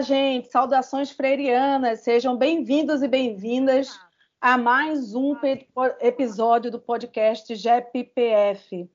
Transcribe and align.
gente, 0.00 0.48
saudações 0.48 1.10
freirianas, 1.10 2.00
sejam 2.00 2.36
bem-vindos 2.36 3.02
e 3.02 3.08
bem-vindas 3.08 3.98
a 4.40 4.56
mais 4.56 5.12
um 5.12 5.36
episódio 6.00 6.70
do 6.70 6.78
podcast 6.78 7.52
GEPPF. 7.52 8.82
Uh, 8.82 8.88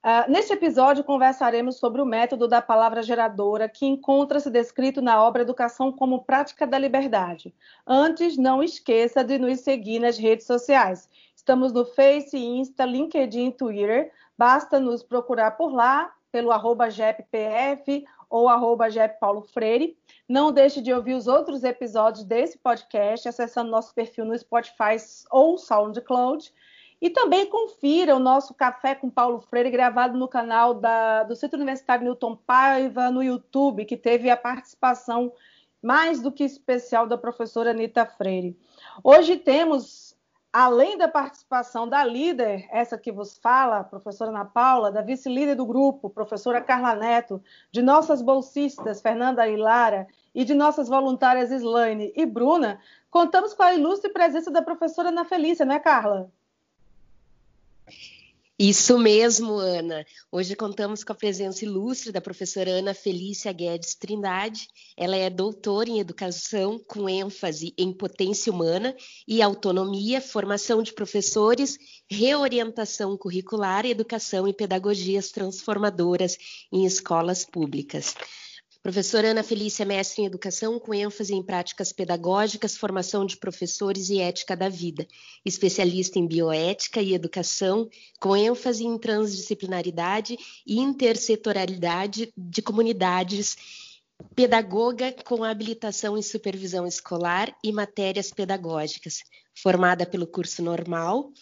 ah, 0.00 0.26
neste 0.28 0.52
episódio, 0.52 1.02
conversaremos 1.02 1.78
sobre 1.78 2.00
o 2.00 2.06
método 2.06 2.46
da 2.46 2.62
palavra 2.62 3.02
geradora, 3.02 3.68
que 3.68 3.84
encontra-se 3.84 4.48
descrito 4.48 5.02
na 5.02 5.20
obra 5.20 5.42
Educação 5.42 5.90
como 5.90 6.22
Prática 6.22 6.68
da 6.68 6.78
Liberdade. 6.78 7.52
Antes, 7.84 8.36
não 8.36 8.62
esqueça 8.62 9.24
de 9.24 9.38
nos 9.38 9.60
seguir 9.60 9.98
nas 9.98 10.16
redes 10.16 10.46
sociais. 10.46 11.10
Estamos 11.34 11.72
no 11.72 11.84
Face, 11.84 12.38
Insta, 12.38 12.84
LinkedIn, 12.84 13.50
Twitter. 13.50 14.12
Basta 14.36 14.78
nos 14.78 15.02
procurar 15.02 15.52
por 15.52 15.72
lá, 15.72 16.12
pelo 16.30 16.52
arroba 16.52 16.90
GEPPF 16.90 18.04
ou 18.28 18.48
arroba 18.48 18.86
Paulo 19.20 19.42
Freire. 19.42 19.96
Não 20.28 20.52
deixe 20.52 20.80
de 20.80 20.92
ouvir 20.92 21.14
os 21.14 21.26
outros 21.26 21.64
episódios 21.64 22.24
desse 22.24 22.58
podcast 22.58 23.28
acessando 23.28 23.70
nosso 23.70 23.94
perfil 23.94 24.24
no 24.24 24.38
Spotify 24.38 24.96
ou 25.30 25.56
SoundCloud. 25.56 26.52
E 27.00 27.08
também 27.08 27.46
confira 27.46 28.16
o 28.16 28.18
nosso 28.18 28.52
Café 28.54 28.94
com 28.94 29.08
Paulo 29.08 29.40
Freire, 29.40 29.70
gravado 29.70 30.18
no 30.18 30.26
canal 30.26 30.74
da, 30.74 31.22
do 31.22 31.36
Centro 31.36 31.56
Universitário 31.56 32.04
Newton 32.04 32.36
Paiva, 32.36 33.10
no 33.10 33.22
YouTube, 33.22 33.84
que 33.84 33.96
teve 33.96 34.28
a 34.28 34.36
participação 34.36 35.32
mais 35.80 36.20
do 36.20 36.32
que 36.32 36.42
especial 36.42 37.06
da 37.06 37.16
professora 37.16 37.70
Anita 37.70 38.04
Freire. 38.04 38.58
Hoje 39.02 39.36
temos 39.36 40.07
além 40.52 40.96
da 40.96 41.08
participação 41.08 41.88
da 41.88 42.04
líder, 42.04 42.66
essa 42.70 42.96
que 42.96 43.12
vos 43.12 43.38
fala, 43.38 43.84
professora 43.84 44.30
Ana 44.30 44.44
Paula, 44.44 44.90
da 44.90 45.02
vice-líder 45.02 45.54
do 45.54 45.66
grupo, 45.66 46.10
professora 46.10 46.60
Carla 46.60 46.94
Neto, 46.94 47.42
de 47.70 47.82
nossas 47.82 48.22
bolsistas, 48.22 49.00
Fernanda 49.00 49.46
Hilara, 49.46 50.06
e 50.34 50.44
de 50.44 50.54
nossas 50.54 50.88
voluntárias 50.88 51.50
Slaine 51.50 52.12
e 52.16 52.24
Bruna, 52.24 52.80
contamos 53.10 53.54
com 53.54 53.62
a 53.62 53.74
ilustre 53.74 54.12
presença 54.12 54.50
da 54.50 54.62
professora 54.62 55.08
Ana 55.08 55.24
Felícia, 55.24 55.64
não 55.66 55.74
é, 55.74 55.80
Carla? 55.80 56.30
Isso 58.60 58.98
mesmo, 58.98 59.52
Ana. 59.52 60.04
Hoje 60.32 60.56
contamos 60.56 61.04
com 61.04 61.12
a 61.12 61.14
presença 61.14 61.64
ilustre 61.64 62.10
da 62.10 62.20
professora 62.20 62.72
Ana 62.72 62.92
Felícia 62.92 63.52
Guedes 63.52 63.94
Trindade. 63.94 64.66
Ela 64.96 65.14
é 65.14 65.30
doutora 65.30 65.88
em 65.88 66.00
educação 66.00 66.76
com 66.84 67.08
ênfase 67.08 67.72
em 67.78 67.92
potência 67.92 68.52
humana 68.52 68.96
e 69.28 69.40
autonomia, 69.40 70.20
formação 70.20 70.82
de 70.82 70.92
professores, 70.92 71.78
reorientação 72.10 73.16
curricular, 73.16 73.86
educação 73.86 74.48
e 74.48 74.52
pedagogias 74.52 75.30
transformadoras 75.30 76.36
em 76.72 76.84
escolas 76.84 77.44
públicas. 77.44 78.16
Professora 78.80 79.32
Ana 79.32 79.42
Felícia, 79.42 79.84
mestre 79.84 80.22
em 80.22 80.26
educação, 80.26 80.78
com 80.78 80.94
ênfase 80.94 81.34
em 81.34 81.42
práticas 81.42 81.92
pedagógicas, 81.92 82.76
formação 82.76 83.26
de 83.26 83.36
professores 83.36 84.08
e 84.08 84.20
ética 84.20 84.56
da 84.56 84.68
vida. 84.68 85.06
Especialista 85.44 86.18
em 86.18 86.26
bioética 86.26 87.02
e 87.02 87.12
educação, 87.12 87.88
com 88.20 88.36
ênfase 88.36 88.84
em 88.84 88.96
transdisciplinaridade 88.96 90.38
e 90.64 90.78
intersetorialidade 90.78 92.32
de 92.36 92.62
comunidades. 92.62 93.56
Pedagoga 94.34 95.12
com 95.24 95.42
habilitação 95.42 96.16
em 96.16 96.22
supervisão 96.22 96.86
escolar 96.86 97.52
e 97.62 97.72
matérias 97.72 98.30
pedagógicas. 98.30 99.24
Formada 99.60 100.06
pelo 100.06 100.26
curso 100.26 100.62
normal, 100.62 101.32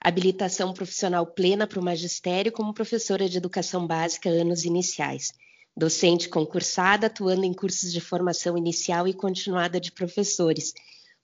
habilitação 0.00 0.72
profissional 0.72 1.26
plena 1.26 1.66
para 1.66 1.80
o 1.80 1.84
magistério 1.84 2.50
como 2.50 2.72
professora 2.72 3.28
de 3.28 3.36
educação 3.36 3.86
básica 3.86 4.30
anos 4.30 4.64
iniciais 4.64 5.32
docente 5.78 6.28
concursada, 6.28 7.06
atuando 7.06 7.44
em 7.44 7.54
cursos 7.54 7.92
de 7.92 8.00
formação 8.00 8.58
inicial 8.58 9.06
e 9.06 9.14
continuada 9.14 9.80
de 9.80 9.92
professores, 9.92 10.74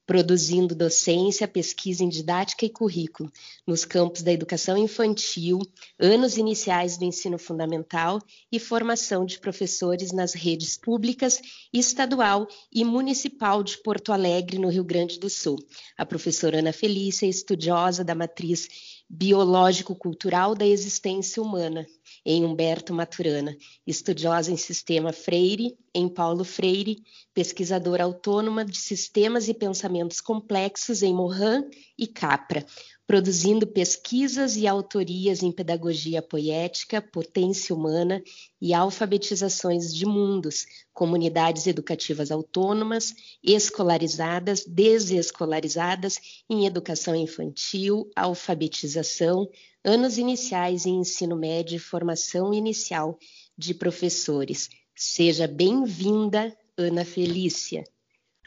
produzindo 0.07 0.75
docência, 0.77 1.49
pesquisa 1.49 2.05
em 2.05 2.09
didática 2.09 2.65
e 2.65 2.71
currículo 2.71 3.33
nos 3.67 3.85
campos 3.85 4.23
da 4.23 4.31
educação 4.31 4.77
infantil, 4.77 5.59
anos 5.99 6.37
iniciais 6.37 6.97
do 6.97 7.05
ensino 7.05 7.37
fundamental 7.37 8.21
e 8.53 8.61
formação 8.61 9.25
de 9.25 9.41
professores 9.41 10.13
nas 10.13 10.35
redes 10.35 10.77
públicas, 10.77 11.41
estadual 11.73 12.47
e 12.73 12.85
municipal 12.85 13.61
de 13.61 13.79
Porto 13.79 14.13
Alegre, 14.13 14.59
no 14.59 14.69
Rio 14.69 14.85
Grande 14.85 15.19
do 15.19 15.29
Sul. 15.29 15.59
A 15.97 16.07
professora 16.07 16.61
Ana 16.61 16.73
Felícia 16.73 17.27
é 17.27 17.31
estudiosa 17.31 18.05
da 18.05 18.15
matriz 18.15 18.69
biológico-cultural 19.09 20.55
da 20.55 20.67
existência 20.67 21.43
humana, 21.43 21.87
em 22.25 22.45
Humberto 22.45 22.95
Maturana, 22.95 23.57
estudiosa 23.87 24.51
em 24.51 24.57
sistema 24.57 25.13
Freire, 25.13 25.77
em 25.95 26.09
Paulo 26.09 26.45
Freire, 26.45 27.03
pesquisadora 27.33 28.05
autônoma 28.05 28.65
de 28.65 28.77
sistemas 28.77 29.49
e 29.49 29.55
pensamentos 29.55 30.21
complexos 30.21 31.03
em 31.03 31.15
Morin 31.15 31.71
e 31.97 32.07
Capra, 32.07 32.67
produzindo 33.07 33.67
pesquisas 33.67 34.57
e 34.57 34.67
autorias 34.67 35.43
em 35.43 35.53
pedagogia 35.53 36.21
poética, 36.23 37.01
potência 37.01 37.75
humana 37.75 38.23
e 38.61 38.73
alfabetizações 38.73 39.95
de 39.95 40.07
mundos, 40.07 40.67
comunidades 40.93 41.67
educativas 41.67 42.31
autônomas, 42.31 43.15
escolarizadas, 43.43 44.65
desescolarizadas, 44.67 46.19
em 46.49 46.67
educação 46.67 47.15
infantil, 47.15 48.11
alfabetização, 48.17 49.49
anos 49.85 50.17
iniciais 50.17 50.87
em 50.87 50.97
ensino 50.99 51.37
médio 51.37 51.77
e 51.77 51.79
formação 51.79 52.55
inicial 52.55 53.19
de 53.57 53.75
professores. 53.75 54.71
Seja 54.95 55.49
bem-vinda, 55.49 56.57
Ana 56.79 57.05
Felícia. 57.05 57.85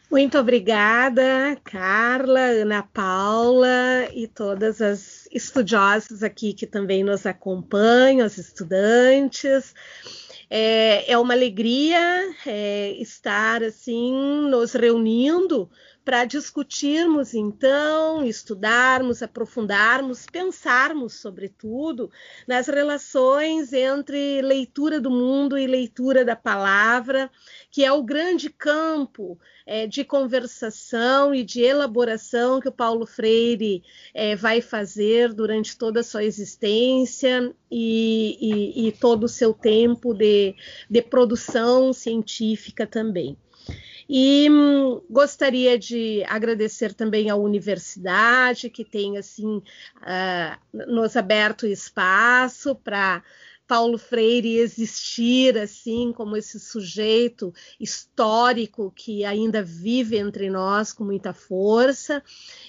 Muito 0.10 0.38
obrigada, 0.38 1.58
Carla, 1.66 2.40
Ana 2.40 2.82
Paula 2.82 4.08
e 4.14 4.26
todas 4.26 4.82
as 4.82 5.28
estudiosas 5.34 6.24
aqui 6.24 6.54
que 6.54 6.66
também 6.66 7.04
nos 7.04 7.26
acompanham, 7.26 8.26
as 8.26 8.38
estudantes. 8.38 9.76
É, 10.50 11.12
é 11.12 11.18
uma 11.18 11.34
alegria 11.34 12.34
é, 12.46 12.92
estar 12.92 13.62
assim 13.62 14.14
nos 14.50 14.72
reunindo 14.72 15.70
para 16.08 16.24
discutirmos 16.24 17.34
então, 17.34 18.24
estudarmos, 18.24 19.22
aprofundarmos, 19.22 20.26
pensarmos, 20.26 21.16
sobretudo, 21.16 22.10
nas 22.48 22.68
relações 22.68 23.74
entre 23.74 24.42
leitura 24.42 25.02
do 25.02 25.12
mundo 25.12 25.58
e 25.58 25.68
leitura 25.68 26.24
da 26.24 26.34
palavra, 26.34 27.30
que 27.70 27.84
é 27.84 27.92
o 27.92 28.02
grande 28.02 28.50
campo 28.50 29.38
é, 29.66 29.86
de 29.86 30.06
conversação 30.06 31.36
e 31.36 31.44
de 31.44 31.62
elaboração 31.62 32.62
que 32.62 32.70
o 32.70 32.72
Paulo 32.72 33.06
Freire 33.06 33.84
é, 34.14 34.34
vai 34.34 34.62
fazer 34.62 35.34
durante 35.34 35.78
toda 35.78 36.00
a 36.00 36.04
sua 36.06 36.24
existência 36.24 37.54
e, 37.70 38.38
e, 38.40 38.88
e 38.88 38.92
todo 38.94 39.26
o 39.26 39.28
seu 39.28 39.54
tempo 39.54 40.14
de, 40.14 40.56
de 40.90 41.02
produção 41.02 41.92
científica 41.92 42.88
também. 42.88 43.38
E 44.10 44.50
hum, 44.50 45.02
gostaria 45.10 45.78
de 45.78 46.24
agradecer 46.28 46.94
também 46.94 47.30
à 47.30 47.36
universidade 47.36 48.70
que 48.70 48.86
tem 48.86 49.18
assim 49.18 49.58
uh, 49.58 50.88
nos 50.88 51.18
aberto 51.18 51.68
espaço 51.68 52.74
para 52.76 53.22
Paulo 53.68 53.98
Freire 53.98 54.58
existir 54.58 55.58
assim 55.58 56.14
como 56.14 56.38
esse 56.38 56.60
sujeito 56.60 57.54
histórico 57.78 58.92
que 58.96 59.26
ainda 59.26 59.62
vive 59.62 60.18
entre 60.18 60.50
nós 60.50 60.94
com 60.94 61.04
muita 61.04 61.34
força 61.34 62.24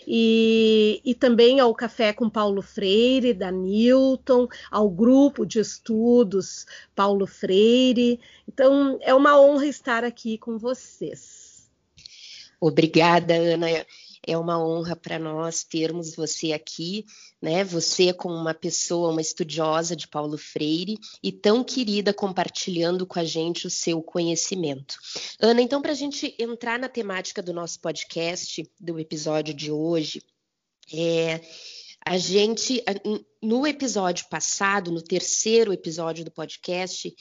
e, 0.07 1.01
e 1.05 1.15
também 1.15 1.61
ao 1.61 1.75
Café 1.75 2.13
com 2.13 2.29
Paulo 2.29 2.61
Freire 2.61 3.33
da 3.33 3.53
Newton, 3.53 4.49
ao 4.71 4.91
grupo 4.91 5.47
de 5.47 5.61
estudos 5.61 6.67
Paulo 6.95 7.27
Freire. 7.27 8.21
Então 8.49 8.99
é 9.01 9.15
uma 9.15 9.41
honra 9.41 9.67
estar 9.67 10.03
aqui 10.03 10.37
com 10.37 10.59
vocês. 10.59 11.71
Obrigada, 12.61 13.35
Ana 13.35 13.69
é 14.29 14.37
uma 14.37 14.63
honra 14.63 14.95
para 14.95 15.19
nós 15.19 15.65
termos 15.65 16.15
você 16.15 16.53
aqui, 16.53 17.07
né? 17.41 17.65
Você 17.65 18.13
como 18.13 18.35
uma 18.35 18.55
pessoa, 18.55 19.11
uma 19.11 19.21
estudiosa 19.21 19.95
de 19.95 20.09
Paulo 20.09 20.37
Freire 20.37 20.99
e 21.23 21.31
tão 21.31 21.63
querida 21.63 22.13
compartilhando 22.13 23.07
com 23.07 23.19
a 23.19 23.25
gente 23.25 23.67
o 23.67 23.71
seu 23.71 24.03
conhecimento. 24.03 24.97
Ana, 25.41 25.63
então 25.63 25.81
para 25.81 25.93
a 25.93 25.95
gente 25.95 26.35
entrar 26.39 26.79
na 26.79 26.89
temática 26.89 27.43
do 27.43 27.53
nosso 27.53 27.81
podcast, 27.81 28.69
do 28.81 28.99
episódio 28.99 29.55
de 29.55 29.71
hoje, 29.71 30.23
é, 30.93 31.41
a 32.05 32.17
gente 32.17 32.83
no 33.43 33.67
episódio 33.67 34.27
passado, 34.29 34.91
no 34.91 35.03
terceiro 35.03 35.73
episódio 35.73 36.25
do 36.25 36.31
podcast, 36.31 37.15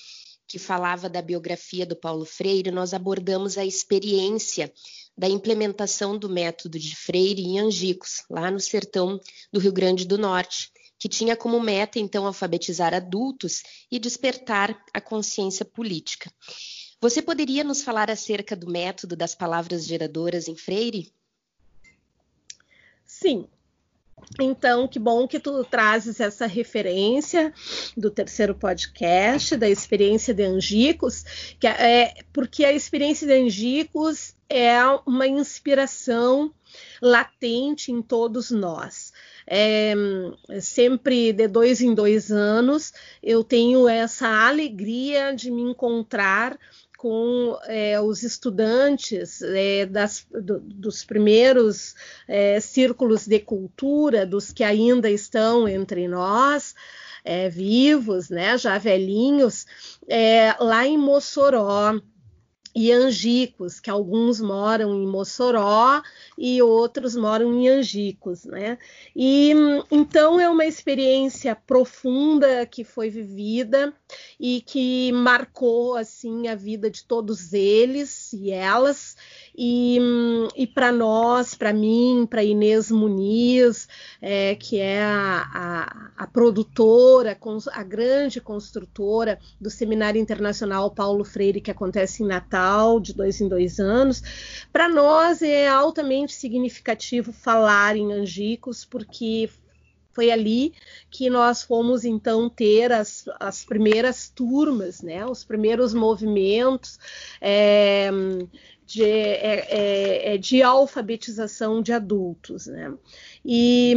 que 0.47 0.57
falava 0.57 1.09
da 1.09 1.21
biografia 1.21 1.85
do 1.85 1.95
Paulo 1.95 2.23
Freire, 2.23 2.71
nós 2.71 2.93
abordamos 2.93 3.57
a 3.57 3.65
experiência 3.65 4.71
da 5.17 5.27
implementação 5.27 6.17
do 6.17 6.29
método 6.29 6.77
de 6.77 6.95
Freire 6.95 7.41
em 7.41 7.59
Angicos, 7.59 8.23
lá 8.29 8.51
no 8.51 8.59
sertão 8.59 9.19
do 9.51 9.59
Rio 9.59 9.73
Grande 9.73 10.05
do 10.05 10.17
Norte, 10.17 10.71
que 10.99 11.09
tinha 11.09 11.35
como 11.35 11.59
meta, 11.59 11.99
então, 11.99 12.25
alfabetizar 12.25 12.93
adultos 12.93 13.63
e 13.91 13.99
despertar 13.99 14.83
a 14.93 15.01
consciência 15.01 15.65
política. 15.65 16.31
Você 16.99 17.21
poderia 17.21 17.63
nos 17.63 17.83
falar 17.83 18.09
acerca 18.09 18.55
do 18.55 18.69
método 18.69 19.15
das 19.15 19.35
palavras 19.35 19.85
geradoras 19.85 20.47
em 20.47 20.55
Freire? 20.55 21.11
Sim. 23.05 23.47
Então, 24.39 24.87
que 24.87 24.99
bom 24.99 25.27
que 25.27 25.39
tu 25.39 25.63
trazes 25.63 26.19
essa 26.19 26.45
referência 26.45 27.53
do 27.95 28.11
terceiro 28.11 28.53
podcast, 28.53 29.55
da 29.55 29.69
experiência 29.69 30.33
de 30.33 30.43
Angicos, 30.43 31.23
que 31.59 31.67
é, 31.67 32.13
porque 32.33 32.65
a 32.65 32.73
experiência 32.73 33.25
de 33.25 33.33
Angicos 33.33 34.35
é 34.49 34.79
uma 35.05 35.27
inspiração 35.27 36.53
latente 37.01 37.91
em 37.91 38.01
todos 38.01 38.51
nós. 38.51 39.11
É, 39.45 39.93
sempre 40.59 41.31
de 41.31 41.47
dois 41.47 41.79
em 41.79 41.93
dois 41.93 42.31
anos 42.31 42.91
eu 43.23 43.45
tenho 43.45 43.87
essa 43.87 44.27
alegria 44.27 45.33
de 45.33 45.49
me 45.49 45.61
encontrar 45.61 46.59
com 46.97 47.57
é, 47.67 48.01
os 48.01 48.23
estudantes 48.23 49.41
é, 49.43 49.85
das, 49.85 50.25
do, 50.31 50.59
dos 50.59 51.05
primeiros 51.05 51.95
é, 52.27 52.59
círculos 52.59 53.27
de 53.27 53.39
cultura, 53.39 54.25
dos 54.25 54.51
que 54.51 54.63
ainda 54.63 55.09
estão 55.09 55.67
entre 55.67 56.07
nós, 56.07 56.73
é, 57.23 57.49
vivos, 57.49 58.29
né, 58.29 58.57
já 58.57 58.77
velhinhos, 58.77 59.65
é, 60.07 60.55
lá 60.59 60.87
em 60.87 60.97
Mossoró 60.97 62.01
e 62.79 62.91
Angicos, 62.91 63.79
que 63.79 63.89
alguns 63.89 64.39
moram 64.39 64.93
em 64.93 65.07
Mossoró 65.07 65.99
e 66.37 66.61
outros 66.61 67.15
moram 67.15 67.51
em 67.59 67.67
Angicos, 67.67 68.45
né? 68.45 68.77
E 69.15 69.51
então 69.89 70.39
é 70.39 70.47
uma 70.47 70.63
experiência 70.63 71.55
profunda 71.55 72.67
que 72.67 72.83
foi 72.83 73.09
vivida 73.09 73.91
e 74.39 74.61
que 74.61 75.11
marcou 75.11 75.95
assim 75.95 76.49
a 76.49 76.53
vida 76.53 76.87
de 76.87 77.03
todos 77.03 77.51
eles 77.51 78.31
e 78.31 78.51
elas 78.51 79.15
e, 79.57 79.97
e 80.55 80.67
para 80.67 80.91
nós, 80.91 81.55
para 81.55 81.73
mim, 81.73 82.27
para 82.29 82.43
Inês 82.43 82.91
Muniz, 82.91 83.87
é, 84.21 84.53
que 84.53 84.79
é 84.79 85.01
a, 85.01 85.49
a, 85.51 86.23
a, 86.23 86.27
produtora, 86.27 87.35
a 87.71 87.83
grande 87.83 88.39
construtora 88.39 89.39
do 89.59 89.71
Seminário 89.71 90.21
Internacional 90.21 90.91
Paulo 90.91 91.23
Freire, 91.23 91.59
que 91.59 91.71
acontece 91.71 92.21
em 92.21 92.27
Natal, 92.27 92.99
de 92.99 93.15
dois 93.15 93.41
em 93.41 93.47
dois 93.47 93.79
anos, 93.79 94.21
para 94.71 94.87
nós 94.87 95.41
é 95.41 95.67
altamente 95.67 96.33
significativo 96.33 97.33
falar 97.33 97.97
em 97.97 98.13
Angicos, 98.13 98.85
porque 98.85 99.49
foi 100.13 100.31
ali 100.31 100.73
que 101.11 101.29
nós 101.29 101.61
fomos 101.61 102.03
então 102.03 102.49
ter 102.49 102.91
as, 102.91 103.25
as 103.39 103.63
primeiras 103.63 104.29
turmas, 104.29 105.01
né, 105.01 105.25
os 105.25 105.43
primeiros 105.43 105.93
movimentos. 105.93 106.99
É, 107.39 108.09
de, 108.87 109.03
é, 109.03 109.67
é, 109.69 110.33
é, 110.33 110.37
de 110.37 110.63
alfabetização 110.63 111.81
de 111.81 111.91
adultos. 111.91 112.67
Né? 112.67 112.93
E, 113.43 113.93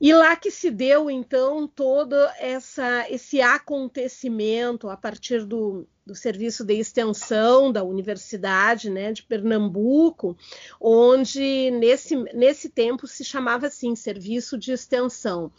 e 0.00 0.14
lá 0.14 0.36
que 0.36 0.50
se 0.50 0.70
deu, 0.70 1.10
então, 1.10 1.66
todo 1.66 2.14
essa, 2.38 3.10
esse 3.10 3.42
acontecimento 3.42 4.88
a 4.88 4.96
partir 4.96 5.44
do, 5.44 5.88
do 6.06 6.14
serviço 6.14 6.64
de 6.64 6.74
extensão 6.74 7.72
da 7.72 7.82
Universidade 7.82 8.88
né, 8.88 9.12
de 9.12 9.24
Pernambuco, 9.24 10.38
onde 10.80 11.72
nesse, 11.72 12.14
nesse 12.32 12.68
tempo 12.68 13.08
se 13.08 13.24
chamava 13.24 13.66
assim, 13.66 13.96
serviço 13.96 14.56
de 14.56 14.70
extensão. 14.70 15.50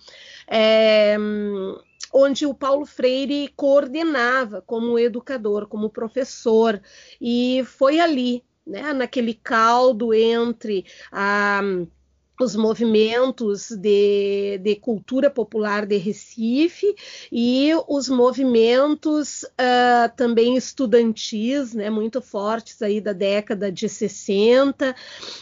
É, 0.47 1.17
onde 2.13 2.45
o 2.45 2.53
Paulo 2.53 2.85
Freire 2.85 3.49
coordenava 3.55 4.61
como 4.61 4.97
educador, 4.97 5.67
como 5.67 5.89
professor, 5.89 6.81
e 7.19 7.63
foi 7.65 7.99
ali, 7.99 8.43
né, 8.65 8.93
naquele 8.93 9.33
caldo 9.33 10.13
entre 10.13 10.85
a 11.11 11.61
os 12.41 12.55
movimentos 12.55 13.69
de, 13.69 14.57
de, 14.59 14.75
cultura 14.77 15.29
popular 15.29 15.85
de 15.85 15.97
Recife 15.97 16.95
e 17.29 17.71
os 17.85 18.07
movimentos 18.07 19.43
uh, 19.43 20.09
também 20.15 20.55
estudantis, 20.55 21.73
né, 21.73 21.89
muito 21.89 22.21
fortes 22.21 22.81
aí 22.81 23.01
da 23.01 23.11
década 23.11 23.69
de 23.69 23.89
60, 23.89 24.95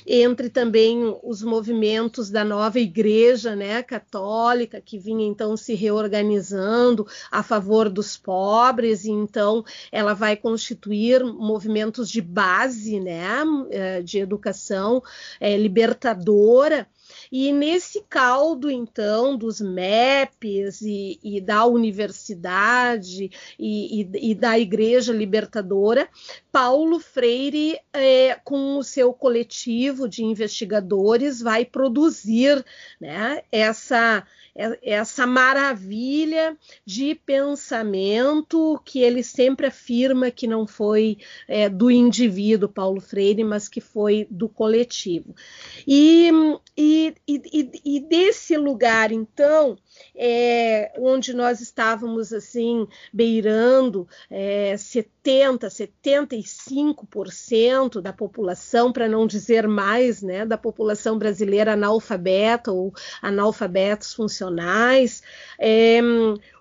entre 0.07 0.49
também 0.49 1.15
os 1.23 1.43
movimentos 1.43 2.31
da 2.31 2.43
nova 2.43 2.79
igreja 2.79 3.55
né, 3.55 3.83
católica, 3.83 4.81
que 4.81 4.97
vinha 4.97 5.27
então 5.27 5.55
se 5.55 5.75
reorganizando 5.75 7.05
a 7.31 7.43
favor 7.43 7.89
dos 7.89 8.17
pobres, 8.17 9.05
e 9.05 9.11
então 9.11 9.63
ela 9.91 10.15
vai 10.15 10.35
constituir 10.35 11.23
movimentos 11.23 12.09
de 12.09 12.21
base 12.21 12.99
né, 12.99 13.27
eh, 13.69 14.01
de 14.01 14.17
educação 14.17 15.03
é, 15.39 15.55
libertadora 15.55 16.86
e 17.31 17.51
nesse 17.51 18.03
caldo, 18.09 18.69
então, 18.69 19.37
dos 19.37 19.59
MEPs 19.61 20.81
e, 20.81 21.19
e 21.23 21.41
da 21.41 21.65
universidade 21.65 23.31
e, 23.59 24.01
e, 24.01 24.31
e, 24.31 24.35
da 24.35 24.57
Igreja 24.57 25.13
Libertadora, 25.13 26.07
Paulo 26.51 26.99
Freire, 26.99 27.79
é, 27.93 28.35
com 28.43 28.77
o 28.77 28.83
seu 28.83 29.13
coletivo 29.13 30.07
de 30.07 30.23
investigadores, 30.23 31.41
vai 31.41 31.65
produzir 31.65 32.63
né, 32.99 33.43
essa 33.51 34.25
é, 34.57 34.79
essa 34.81 35.27
maravilha 35.27 36.57
de 36.83 37.13
pensamento 37.13 38.81
que 38.83 38.99
ele 38.99 39.21
sempre 39.21 39.67
afirma 39.67 40.31
que 40.31 40.47
não 40.47 40.65
foi 40.65 41.19
é, 41.47 41.69
do 41.69 41.91
indivíduo 41.91 42.67
Paulo 42.67 42.99
Freire, 42.99 43.43
mas 43.43 43.69
que 43.69 43.79
foi 43.79 44.27
do 44.31 44.49
coletivo. 44.49 45.35
E, 45.87 46.31
e, 46.77 47.15
e, 47.27 47.81
e 47.83 47.99
desse 47.99 48.55
lugar, 48.55 49.11
então, 49.11 49.75
é, 50.15 50.93
onde 50.99 51.33
nós 51.33 51.59
estávamos 51.59 52.31
assim 52.31 52.87
beirando 53.11 54.07
é, 54.29 54.77
70, 54.77 55.69
75% 55.69 57.99
da 57.99 58.13
população, 58.13 58.93
para 58.93 59.07
não 59.07 59.25
dizer 59.25 59.67
mais, 59.67 60.21
né, 60.21 60.45
da 60.45 60.57
população 60.57 61.17
brasileira 61.17 61.73
analfabeta 61.73 62.71
ou 62.71 62.93
analfabetos 63.23 64.13
funcionais. 64.13 65.23
É, 65.59 65.99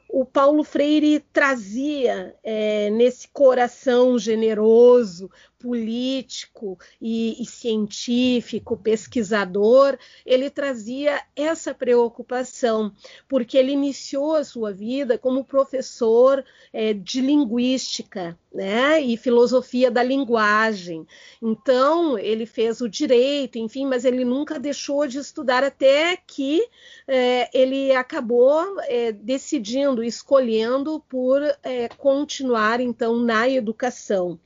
o 0.08 0.24
Paulo 0.24 0.64
Freire 0.64 1.20
trazia 1.32 2.34
é, 2.42 2.88
nesse 2.90 3.28
coração 3.28 4.18
generoso, 4.18 5.30
político 5.66 6.78
e, 7.02 7.42
e, 7.42 7.44
científico, 7.44 8.76
pesquisador, 8.76 9.98
ele 10.24 10.48
trazia 10.48 11.20
essa 11.34 11.74
preocupação, 11.74 12.92
porque 13.28 13.58
ele 13.58 13.72
iniciou 13.72 14.36
a 14.36 14.44
sua 14.44 14.72
vida 14.72 15.18
como 15.18 15.44
professor 15.44 16.44
é, 16.72 16.92
de 16.92 17.20
linguística 17.20 18.38
né, 18.54 19.00
e 19.00 19.16
filosofia 19.16 19.90
da 19.90 20.04
linguagem. 20.04 21.04
Então, 21.42 22.16
ele 22.16 22.46
fez 22.46 22.80
o 22.80 22.88
direito, 22.88 23.58
enfim, 23.58 23.86
mas 23.86 24.04
ele 24.04 24.24
nunca 24.24 24.60
deixou 24.60 25.04
de 25.08 25.18
estudar 25.18 25.64
até 25.64 26.16
que 26.16 26.64
é, 27.08 27.50
ele 27.52 27.90
acabou 27.90 28.80
é, 28.82 29.10
decidindo, 29.10 30.00
escolhendo 30.04 31.02
por 31.08 31.42
é, 31.64 31.88
continuar, 31.88 32.80
então, 32.80 33.16
na 33.16 33.48
educação 33.48 34.38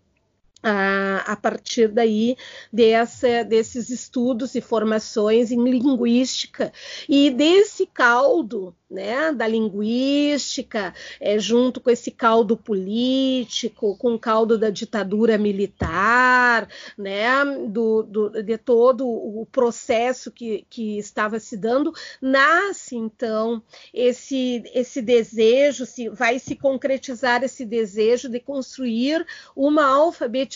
a, 0.62 1.32
a 1.32 1.36
partir 1.36 1.88
daí 1.88 2.36
dessa, 2.72 3.44
desses 3.44 3.90
estudos 3.90 4.54
e 4.54 4.60
formações 4.60 5.50
em 5.50 5.62
linguística. 5.62 6.72
E 7.08 7.30
desse 7.30 7.86
caldo 7.86 8.74
né, 8.90 9.32
da 9.32 9.46
linguística, 9.46 10.92
é, 11.20 11.38
junto 11.38 11.80
com 11.80 11.90
esse 11.90 12.10
caldo 12.10 12.56
político, 12.56 13.96
com 13.96 14.14
o 14.14 14.18
caldo 14.18 14.58
da 14.58 14.68
ditadura 14.68 15.38
militar, 15.38 16.68
né, 16.98 17.44
do, 17.68 18.02
do, 18.02 18.42
de 18.42 18.58
todo 18.58 19.06
o 19.06 19.46
processo 19.50 20.30
que, 20.32 20.66
que 20.68 20.98
estava 20.98 21.38
se 21.38 21.56
dando, 21.56 21.92
nasce 22.20 22.96
então 22.96 23.62
esse, 23.94 24.64
esse 24.74 25.00
desejo, 25.00 25.86
se 25.86 26.08
vai 26.08 26.40
se 26.40 26.56
concretizar 26.56 27.44
esse 27.44 27.64
desejo 27.64 28.28
de 28.28 28.40
construir 28.40 29.24
uma 29.54 29.86
alfabetização 29.86 30.49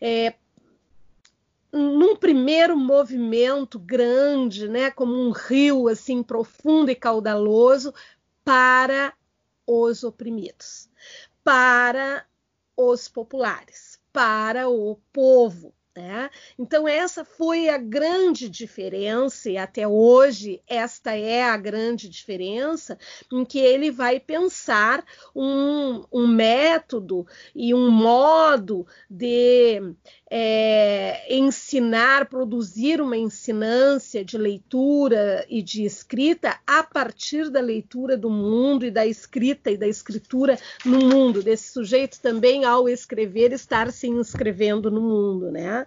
é, 0.00 0.34
num 1.72 2.16
primeiro 2.16 2.76
movimento 2.76 3.78
grande, 3.78 4.68
né, 4.68 4.90
como 4.90 5.12
um 5.14 5.30
rio 5.30 5.88
assim 5.88 6.22
profundo 6.22 6.90
e 6.90 6.94
caudaloso 6.94 7.92
para 8.44 9.12
os 9.66 10.04
oprimidos, 10.04 10.88
para 11.42 12.24
os 12.76 13.08
populares, 13.08 14.00
para 14.12 14.68
o 14.68 14.96
povo. 15.12 15.74
Né? 15.96 16.30
Então, 16.58 16.86
essa 16.86 17.24
foi 17.24 17.68
a 17.68 17.78
grande 17.78 18.48
diferença, 18.48 19.50
e 19.50 19.56
até 19.56 19.88
hoje 19.88 20.60
esta 20.68 21.16
é 21.16 21.42
a 21.42 21.56
grande 21.56 22.08
diferença, 22.08 22.98
em 23.32 23.44
que 23.44 23.58
ele 23.58 23.90
vai 23.90 24.20
pensar 24.20 25.04
um, 25.34 26.04
um 26.12 26.26
método 26.26 27.26
e 27.54 27.74
um 27.74 27.90
modo 27.90 28.86
de 29.08 29.94
é, 30.30 31.34
ensinar, 31.34 32.28
produzir 32.28 33.00
uma 33.00 33.16
ensinância 33.16 34.24
de 34.24 34.36
leitura 34.36 35.46
e 35.48 35.62
de 35.62 35.84
escrita 35.84 36.58
a 36.66 36.82
partir 36.82 37.48
da 37.48 37.60
leitura 37.60 38.16
do 38.16 38.28
mundo 38.28 38.84
e 38.84 38.90
da 38.90 39.06
escrita 39.06 39.70
e 39.70 39.76
da 39.76 39.86
escritura 39.86 40.58
no 40.84 40.98
mundo, 40.98 41.42
desse 41.42 41.72
sujeito 41.72 42.20
também, 42.20 42.64
ao 42.64 42.88
escrever, 42.88 43.52
estar 43.52 43.92
se 43.92 44.08
inscrevendo 44.08 44.90
no 44.90 45.00
mundo, 45.00 45.50
né? 45.50 45.85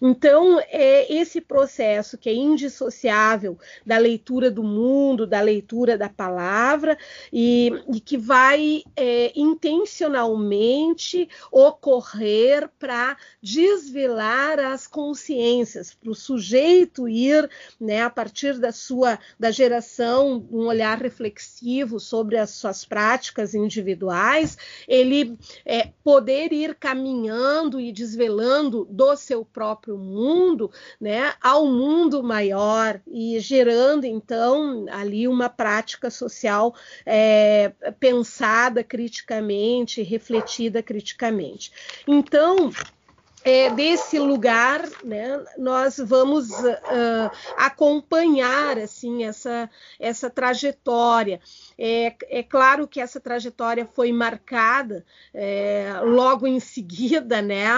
Então, 0.00 0.60
é 0.68 1.12
esse 1.12 1.40
processo 1.40 2.18
que 2.18 2.28
é 2.28 2.34
indissociável 2.34 3.58
da 3.84 3.98
leitura 3.98 4.50
do 4.50 4.62
mundo, 4.62 5.26
da 5.26 5.40
leitura 5.40 5.96
da 5.96 6.08
palavra, 6.08 6.96
e, 7.32 7.72
e 7.92 8.00
que 8.00 8.16
vai 8.16 8.82
é, 8.96 9.32
intencionalmente 9.34 11.28
ocorrer 11.50 12.68
para 12.78 13.16
desvelar 13.42 14.58
as 14.58 14.86
consciências, 14.86 15.94
para 15.94 16.10
o 16.10 16.14
sujeito 16.14 17.08
ir, 17.08 17.48
né, 17.80 18.02
a 18.02 18.10
partir 18.10 18.58
da 18.58 18.72
sua 18.72 19.18
da 19.38 19.50
geração, 19.50 20.46
um 20.50 20.66
olhar 20.66 20.98
reflexivo 20.98 21.98
sobre 22.00 22.36
as 22.36 22.50
suas 22.50 22.84
práticas 22.84 23.54
individuais, 23.54 24.56
ele 24.86 25.38
é, 25.64 25.90
poder 26.02 26.52
ir 26.52 26.74
caminhando 26.74 27.80
e 27.80 27.92
desvelando 27.92 28.86
do 28.90 29.16
seu 29.16 29.35
próprio 29.44 29.96
mundo, 29.96 30.70
né, 31.00 31.34
ao 31.40 31.66
mundo 31.66 32.22
maior 32.22 33.00
e 33.06 33.38
gerando 33.40 34.04
então 34.04 34.86
ali 34.90 35.28
uma 35.28 35.48
prática 35.48 36.10
social 36.10 36.74
é, 37.04 37.72
pensada 37.98 38.82
criticamente, 38.82 40.02
refletida 40.02 40.82
criticamente. 40.82 41.72
Então 42.06 42.70
é, 43.46 43.70
desse 43.70 44.18
lugar, 44.18 44.82
né, 45.04 45.40
nós 45.56 45.98
vamos 46.04 46.50
uh, 46.50 47.30
acompanhar 47.56 48.76
assim 48.76 49.22
essa, 49.22 49.70
essa 50.00 50.28
trajetória. 50.28 51.40
É, 51.78 52.12
é, 52.28 52.42
claro 52.42 52.88
que 52.88 53.00
essa 53.00 53.20
trajetória 53.20 53.86
foi 53.86 54.10
marcada 54.10 55.06
é, 55.32 55.92
logo 56.02 56.44
em 56.44 56.58
seguida, 56.58 57.40
né, 57.40 57.68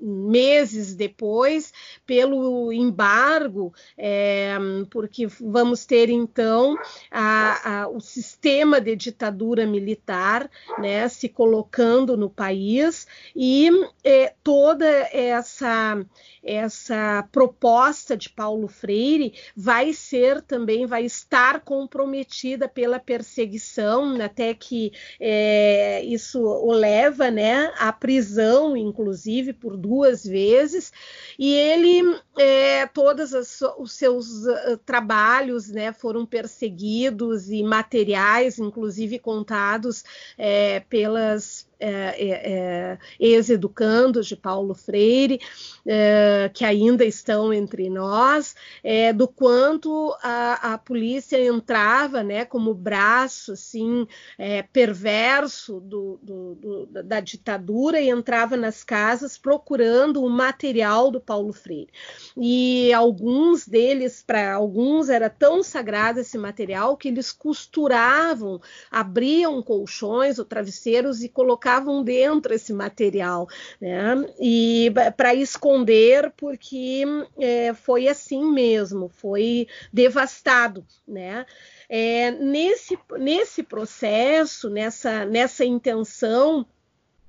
meses 0.00 0.94
depois, 0.94 1.72
pelo 2.06 2.72
embargo, 2.72 3.72
é, 3.96 4.56
porque 4.90 5.26
vamos 5.26 5.84
ter 5.84 6.08
então 6.08 6.76
a, 7.10 7.82
a, 7.82 7.88
o 7.88 8.00
sistema 8.00 8.80
de 8.80 8.96
ditadura 8.96 9.66
militar 9.66 10.50
né, 10.78 11.08
se 11.08 11.28
colocando 11.28 12.16
no 12.16 12.28
país 12.30 13.06
e 13.36 13.70
é, 14.02 14.33
toda 14.42 14.86
essa 15.12 16.04
essa 16.44 17.26
proposta 17.32 18.16
de 18.16 18.28
Paulo 18.28 18.68
Freire 18.68 19.32
vai 19.56 19.92
ser 19.94 20.42
também, 20.42 20.86
vai 20.86 21.04
estar 21.04 21.60
comprometida 21.60 22.68
pela 22.68 23.00
perseguição, 23.00 24.20
até 24.20 24.52
que 24.52 24.92
é, 25.18 26.02
isso 26.04 26.40
o 26.40 26.72
leva 26.72 27.30
né, 27.30 27.72
à 27.78 27.90
prisão, 27.92 28.76
inclusive, 28.76 29.54
por 29.54 29.76
duas 29.76 30.24
vezes, 30.24 30.92
e 31.38 31.54
ele, 31.54 32.20
é, 32.38 32.86
todos 32.86 33.32
os 33.32 33.92
seus 33.92 34.44
uh, 34.44 34.76
trabalhos 34.84 35.70
né, 35.70 35.92
foram 35.92 36.26
perseguidos 36.26 37.50
e 37.50 37.62
materiais, 37.62 38.58
inclusive 38.58 39.18
contados 39.18 40.04
é, 40.36 40.80
pelas 40.80 41.66
é, 41.84 42.14
é, 42.16 42.52
é, 42.52 42.98
ex-educandos 43.20 44.26
de 44.26 44.34
Paulo 44.34 44.74
Freire, 44.74 45.38
é, 45.86 46.50
que 46.54 46.64
ainda 46.64 47.04
estão 47.04 47.52
entre 47.52 47.90
nós, 47.90 48.56
é, 48.82 49.12
do 49.12 49.28
quanto 49.28 50.16
a, 50.22 50.72
a, 50.72 50.78
polícia 50.78 51.38
entrava 51.44 52.22
né, 52.22 52.46
como 52.46 52.72
braço 52.72 53.52
assim, 53.52 54.06
é, 54.38 54.62
perverso 54.62 55.78
do, 55.80 56.18
do, 56.22 56.54
do, 56.54 57.02
da 57.02 57.20
ditadura 57.20 58.00
e 58.00 58.08
entrava 58.08 58.56
nas 58.56 58.82
casas 58.82 59.36
procurando 59.36 60.24
o 60.24 60.30
material 60.30 61.10
do 61.10 61.20
Paulo 61.20 61.52
Freire. 61.52 61.92
E 62.34 62.94
alguns 62.94 63.68
deles, 63.68 64.24
para 64.26 64.54
alguns, 64.54 65.10
era 65.10 65.28
tão 65.28 65.62
sagrado 65.62 66.20
esse 66.20 66.38
material 66.38 66.96
que 66.96 67.08
eles 67.08 67.30
costuravam, 67.30 68.58
abriam 68.90 69.62
colchões 69.62 70.38
ou 70.38 70.46
travesseiros 70.46 71.22
e 71.22 71.28
colocavam 71.28 71.73
colocavam 71.74 72.02
dentro 72.02 72.54
esse 72.54 72.72
material, 72.72 73.48
né? 73.80 74.26
E 74.38 74.92
para 75.16 75.34
esconder, 75.34 76.32
porque 76.36 77.04
é, 77.38 77.74
foi 77.74 78.08
assim 78.08 78.44
mesmo, 78.50 79.08
foi 79.08 79.66
devastado, 79.92 80.86
né? 81.06 81.44
É, 81.88 82.30
nesse, 82.30 82.98
nesse 83.18 83.62
processo, 83.62 84.70
nessa, 84.70 85.24
nessa 85.26 85.64
intenção, 85.64 86.66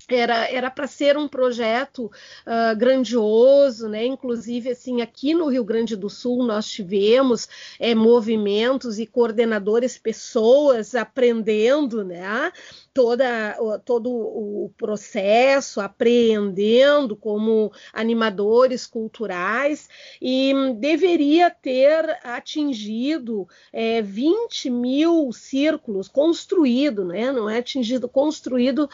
era 0.08 0.48
era 0.52 0.70
para 0.70 0.86
ser 0.86 1.18
um 1.18 1.28
projeto 1.28 2.06
uh, 2.06 2.78
grandioso, 2.78 3.90
né? 3.90 4.06
Inclusive 4.06 4.70
assim 4.70 5.02
aqui 5.02 5.34
no 5.34 5.48
Rio 5.48 5.64
Grande 5.64 5.96
do 5.96 6.10
Sul 6.10 6.44
nós 6.46 6.70
tivemos 6.70 7.50
é, 7.80 7.96
movimentos 7.96 9.00
e 9.00 9.08
coordenadores, 9.08 9.98
pessoas 9.98 10.94
aprendendo, 10.94 12.04
né? 12.04 12.52
Toda, 12.96 13.58
todo 13.84 14.10
o 14.10 14.72
processo, 14.78 15.82
apreendendo 15.82 17.14
como 17.14 17.70
animadores 17.92 18.88
culturais, 18.88 19.90
e 20.22 20.54
deveria 20.78 21.52
ter 21.52 22.18
atingido 22.24 23.50
é, 23.74 24.02
20 24.02 24.70
mil 24.70 25.30
círculos 25.34 26.08
construído, 26.08 27.04
né? 27.04 27.34
não 27.34 27.50
é 27.50 27.58
atingido, 27.58 28.08
construído 28.08 28.90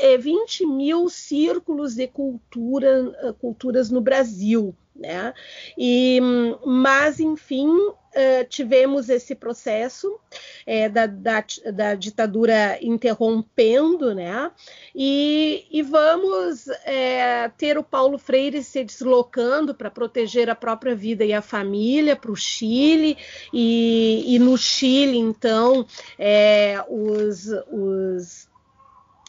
é, 0.00 0.16
20 0.16 0.66
mil 0.66 1.06
círculos 1.10 1.94
de 1.94 2.08
cultura, 2.08 3.34
culturas 3.38 3.90
no 3.90 4.00
Brasil. 4.00 4.74
Né? 4.98 5.34
E, 5.76 6.20
mas, 6.64 7.20
enfim, 7.20 7.68
uh, 8.16 8.44
tivemos 8.48 9.08
esse 9.08 9.34
processo 9.34 10.18
é, 10.64 10.88
da, 10.88 11.06
da, 11.06 11.44
da, 11.72 11.94
ditadura 11.94 12.78
interrompendo, 12.80 14.14
né? 14.14 14.50
E, 14.94 15.66
e 15.70 15.82
vamos 15.82 16.66
é, 16.84 17.48
ter 17.56 17.76
o 17.76 17.84
Paulo 17.84 18.18
Freire 18.18 18.62
se 18.62 18.82
deslocando 18.82 19.74
para 19.74 19.90
proteger 19.90 20.48
a 20.48 20.54
própria 20.54 20.94
vida 20.94 21.24
e 21.24 21.32
a 21.32 21.42
família 21.42 22.16
para 22.16 22.32
o 22.32 22.36
Chile, 22.36 23.18
e, 23.52 24.24
e, 24.34 24.38
no 24.38 24.56
Chile, 24.56 25.18
então, 25.18 25.86
é, 26.18 26.82
os, 26.88 27.46
os 27.70 28.45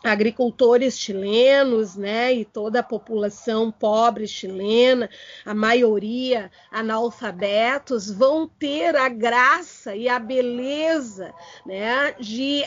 agricultores 0.03 0.97
chilenos, 0.97 1.95
né, 1.95 2.33
e 2.33 2.45
toda 2.45 2.79
a 2.79 2.83
população 2.83 3.71
pobre 3.71 4.27
chilena, 4.27 5.09
a 5.45 5.53
maioria 5.53 6.51
analfabetos, 6.71 8.11
vão 8.11 8.47
ter 8.47 8.95
a 8.95 9.09
graça 9.09 9.95
e 9.95 10.07
a 10.07 10.19
beleza, 10.19 11.33
né, 11.65 12.13
de 12.19 12.63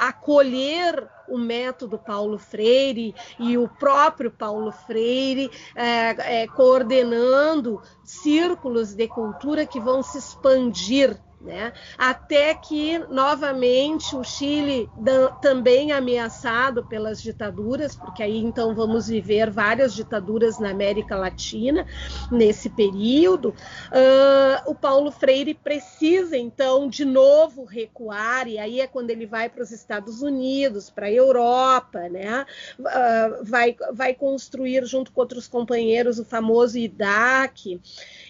acolher 0.00 1.08
o 1.28 1.38
método 1.38 1.98
Paulo 1.98 2.38
Freire 2.38 3.14
e 3.38 3.56
o 3.56 3.68
próprio 3.68 4.30
Paulo 4.30 4.72
Freire 4.72 5.50
é, 5.74 6.42
é, 6.42 6.46
coordenando 6.48 7.80
círculos 8.04 8.94
de 8.94 9.06
cultura 9.06 9.64
que 9.64 9.78
vão 9.78 10.02
se 10.02 10.18
expandir 10.18 11.16
né? 11.40 11.72
Até 11.96 12.54
que, 12.54 12.98
novamente, 13.10 14.14
o 14.14 14.22
Chile 14.22 14.88
também 15.40 15.92
ameaçado 15.92 16.84
pelas 16.84 17.22
ditaduras, 17.22 17.96
porque 17.96 18.22
aí 18.22 18.38
então 18.38 18.74
vamos 18.74 19.08
viver 19.08 19.50
várias 19.50 19.94
ditaduras 19.94 20.58
na 20.58 20.70
América 20.70 21.16
Latina 21.16 21.86
nesse 22.30 22.68
período, 22.68 23.50
uh, 23.50 24.70
o 24.70 24.74
Paulo 24.74 25.10
Freire 25.10 25.54
precisa 25.54 26.36
então 26.36 26.88
de 26.88 27.04
novo 27.04 27.64
recuar, 27.64 28.46
e 28.46 28.58
aí 28.58 28.80
é 28.80 28.86
quando 28.86 29.10
ele 29.10 29.26
vai 29.26 29.48
para 29.48 29.62
os 29.62 29.70
Estados 29.70 30.22
Unidos, 30.22 30.90
para 30.90 31.06
a 31.06 31.12
Europa, 31.12 32.08
né? 32.08 32.44
Uh, 32.78 33.44
vai, 33.44 33.76
vai 33.92 34.14
construir 34.14 34.84
junto 34.84 35.10
com 35.12 35.20
outros 35.20 35.48
companheiros 35.48 36.18
o 36.18 36.24
famoso 36.24 36.78
IDAC, 36.78 37.80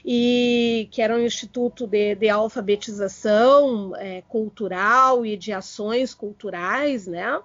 e, 0.04 0.88
que 0.90 1.02
era 1.02 1.14
um 1.14 1.20
instituto 1.20 1.86
de, 1.86 2.14
de 2.14 2.28
alfabetização 2.28 3.94
é, 3.96 4.22
cultural 4.28 5.24
e 5.24 5.36
de 5.36 5.52
ações 5.52 6.14
culturais, 6.14 7.06
né? 7.06 7.40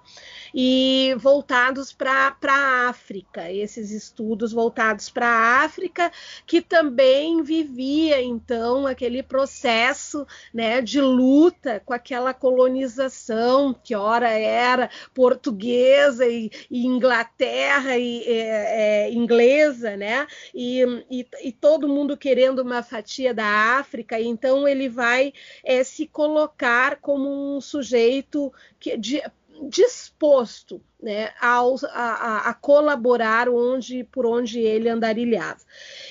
E 0.54 1.14
voltados 1.18 1.92
para 1.92 2.34
a 2.48 2.88
África, 2.88 3.50
esses 3.52 3.90
estudos 3.90 4.52
voltados 4.52 5.10
para 5.10 5.26
a 5.26 5.64
África, 5.64 6.10
que 6.46 6.60
também 6.60 7.42
vivia 7.42 8.22
então 8.22 8.86
aquele 8.86 9.22
processo 9.22 10.26
né, 10.52 10.80
de 10.80 11.00
luta 11.00 11.82
com 11.84 11.92
aquela 11.92 12.32
colonização 12.32 13.74
que 13.74 13.94
ora 13.94 14.30
era 14.30 14.90
portuguesa 15.14 16.26
e, 16.26 16.50
e 16.70 16.86
Inglaterra 16.86 17.96
e 17.98 18.22
é, 18.26 19.06
é, 19.06 19.12
inglesa, 19.12 19.96
né? 19.96 20.26
E, 20.54 21.04
e, 21.10 21.26
e 21.42 21.52
todo 21.52 21.88
mundo 21.88 22.16
querendo 22.46 22.60
uma 22.60 22.82
fatia 22.82 23.34
da 23.34 23.78
África, 23.78 24.20
então 24.20 24.68
ele 24.68 24.88
vai 24.88 25.32
é, 25.64 25.82
se 25.82 26.06
colocar 26.06 26.96
como 27.00 27.56
um 27.56 27.60
sujeito 27.60 28.52
que, 28.78 28.96
de, 28.96 29.20
disposto 29.62 30.80
né, 31.00 31.30
a, 31.40 31.60
a, 31.60 32.50
a, 32.50 32.54
colaborar 32.54 33.48
onde, 33.48 34.02
por 34.04 34.24
onde 34.24 34.58
ele 34.60 34.88
andarilhava. 34.88 35.60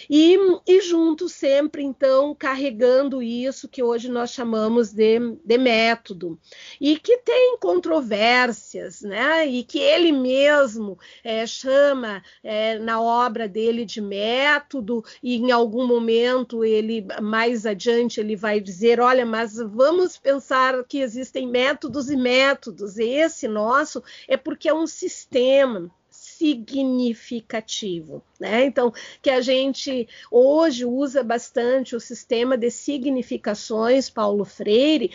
E, 0.09 0.37
e 0.67 0.81
junto 0.81 1.27
sempre, 1.27 1.83
então, 1.83 2.35
carregando 2.35 3.21
isso 3.21 3.67
que 3.67 3.81
hoje 3.81 4.09
nós 4.09 4.31
chamamos 4.31 4.93
de, 4.93 5.19
de 5.43 5.57
método, 5.57 6.39
e 6.79 6.97
que 6.97 7.17
tem 7.17 7.57
controvérsias, 7.59 9.01
né, 9.01 9.45
e 9.47 9.63
que 9.63 9.79
ele 9.79 10.11
mesmo 10.11 10.97
é, 11.23 11.47
chama 11.47 12.23
é, 12.43 12.77
na 12.77 13.01
obra 13.01 13.47
dele 13.47 13.85
de 13.85 13.99
método, 13.99 15.03
e 15.21 15.35
em 15.35 15.51
algum 15.51 15.87
momento 15.87 16.63
ele, 16.63 17.05
mais 17.21 17.65
adiante, 17.65 18.19
ele 18.19 18.35
vai 18.35 18.61
dizer, 18.61 18.99
olha, 18.99 19.25
mas 19.25 19.55
vamos 19.57 20.15
pensar 20.17 20.83
que 20.83 20.99
existem 20.99 21.47
métodos 21.47 22.09
e 22.09 22.15
métodos, 22.15 22.97
esse 22.97 23.34
nosso 23.47 24.03
é 24.27 24.37
porque 24.37 24.69
é 24.69 24.73
um 24.73 24.87
sistema 24.87 25.91
significativo, 26.09 28.23
né? 28.39 28.65
Então, 28.65 28.91
que 29.21 29.29
a 29.29 29.41
gente 29.41 30.07
hoje 30.31 30.85
usa 30.85 31.21
bastante 31.23 31.95
o 31.95 31.99
sistema 31.99 32.57
de 32.57 32.71
significações 32.71 34.09
Paulo 34.09 34.45
Freire, 34.45 35.11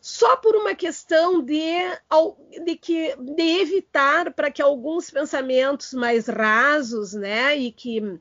só 0.00 0.36
por 0.36 0.56
uma 0.56 0.74
questão 0.74 1.42
de, 1.42 1.62
de, 2.64 2.76
que, 2.76 3.14
de 3.16 3.60
evitar 3.60 4.32
para 4.32 4.50
que 4.50 4.62
alguns 4.62 5.10
pensamentos 5.10 5.92
mais 5.92 6.26
rasos, 6.26 7.12
né, 7.12 7.56
e 7.56 7.70
que 7.70 8.18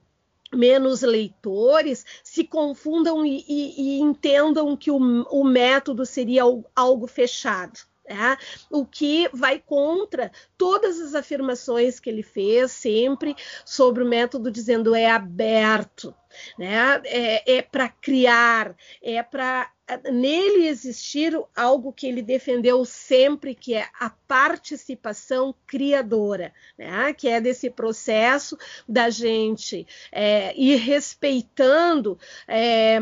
menos 0.54 1.02
leitores 1.02 2.06
se 2.24 2.44
confundam 2.44 3.26
e, 3.26 3.46
e, 3.48 3.82
e 3.82 4.00
entendam 4.00 4.76
que 4.76 4.92
o, 4.92 4.98
o 4.98 5.44
método 5.44 6.06
seria 6.06 6.44
algo 6.76 7.08
fechado. 7.08 7.80
É, 8.10 8.38
o 8.72 8.88
que 8.88 9.30
vai 9.32 9.60
contra 9.60 10.32
todas 10.58 11.00
as 11.00 11.14
afirmações 11.14 12.00
que 12.00 12.10
ele 12.10 12.24
fez 12.24 12.72
sempre 12.72 13.36
sobre 13.64 14.02
o 14.02 14.08
método, 14.08 14.50
dizendo 14.50 14.96
é 14.96 15.12
aberto, 15.12 16.12
né? 16.58 17.00
é, 17.06 17.58
é 17.58 17.62
para 17.62 17.88
criar, 17.88 18.76
é 19.00 19.22
para 19.22 19.72
nele 20.12 20.68
existir 20.68 21.40
algo 21.56 21.94
que 21.94 22.08
ele 22.08 22.24
defendeu 22.24 22.84
sempre, 22.84 23.54
que 23.54 23.76
é 23.76 23.88
a 24.00 24.10
participação 24.10 25.54
criadora, 25.68 26.52
né? 26.78 27.14
que 27.14 27.28
é 27.28 27.40
desse 27.40 27.70
processo 27.70 28.58
da 28.88 29.10
gente 29.12 29.86
é, 30.12 30.54
ir 30.60 30.78
respeitando 30.78 32.18
é, 32.48 33.00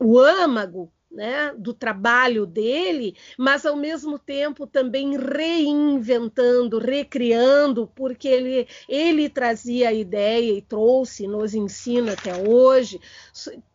o 0.00 0.18
âmago 0.18 0.92
né, 1.14 1.54
do 1.56 1.72
trabalho 1.72 2.44
dele, 2.44 3.16
mas 3.38 3.64
ao 3.64 3.76
mesmo 3.76 4.18
tempo 4.18 4.66
também 4.66 5.16
reinventando, 5.16 6.78
recriando, 6.78 7.90
porque 7.94 8.26
ele, 8.26 8.66
ele 8.88 9.28
trazia 9.28 9.90
a 9.90 9.92
ideia 9.92 10.52
e 10.52 10.60
trouxe, 10.60 11.26
nos 11.26 11.54
ensina 11.54 12.12
até 12.12 12.36
hoje, 12.36 13.00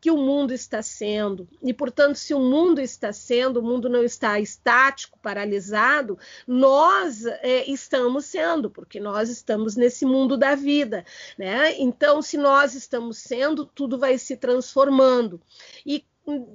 que 0.01 0.11
o 0.11 0.17
mundo 0.17 0.53
está 0.53 0.81
sendo. 0.81 1.47
E, 1.63 1.73
portanto, 1.73 2.15
se 2.15 2.33
o 2.33 2.39
mundo 2.39 2.81
está 2.81 3.13
sendo, 3.13 3.59
o 3.59 3.63
mundo 3.63 3.89
não 3.89 4.03
está 4.03 4.39
estático, 4.39 5.17
paralisado, 5.21 6.17
nós 6.45 7.25
é, 7.25 7.69
estamos 7.69 8.25
sendo, 8.25 8.69
porque 8.69 8.99
nós 8.99 9.29
estamos 9.29 9.75
nesse 9.75 10.05
mundo 10.05 10.37
da 10.37 10.55
vida. 10.55 11.05
Né? 11.37 11.79
Então, 11.79 12.21
se 12.21 12.37
nós 12.37 12.75
estamos 12.75 13.17
sendo, 13.17 13.65
tudo 13.65 13.97
vai 13.97 14.17
se 14.17 14.35
transformando. 14.35 15.41
E 15.85 16.03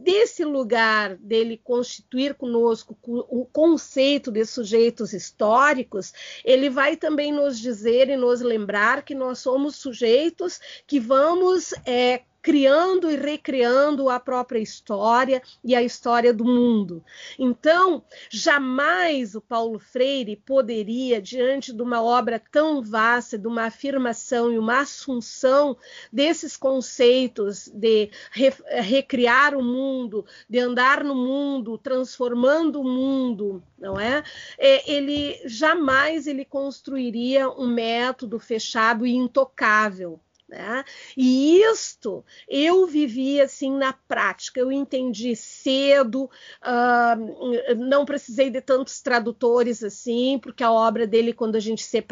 desse 0.03 0.45
lugar 0.45 1.17
dele 1.17 1.61
constituir 1.63 2.35
conosco 2.35 2.97
o 3.03 3.45
conceito 3.47 4.31
de 4.31 4.45
sujeitos 4.45 5.13
históricos, 5.13 6.13
ele 6.45 6.71
vai 6.71 6.97
também 6.97 7.33
nos 7.33 7.59
dizer 7.59 8.09
e 8.09 8.17
nos 8.17 8.41
lembrar 8.41 9.03
que 9.03 9.15
nós 9.15 9.39
somos 9.39 9.77
sujeitos 9.77 10.61
que 10.87 11.01
vamos 11.01 11.73
é, 11.87 12.23
criando 12.45 13.11
e 13.11 13.17
recriando 13.17 14.11
a 14.11 14.21
própria 14.21 14.59
história 14.59 15.43
e 15.65 15.75
a 15.75 15.83
história 15.83 16.31
do 16.31 16.45
mundo. 16.45 17.03
Então, 17.39 18.05
jamais 18.29 19.35
o 19.35 19.41
Paulo 19.41 19.79
Freire 19.79 20.37
poderia, 20.37 21.23
diante 21.23 21.73
de 21.73 21.81
uma 21.81 22.03
obra 22.03 22.39
tão 22.53 22.83
vasta, 22.83 23.39
de 23.39 23.49
uma 23.49 23.65
afirmação 23.65 24.53
e 24.53 24.59
uma 24.59 24.81
assunção 24.81 25.75
desses 26.13 26.55
conceitos 26.55 27.69
de 27.69 28.11
re 28.31 28.53
recriar 28.83 29.57
o 29.57 29.65
mundo, 29.65 30.27
de 30.47 30.59
andar 30.59 31.03
no 31.03 31.15
mundo, 31.15 31.79
transformando 31.79 32.79
o 32.79 32.85
mundo, 32.85 33.63
não 33.79 33.99
é? 33.99 34.23
é? 34.59 34.93
Ele 34.93 35.41
jamais 35.47 36.27
ele 36.27 36.45
construiria 36.45 37.49
um 37.49 37.67
método 37.67 38.39
fechado 38.39 39.07
e 39.07 39.15
intocável. 39.15 40.21
Né? 40.49 40.85
E 41.17 41.63
isto 41.63 42.23
eu 42.47 42.87
vivi 42.87 43.41
assim 43.41 43.75
na 43.75 43.95
prática, 43.95 44.61
eu 44.61 44.71
entendi 44.71 45.35
cedo, 45.35 46.25
uh, 46.25 47.75
não 47.75 48.05
precisei 48.05 48.51
de 48.51 48.61
tantos 48.61 49.01
tradutores 49.01 49.83
assim, 49.83 50.39
porque 50.39 50.63
a 50.63 50.71
obra 50.71 51.07
dele, 51.07 51.33
quando 51.33 51.57
a 51.57 51.61
gente 51.61 51.83
se 51.83 52.03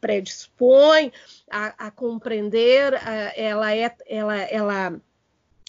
predispõe 0.00 1.12
a, 1.50 1.86
a 1.86 1.90
compreender, 1.90 2.94
uh, 2.94 3.32
ela 3.34 3.74
é, 3.74 3.92
ela, 4.06 4.36
ela 4.36 5.00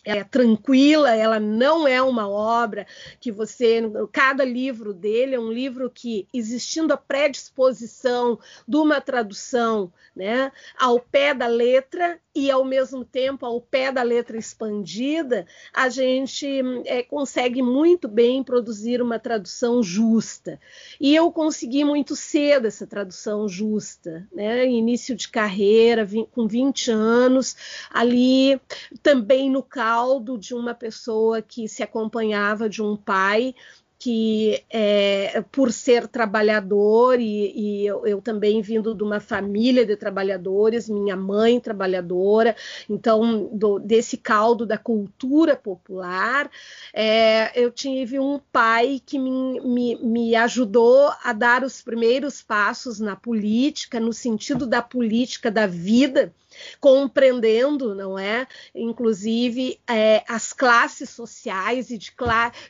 é 0.03 0.23
tranquila, 0.23 1.15
ela 1.15 1.39
não 1.39 1.87
é 1.87 2.01
uma 2.01 2.27
obra 2.27 2.87
que 3.19 3.31
você. 3.31 3.81
Cada 4.11 4.43
livro 4.43 4.93
dele 4.93 5.35
é 5.35 5.39
um 5.39 5.51
livro 5.51 5.89
que, 5.89 6.27
existindo 6.33 6.93
a 6.93 6.97
predisposição 6.97 8.39
de 8.67 8.77
uma 8.77 8.99
tradução 8.99 9.91
né, 10.15 10.51
ao 10.79 10.99
pé 10.99 11.33
da 11.33 11.47
letra 11.47 12.19
e, 12.33 12.49
ao 12.49 12.63
mesmo 12.63 13.03
tempo, 13.03 13.45
ao 13.45 13.59
pé 13.59 13.91
da 13.91 14.01
letra 14.01 14.37
expandida, 14.37 15.45
a 15.73 15.89
gente 15.89 16.47
é, 16.85 17.03
consegue 17.03 17.61
muito 17.61 18.07
bem 18.07 18.41
produzir 18.41 19.01
uma 19.01 19.19
tradução 19.19 19.83
justa. 19.83 20.59
E 20.99 21.13
eu 21.13 21.29
consegui 21.31 21.83
muito 21.83 22.15
cedo 22.15 22.67
essa 22.67 22.87
tradução 22.87 23.49
justa, 23.49 24.27
né, 24.33 24.65
início 24.65 25.13
de 25.13 25.27
carreira, 25.27 26.07
com 26.31 26.47
20 26.47 26.91
anos, 26.91 27.55
ali 27.89 28.59
também 29.03 29.49
no 29.49 29.61
caldo 29.61 30.37
de 30.37 30.53
uma 30.53 30.73
pessoa 30.73 31.41
que 31.41 31.67
se 31.67 31.83
acompanhava 31.83 32.69
de 32.69 32.81
um 32.81 32.95
pai 32.95 33.53
que 34.01 34.63
é, 34.67 35.43
por 35.51 35.71
ser 35.71 36.07
trabalhador 36.07 37.19
e, 37.19 37.53
e 37.55 37.85
eu, 37.85 38.07
eu, 38.07 38.19
também 38.19 38.59
vindo 38.59 38.95
de 38.95 39.03
uma 39.03 39.19
família 39.19 39.85
de 39.85 39.95
trabalhadores, 39.95 40.89
minha 40.89 41.15
mãe 41.15 41.59
trabalhadora, 41.59 42.55
então 42.89 43.47
do, 43.53 43.77
desse 43.77 44.17
caldo 44.17 44.65
da 44.65 44.75
cultura 44.75 45.55
popular, 45.55 46.49
é, 46.91 47.51
eu 47.53 47.69
tive 47.69 48.17
um 48.17 48.39
pai 48.51 48.99
que 49.05 49.19
me, 49.19 49.61
me, 49.61 49.95
me 49.97 50.35
ajudou 50.35 51.11
a 51.23 51.31
dar 51.31 51.63
os 51.63 51.79
primeiros 51.79 52.41
passos 52.41 52.99
na 52.99 53.15
política, 53.15 53.99
no 53.99 54.11
sentido 54.11 54.65
da 54.65 54.81
política 54.81 55.51
da 55.51 55.67
vida, 55.67 56.33
compreendendo, 56.79 57.93
não 57.95 58.17
é? 58.17 58.47
Inclusive 58.73 59.79
é, 59.87 60.23
as 60.27 60.53
classes 60.53 61.09
sociais 61.09 61.89
e 61.89 61.97
de, 61.97 62.11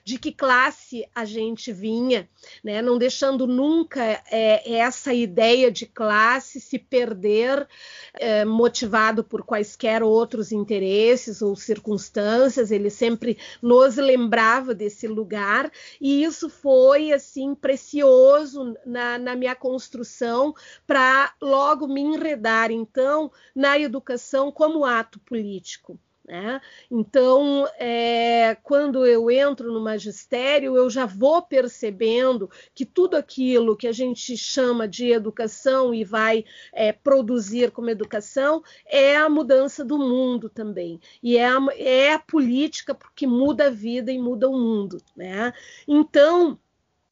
de, 0.04 0.20
que 0.20 0.32
classe 0.32 1.08
a 1.14 1.26
gente 1.26 1.72
vinha, 1.72 2.30
né? 2.64 2.82
Não 2.82 2.98
deixando 2.98 3.48
nunca 3.48 4.04
é, 4.32 4.74
essa 4.74 5.14
ideia 5.14 5.72
de 5.72 5.86
classe 5.86 6.60
se 6.60 6.78
perder, 6.78 7.68
é, 8.14 8.46
motivado 8.46 9.24
por 9.24 9.44
quaisquer 9.44 10.04
outros 10.04 10.52
interesses 10.52 11.42
ou 11.42 11.56
circunstâncias. 11.56 12.72
Ele 12.72 12.90
sempre 12.90 13.38
nos 13.62 13.96
lembrava 13.98 14.74
desse 14.74 15.08
lugar 15.08 15.72
e 16.00 16.24
isso 16.24 16.50
foi 16.50 17.12
assim 17.12 17.54
precioso 17.56 18.76
na, 18.86 19.18
na 19.18 19.36
minha 19.36 19.56
construção 19.56 20.54
para 20.86 21.34
logo 21.42 21.88
me 21.88 22.02
enredar 22.02 22.72
então 22.72 23.32
na 23.56 23.78
educação 23.82 24.52
como 24.52 24.86
ato 24.86 25.20
político. 25.20 26.00
Né? 26.32 26.62
Então, 26.90 27.68
é, 27.78 28.56
quando 28.64 29.06
eu 29.06 29.30
entro 29.30 29.74
no 29.74 29.82
magistério, 29.82 30.78
eu 30.78 30.90
já 30.90 31.06
vou 31.06 31.42
percebendo 31.42 32.50
que 32.74 32.86
tudo 32.86 33.16
aquilo 33.16 33.76
que 33.76 33.88
a 33.88 33.92
gente 33.92 34.38
chama 34.38 34.88
de 34.88 35.12
educação 35.12 35.94
e 35.94 36.04
vai 36.04 36.46
é, 36.72 36.94
produzir 36.94 37.72
como 37.72 37.90
educação 37.90 38.64
é 38.86 39.18
a 39.18 39.30
mudança 39.30 39.84
do 39.84 39.98
mundo 39.98 40.48
também. 40.48 41.02
E 41.24 41.38
é 41.38 41.48
a, 41.48 41.60
é 41.76 42.14
a 42.14 42.20
política 42.20 42.98
que 43.16 43.26
muda 43.26 43.68
a 43.68 43.72
vida 43.72 44.12
e 44.12 44.20
muda 44.20 44.48
o 44.48 44.58
mundo. 44.58 45.02
Né? 45.16 45.52
Então, 45.88 46.58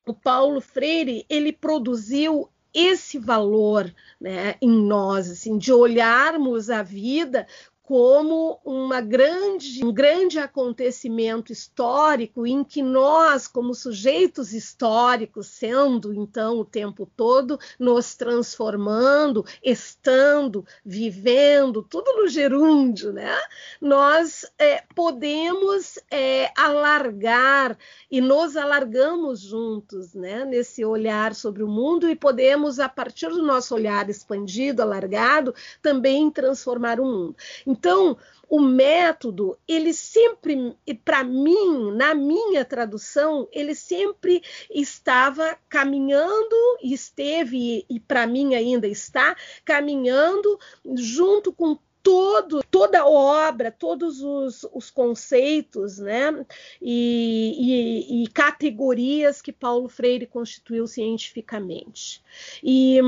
o 0.08 0.14
Paulo 0.14 0.62
Freire 0.62 1.26
ele 1.30 1.52
produziu 1.52 2.50
esse 2.74 3.18
valor 3.18 3.94
né, 4.20 4.56
em 4.62 4.70
nós, 4.70 5.30
assim, 5.30 5.58
de 5.58 5.72
olharmos 5.72 6.70
a 6.70 6.84
vida 6.84 7.48
como 7.90 8.62
uma 8.64 9.02
grande, 9.02 9.84
um 9.84 9.92
grande 9.92 10.38
acontecimento 10.38 11.52
histórico 11.52 12.46
em 12.46 12.64
que 12.64 12.84
nós, 12.84 13.48
como 13.48 13.74
sujeitos 13.74 14.54
históricos, 14.54 15.48
sendo 15.48 16.14
então 16.14 16.60
o 16.60 16.64
tempo 16.64 17.10
todo 17.18 17.58
nos 17.80 18.14
transformando, 18.14 19.44
estando, 19.64 20.64
vivendo, 20.86 21.82
tudo 21.82 22.14
no 22.14 22.28
gerúndio, 22.28 23.12
né? 23.12 23.36
Nós 23.82 24.46
é, 24.60 24.84
podemos 24.94 25.98
é, 26.12 26.52
alargar 26.56 27.76
e 28.12 28.22
nos 28.22 28.56
alargamos 28.56 29.40
juntos, 29.40 30.14
né? 30.14 30.46
Nesse 30.46 30.86
olhar 30.86 31.34
sobre 31.34 31.64
o 31.64 31.68
mundo 31.68 32.08
e 32.08 32.16
podemos, 32.16 32.80
a 32.80 32.88
partir 32.88 33.30
do 33.30 33.42
nosso 33.42 33.74
olhar 33.74 34.08
expandido, 34.12 34.84
alargado, 34.84 35.56
também 35.82 36.30
transformar 36.30 37.00
o 37.00 37.06
mundo. 37.06 37.36
Então, 37.80 38.18
o 38.50 38.60
método, 38.60 39.58
ele 39.66 39.94
sempre, 39.94 40.76
para 41.06 41.24
mim, 41.24 41.92
na 41.96 42.14
minha 42.14 42.66
tradução, 42.66 43.48
ele 43.54 43.74
sempre 43.74 44.44
estava 44.70 45.58
caminhando, 45.70 46.56
esteve 46.84 47.86
e 47.90 48.00
para 48.02 48.28
mim 48.28 48.56
ainda 48.56 48.86
está 48.86 49.34
caminhando 49.64 50.60
junto 50.98 51.54
com 51.54 51.80
todo, 52.02 52.64
toda 52.72 53.02
a 53.02 53.08
obra, 53.08 53.72
todos 53.72 54.22
os, 54.22 54.66
os 54.74 54.90
conceitos 54.90 56.00
né, 56.00 56.46
e, 56.82 57.56
e, 57.60 58.24
e, 58.24 58.28
categorias 58.28 59.42
que 59.42 59.52
Paulo 59.52 59.90
Freire 59.90 60.26
constituiu 60.26 60.88
cientificamente. 60.88 62.22
E, 62.64 63.00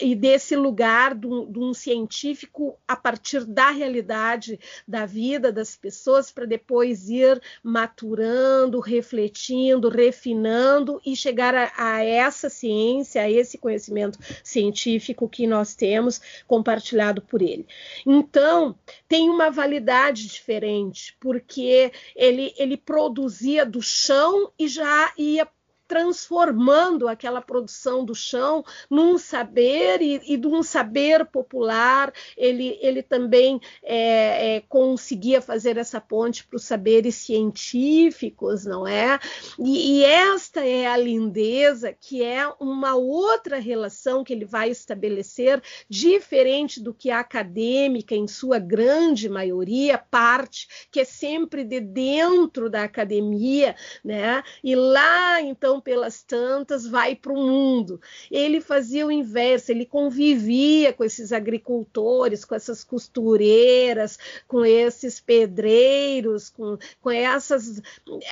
e 0.00 0.14
desse 0.14 0.56
lugar 0.56 1.14
de 1.14 1.26
um, 1.26 1.72
científico 1.72 2.76
a 2.86 2.96
partir 2.96 3.44
da 3.44 3.70
realidade 3.70 4.58
da 4.86 5.06
vida 5.06 5.52
das 5.52 5.76
pessoas, 5.76 6.30
para 6.30 6.44
depois 6.44 7.08
ir 7.08 7.40
maturando, 7.62 8.80
refletindo, 8.80 9.88
refinando 9.88 11.00
e 11.06 11.14
chegar 11.14 11.54
a, 11.54 11.72
a 11.76 12.04
essa 12.04 12.48
ciência, 12.48 13.22
a 13.22 13.30
esse 13.30 13.56
conhecimento 13.56 14.18
científico 14.42 15.28
que 15.28 15.46
nós 15.46 15.74
temos 15.74 16.20
compartilhado 16.46 17.22
por 17.22 17.40
ele. 17.40 17.66
Então, 18.06 18.31
então, 18.32 18.78
tem 19.06 19.28
uma 19.28 19.50
validade 19.50 20.26
diferente, 20.26 21.14
porque 21.20 21.92
ele, 22.16 22.54
ele 22.56 22.78
produzia 22.78 23.66
do 23.66 23.82
chão 23.82 24.50
e 24.58 24.66
já 24.68 25.12
ia 25.18 25.46
transformando 25.92 27.06
aquela 27.06 27.42
produção 27.42 28.02
do 28.02 28.14
chão 28.14 28.64
num 28.88 29.18
saber 29.18 30.00
e, 30.00 30.22
e 30.26 30.38
de 30.38 30.46
um 30.46 30.62
saber 30.62 31.26
popular. 31.26 32.10
Ele, 32.34 32.78
ele 32.80 33.02
também 33.02 33.60
é, 33.82 34.56
é, 34.56 34.60
conseguia 34.70 35.42
fazer 35.42 35.76
essa 35.76 36.00
ponte 36.00 36.46
para 36.46 36.56
os 36.56 36.64
saberes 36.64 37.16
científicos, 37.16 38.64
não 38.64 38.88
é? 38.88 39.20
E, 39.58 39.98
e 39.98 40.04
esta 40.04 40.64
é 40.64 40.86
a 40.86 40.96
lindeza, 40.96 41.92
que 41.92 42.24
é 42.24 42.50
uma 42.58 42.94
outra 42.94 43.58
relação 43.58 44.24
que 44.24 44.32
ele 44.32 44.46
vai 44.46 44.70
estabelecer, 44.70 45.62
diferente 45.90 46.80
do 46.80 46.94
que 46.94 47.10
a 47.10 47.20
acadêmica, 47.20 48.14
em 48.14 48.26
sua 48.26 48.58
grande 48.58 49.28
maioria, 49.28 49.98
parte, 49.98 50.86
que 50.90 51.00
é 51.00 51.04
sempre 51.04 51.64
de 51.64 51.80
dentro 51.80 52.70
da 52.70 52.84
academia, 52.84 53.76
né? 54.02 54.42
E 54.64 54.74
lá, 54.74 55.42
então, 55.42 55.81
pelas 55.82 56.22
tantas, 56.22 56.86
vai 56.86 57.14
para 57.14 57.32
o 57.32 57.36
mundo. 57.36 58.00
Ele 58.30 58.60
fazia 58.60 59.06
o 59.06 59.12
inverso, 59.12 59.70
ele 59.70 59.84
convivia 59.84 60.92
com 60.92 61.04
esses 61.04 61.32
agricultores, 61.32 62.44
com 62.44 62.54
essas 62.54 62.84
costureiras, 62.84 64.18
com 64.46 64.64
esses 64.64 65.20
pedreiros, 65.20 66.48
com, 66.48 66.78
com 67.00 67.10
essas 67.10 67.82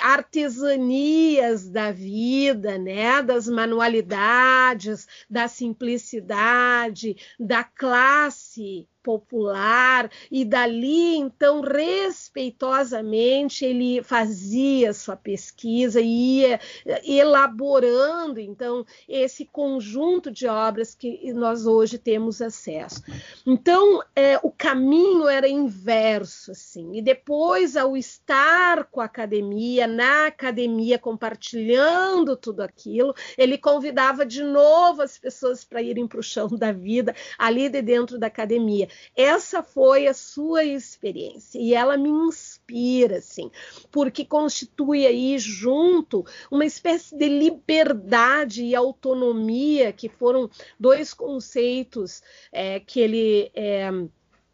artesanias 0.00 1.68
da 1.68 1.92
vida, 1.92 2.78
né? 2.78 3.22
das 3.22 3.48
manualidades, 3.48 5.06
da 5.28 5.48
simplicidade, 5.48 7.16
da 7.38 7.64
classe 7.64 8.86
popular 9.02 10.10
e 10.30 10.44
dali 10.44 11.16
então 11.16 11.60
respeitosamente 11.60 13.64
ele 13.64 14.02
fazia 14.02 14.92
sua 14.92 15.16
pesquisa 15.16 16.00
e 16.00 16.40
ia 16.40 16.60
elaborando 17.04 18.38
então 18.38 18.84
esse 19.08 19.44
conjunto 19.44 20.30
de 20.30 20.46
obras 20.46 20.94
que 20.94 21.32
nós 21.32 21.66
hoje 21.66 21.98
temos 21.98 22.42
acesso. 22.42 23.02
Então 23.46 24.02
é, 24.14 24.38
o 24.42 24.50
caminho 24.50 25.28
era 25.28 25.48
inverso 25.48 26.52
assim 26.52 26.96
e 26.96 27.02
depois 27.02 27.76
ao 27.76 27.96
estar 27.96 28.84
com 28.84 29.00
a 29.00 29.04
academia 29.04 29.86
na 29.86 30.26
academia 30.26 30.98
compartilhando 30.98 32.36
tudo 32.36 32.60
aquilo 32.60 33.14
ele 33.36 33.56
convidava 33.56 34.26
de 34.26 34.42
novo 34.42 35.02
as 35.02 35.18
pessoas 35.18 35.64
para 35.64 35.82
irem 35.82 36.06
para 36.06 36.20
o 36.20 36.22
chão 36.22 36.48
da 36.48 36.72
vida 36.72 37.14
ali 37.38 37.68
de 37.68 37.82
dentro 37.82 38.18
da 38.18 38.26
academia 38.26 38.88
essa 39.16 39.62
foi 39.62 40.06
a 40.06 40.14
sua 40.14 40.64
experiência 40.64 41.58
e 41.58 41.74
ela 41.74 41.96
me 41.96 42.08
inspira, 42.08 43.18
assim, 43.18 43.50
porque 43.90 44.24
constitui 44.24 45.06
aí 45.06 45.38
junto 45.38 46.24
uma 46.50 46.64
espécie 46.64 47.16
de 47.16 47.28
liberdade 47.28 48.64
e 48.64 48.74
autonomia 48.74 49.92
que 49.92 50.08
foram 50.08 50.50
dois 50.78 51.12
conceitos 51.14 52.22
é, 52.52 52.80
que 52.80 53.00
ele 53.00 53.50
é, 53.54 53.90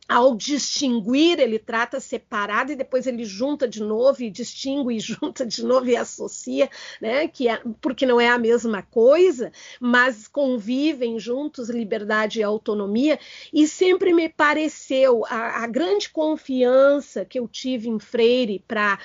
ao 0.08 0.36
distinguir, 0.36 1.40
ele 1.40 1.58
trata 1.58 1.98
separado 1.98 2.72
e 2.72 2.76
depois 2.76 3.06
ele 3.06 3.24
junta 3.24 3.66
de 3.66 3.82
novo 3.82 4.22
e 4.22 4.30
distingue 4.30 4.96
e 4.96 5.00
junta 5.00 5.44
de 5.44 5.64
novo 5.64 5.88
e 5.88 5.96
associa, 5.96 6.70
né? 7.00 7.26
Que 7.28 7.48
é, 7.48 7.60
porque 7.80 8.06
não 8.06 8.20
é 8.20 8.28
a 8.28 8.38
mesma 8.38 8.82
coisa, 8.82 9.50
mas 9.80 10.28
convivem 10.28 11.18
juntos 11.18 11.68
liberdade 11.68 12.40
e 12.40 12.42
autonomia. 12.42 13.18
E 13.52 13.66
sempre 13.66 14.12
me 14.12 14.28
pareceu 14.28 15.24
a, 15.26 15.64
a 15.64 15.66
grande 15.66 16.08
confiança 16.10 17.24
que 17.24 17.38
eu 17.38 17.48
tive 17.48 17.88
em 17.88 17.98
Freire 17.98 18.62
para 18.66 18.98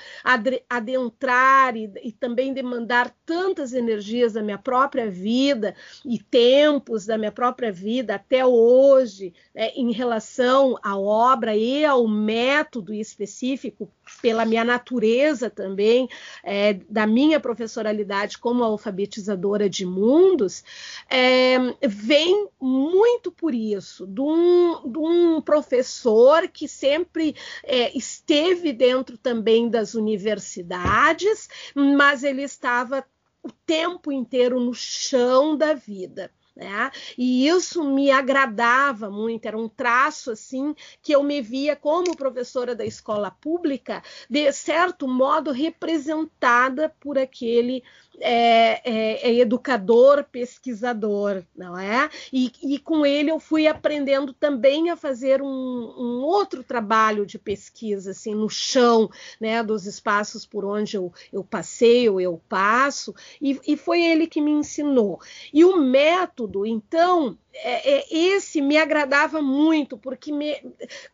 adentrar 0.68 1.76
e, 1.76 1.90
e 2.02 2.12
também 2.12 2.52
demandar 2.52 3.14
tantas 3.26 3.72
energias 3.72 4.34
da 4.34 4.42
minha 4.42 4.58
própria 4.58 5.10
vida 5.10 5.74
e 6.04 6.18
tempos 6.18 7.06
da 7.06 7.18
minha 7.18 7.32
própria 7.32 7.72
vida 7.72 8.14
até 8.14 8.44
hoje, 8.46 9.34
né, 9.54 9.70
em 9.74 9.92
relação 9.92 10.78
a 10.82 10.91
à 10.92 10.98
obra 10.98 11.56
e 11.56 11.84
ao 11.84 12.06
método 12.06 12.92
específico, 12.92 13.90
pela 14.20 14.44
minha 14.44 14.64
natureza 14.64 15.48
também, 15.48 16.08
é, 16.44 16.74
da 16.88 17.06
minha 17.06 17.40
professoralidade 17.40 18.38
como 18.38 18.62
alfabetizadora 18.62 19.68
de 19.68 19.86
mundos, 19.86 20.62
é, 21.08 21.56
vem 21.86 22.48
muito 22.60 23.32
por 23.32 23.54
isso, 23.54 24.06
de 24.06 24.20
um, 24.20 24.90
de 24.90 24.98
um 24.98 25.40
professor 25.40 26.48
que 26.48 26.68
sempre 26.68 27.34
é, 27.64 27.96
esteve 27.96 28.72
dentro 28.72 29.16
também 29.16 29.68
das 29.68 29.94
universidades, 29.94 31.48
mas 31.74 32.22
ele 32.22 32.42
estava 32.42 33.04
o 33.42 33.50
tempo 33.66 34.12
inteiro 34.12 34.60
no 34.60 34.72
chão 34.72 35.56
da 35.56 35.74
vida. 35.74 36.30
Né? 36.62 36.90
E 37.18 37.48
isso 37.48 37.82
me 37.82 38.10
agradava 38.10 39.10
muito, 39.10 39.46
era 39.46 39.58
um 39.58 39.68
traço 39.68 40.30
assim 40.30 40.74
que 41.02 41.12
eu 41.12 41.22
me 41.22 41.42
via 41.42 41.74
como 41.74 42.16
professora 42.16 42.74
da 42.74 42.84
escola 42.84 43.30
pública, 43.30 44.02
de 44.30 44.52
certo 44.52 45.08
modo 45.08 45.50
representada 45.50 46.88
por 47.00 47.18
aquele 47.18 47.82
é, 48.20 48.80
é, 48.84 49.30
é 49.30 49.34
educador, 49.38 50.24
pesquisador, 50.24 51.42
não 51.56 51.78
é? 51.78 52.10
E, 52.32 52.52
e, 52.62 52.78
com 52.78 53.04
ele 53.04 53.30
eu 53.30 53.40
fui 53.40 53.66
aprendendo 53.66 54.32
também 54.32 54.90
a 54.90 54.96
fazer 54.96 55.42
um, 55.42 55.46
um, 55.46 56.22
outro 56.22 56.62
trabalho 56.62 57.24
de 57.24 57.38
pesquisa, 57.38 58.10
assim, 58.10 58.34
no 58.34 58.48
chão, 58.48 59.10
né, 59.40 59.62
dos 59.62 59.86
espaços 59.86 60.44
por 60.44 60.64
onde 60.64 60.96
eu, 60.96 61.12
eu 61.32 61.42
passei 61.42 62.08
ou 62.08 62.20
eu 62.20 62.40
passo, 62.48 63.14
e, 63.40 63.60
e 63.66 63.76
foi 63.76 64.02
ele 64.02 64.26
que 64.26 64.40
me 64.40 64.50
ensinou. 64.50 65.20
E 65.52 65.64
o 65.64 65.76
método, 65.76 66.66
então, 66.66 67.38
é, 67.54 67.98
é, 67.98 68.04
esse 68.10 68.62
me 68.62 68.78
agradava 68.78 69.42
muito, 69.42 69.98
porque 69.98 70.32
me, 70.32 70.56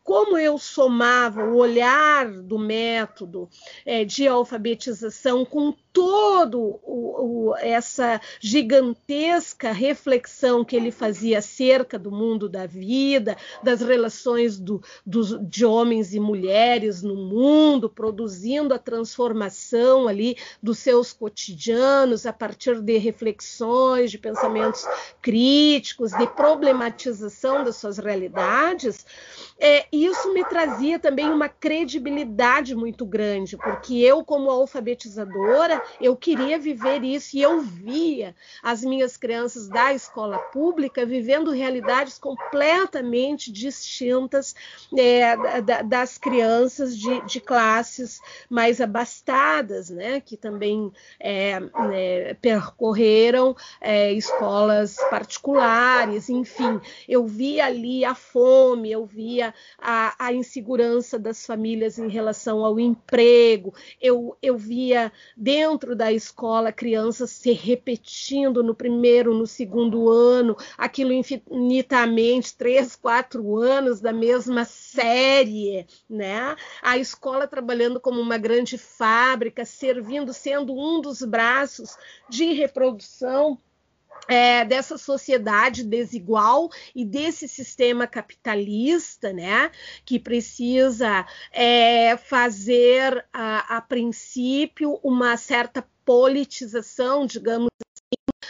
como 0.03 0.37
eu 0.37 0.57
somava 0.57 1.43
o 1.43 1.57
olhar 1.57 2.31
do 2.31 2.57
método 2.57 3.49
é, 3.85 4.05
de 4.05 4.27
alfabetização 4.27 5.43
com 5.43 5.73
todo 5.91 6.79
o, 6.89 7.49
o, 7.49 7.55
essa 7.57 8.19
gigantesca 8.39 9.71
reflexão 9.71 10.65
que 10.65 10.75
ele 10.75 10.91
fazia 10.91 11.37
acerca 11.37 11.99
do 11.99 12.11
mundo 12.11 12.49
da 12.49 12.65
vida, 12.65 13.37
das 13.63 13.81
relações 13.81 14.59
do, 14.59 14.81
do, 15.05 15.39
de 15.39 15.65
homens 15.65 16.13
e 16.15 16.19
mulheres 16.19 17.03
no 17.03 17.15
mundo, 17.15 17.89
produzindo 17.89 18.73
a 18.73 18.79
transformação 18.79 20.07
ali 20.07 20.35
dos 20.61 20.79
seus 20.79 21.13
cotidianos 21.13 22.25
a 22.25 22.33
partir 22.33 22.81
de 22.81 22.97
reflexões, 22.97 24.09
de 24.09 24.17
pensamentos 24.17 24.85
críticos, 25.21 26.11
de 26.11 26.25
problematização 26.27 27.63
das 27.63 27.75
suas 27.75 27.97
realidades, 27.97 29.05
é, 29.59 29.85
isso 29.91 30.33
me 30.33 30.43
trazia 30.45 30.97
também 30.97 31.29
uma 31.29 31.49
credibilidade 31.49 32.75
muito 32.75 33.05
grande, 33.05 33.57
porque 33.57 33.95
eu, 33.95 34.23
como 34.23 34.49
alfabetizadora, 34.49 35.81
eu 36.01 36.15
queria 36.15 36.57
viver 36.57 36.78
isso. 37.03 37.37
E 37.37 37.41
eu 37.41 37.61
via 37.61 38.35
as 38.61 38.83
minhas 38.83 39.17
crianças 39.17 39.67
da 39.67 39.93
escola 39.93 40.37
pública 40.37 41.05
vivendo 41.05 41.51
realidades 41.51 42.17
completamente 42.17 43.51
distintas 43.51 44.55
é, 44.97 45.35
das 45.83 46.17
crianças 46.17 46.97
de, 46.97 47.25
de, 47.25 47.39
classes 47.39 48.19
mais 48.49 48.81
abastadas, 48.81 49.89
né, 49.89 50.19
que 50.19 50.37
também 50.37 50.91
é, 51.19 51.59
é 51.93 52.33
percorreram 52.41 53.55
é, 53.81 54.11
escolas 54.13 54.95
particulares, 55.09 56.29
enfim, 56.29 56.79
eu 57.07 57.25
via 57.25 57.65
ali 57.65 58.03
a 58.05 58.13
fome, 58.13 58.91
eu 58.91 59.05
via 59.05 59.53
a, 59.77 60.13
a, 60.17 60.33
insegurança 60.33 61.17
das 61.17 61.45
famílias 61.45 61.97
em 61.97 62.09
relação 62.09 62.63
ao 62.63 62.79
emprego, 62.79 63.73
eu, 64.01 64.37
eu 64.41 64.57
via 64.57 65.11
dentro 65.35 65.95
da 65.95 66.11
escola 66.11 66.68
crianças 66.71 67.31
se 67.31 67.51
repetindo 67.51 68.63
no 68.63 68.75
primeiro, 68.75 69.33
no 69.33 69.45
segundo 69.47 70.09
ano, 70.09 70.55
aquilo 70.77 71.11
infinitamente, 71.13 72.55
três, 72.55 72.95
quatro 72.95 73.57
anos 73.57 73.99
da 73.99 74.13
mesma 74.13 74.65
série, 74.65 75.85
né? 76.09 76.55
A 76.81 76.97
escola 76.97 77.47
trabalhando 77.47 77.99
como 77.99 78.19
uma 78.19 78.37
grande 78.37 78.77
fábrica, 78.77 79.65
servindo, 79.65 80.33
sendo 80.33 80.73
um 80.73 81.01
dos 81.01 81.23
braços 81.23 81.97
de 82.29 82.53
reprodução 82.53 83.59
é, 84.29 84.63
dessa 84.63 84.97
sociedade 84.97 85.83
desigual 85.83 86.69
e 86.93 87.03
desse 87.03 87.47
sistema 87.47 88.05
capitalista, 88.05 89.33
né, 89.33 89.71
que 90.05 90.19
precisa 90.19 91.25
é, 91.51 92.15
fazer 92.15 93.25
a, 93.33 93.77
a 93.77 93.81
princípio 93.81 94.99
uma 95.03 95.35
certa 95.35 95.87
politização, 96.09 97.27
digamos 97.27 97.69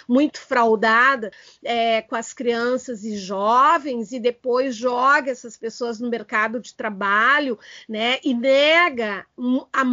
muito 0.08 0.40
fraudada 0.40 1.30
é, 1.62 2.02
com 2.02 2.16
as 2.16 2.34
crianças 2.34 3.04
e 3.04 3.16
jovens 3.16 4.12
e 4.12 4.20
depois 4.20 4.76
joga 4.76 5.30
essas 5.30 5.56
pessoas 5.58 6.00
no 6.00 6.10
mercado 6.10 6.60
de 6.60 6.74
trabalho, 6.74 7.60
né? 7.88 8.18
E 8.24 8.34
nega 8.34 9.26
a, 9.72 9.84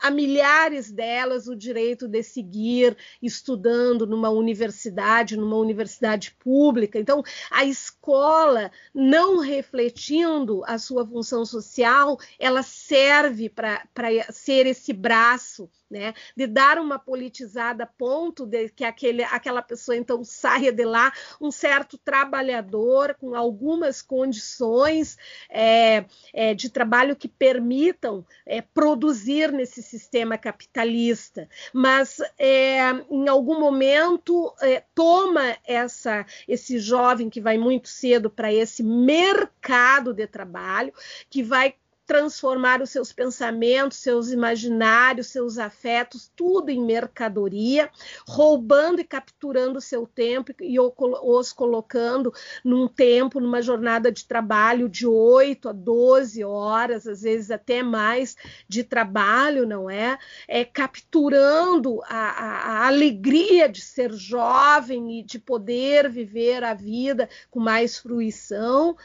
a 0.00 0.10
milhares 0.10 0.90
delas 0.90 1.48
o 1.48 1.56
direito 1.56 2.08
de 2.08 2.22
seguir 2.22 2.96
estudando 3.20 4.06
numa 4.06 4.30
universidade, 4.30 5.36
numa 5.36 5.56
universidade 5.56 6.34
pública. 6.38 6.98
Então, 6.98 7.22
a 7.50 7.64
escola, 7.64 8.70
não 8.94 9.40
refletindo 9.40 10.62
a 10.66 10.78
sua 10.78 11.06
função 11.06 11.44
social, 11.44 12.16
ela 12.38 12.62
serve 12.62 13.50
para 13.50 13.82
ser 14.30 14.66
esse 14.66 14.92
braço 14.92 15.68
né, 15.90 16.14
de 16.36 16.46
dar 16.46 16.78
uma 16.78 16.98
politizada 16.98 17.84
a 17.84 17.86
ponto 17.86 18.44
de 18.44 18.68
que 18.68 18.84
aquele, 18.84 19.22
aquela 19.24 19.62
pessoa 19.62 19.96
então 19.96 20.22
saia 20.22 20.70
de 20.70 20.84
lá 20.84 21.12
um 21.40 21.50
certo 21.50 21.96
trabalhador 21.96 23.14
com 23.14 23.34
algumas 23.34 24.02
condições 24.02 25.16
é, 25.48 26.04
é, 26.32 26.54
de 26.54 26.68
trabalho 26.68 27.16
que 27.16 27.28
permitam 27.28 28.24
é, 28.44 28.60
produzir 28.60 29.50
nesse 29.50 29.82
sistema 29.82 30.36
capitalista, 30.36 31.48
mas 31.72 32.18
é, 32.38 32.80
em 33.10 33.28
algum 33.28 33.58
momento 33.58 34.54
é, 34.60 34.82
toma 34.94 35.56
essa 35.66 36.26
esse 36.46 36.78
jovem 36.78 37.30
que 37.30 37.40
vai 37.40 37.56
muito 37.56 37.88
cedo 37.88 38.28
para 38.28 38.52
esse 38.52 38.82
mercado 38.82 40.12
de 40.12 40.26
trabalho 40.26 40.92
que 41.30 41.42
vai 41.42 41.74
transformar 42.08 42.80
os 42.80 42.88
seus 42.88 43.12
pensamentos, 43.12 43.98
seus 43.98 44.30
imaginários, 44.32 45.26
seus 45.26 45.58
afetos, 45.58 46.32
tudo 46.34 46.70
em 46.70 46.82
mercadoria, 46.82 47.90
roubando 48.26 48.98
e 48.98 49.04
capturando 49.04 49.78
o 49.78 49.82
seu 49.82 50.06
tempo 50.06 50.52
e 50.58 50.80
os 50.80 51.52
colocando 51.52 52.32
num 52.64 52.88
tempo, 52.88 53.38
numa 53.38 53.60
jornada 53.60 54.10
de 54.10 54.24
trabalho 54.24 54.88
de 54.88 55.06
8 55.06 55.68
a 55.68 55.72
12 55.72 56.42
horas, 56.42 57.06
às 57.06 57.20
vezes 57.20 57.50
até 57.50 57.82
mais 57.82 58.36
de 58.66 58.82
trabalho, 58.82 59.66
não 59.66 59.90
é? 59.90 60.18
É 60.48 60.64
capturando 60.64 62.00
a, 62.04 62.16
a, 62.16 62.84
a 62.84 62.86
alegria 62.86 63.68
de 63.68 63.82
ser 63.82 64.14
jovem 64.14 65.20
e 65.20 65.22
de 65.22 65.38
poder 65.38 66.08
viver 66.08 66.64
a 66.64 66.72
vida 66.72 67.28
com 67.50 67.60
mais 67.60 67.98
fruição. 67.98 68.96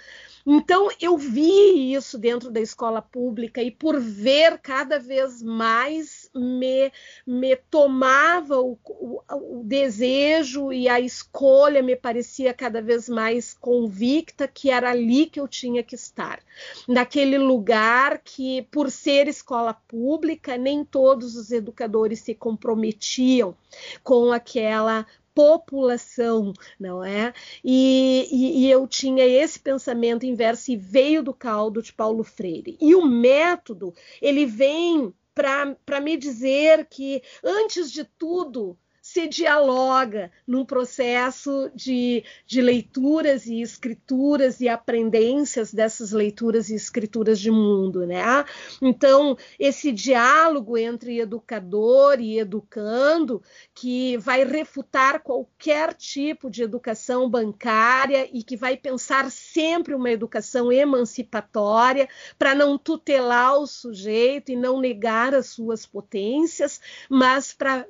Então, 0.45 0.89
eu 0.99 1.17
vi 1.17 1.93
isso 1.93 2.17
dentro 2.17 2.51
da 2.51 2.59
escola 2.59 3.01
pública 3.01 3.63
e 3.63 3.71
por 3.71 3.97
ver 3.99 4.57
cada 4.59 4.99
vez 4.99 5.41
mais 5.41 6.29
me, 6.35 6.91
me 7.25 7.55
tomava 7.55 8.59
o, 8.59 8.77
o, 8.83 9.21
o, 9.31 9.63
desejo 9.63 10.73
e 10.73 10.89
a 10.89 10.99
escolha 10.99 11.81
me 11.81 11.95
parecia 11.95 12.53
cada 12.53 12.81
vez 12.81 13.07
mais 13.07 13.53
convicta 13.53 14.45
que 14.45 14.69
era 14.69 14.91
ali 14.91 15.27
que 15.27 15.39
eu 15.39 15.47
tinha 15.47 15.81
que 15.81 15.95
estar. 15.95 16.41
Naquele 16.87 17.37
lugar 17.37 18.19
que, 18.19 18.63
por 18.63 18.91
ser 18.91 19.29
escola 19.29 19.73
pública, 19.73 20.57
nem 20.57 20.83
todos 20.83 21.37
os 21.37 21.51
educadores 21.51 22.19
se 22.19 22.35
comprometiam 22.35 23.55
com 24.03 24.33
aquela 24.33 25.05
população, 25.33 26.53
não 26.79 27.03
é? 27.03 27.33
E, 27.63 28.27
e, 28.31 28.65
e, 28.65 28.71
eu 28.71 28.87
tinha 28.87 29.25
esse 29.25 29.59
pensamento 29.59 30.25
inverso 30.25 30.71
e 30.71 30.77
veio 30.77 31.23
do 31.23 31.33
caldo 31.33 31.81
de 31.81 31.91
Paulo 31.91 32.23
Freire. 32.23 32.77
E 32.79 32.95
o 32.95 33.05
método, 33.05 33.93
ele 34.21 34.45
vem 34.45 35.13
para 35.33 35.99
me 35.99 36.15
dizer 36.15 36.85
que, 36.85 37.21
antes 37.43 37.91
de 37.91 38.03
tudo, 38.03 38.77
se 39.13 39.27
dialoga 39.27 40.31
num 40.47 40.65
processo 40.65 41.69
de, 41.75 42.23
de 42.47 42.61
leituras 42.63 43.45
e 43.45 43.61
escrituras 43.61 44.59
e 44.59 44.67
aprendências 44.67 45.71
dessas 45.71 46.11
leituras 46.11 46.71
e 46.71 46.73
escrituras 46.73 47.39
de 47.39 47.51
mundo, 47.51 48.07
né? 48.07 48.23
Então, 48.81 49.37
esse 49.59 49.91
diálogo 49.91 50.75
entre 50.75 51.19
educador 51.19 52.19
e 52.19 52.39
educando, 52.39 53.39
que 53.75 54.17
vai 54.17 54.43
refutar 54.43 55.21
qualquer 55.21 55.93
tipo 55.93 56.49
de 56.49 56.63
educação 56.63 57.29
bancária 57.29 58.27
e 58.33 58.41
que 58.41 58.57
vai 58.57 58.75
pensar 58.75 59.29
sempre 59.29 59.93
uma 59.93 60.09
educação 60.09 60.71
emancipatória 60.71 62.09
para 62.39 62.55
não 62.55 62.79
tutelar 62.79 63.59
o 63.59 63.67
sujeito 63.67 64.51
e 64.51 64.55
não 64.55 64.79
negar 64.79 65.35
as 65.35 65.49
suas 65.49 65.85
potências, 65.85 66.81
mas 67.07 67.53
para 67.53 67.85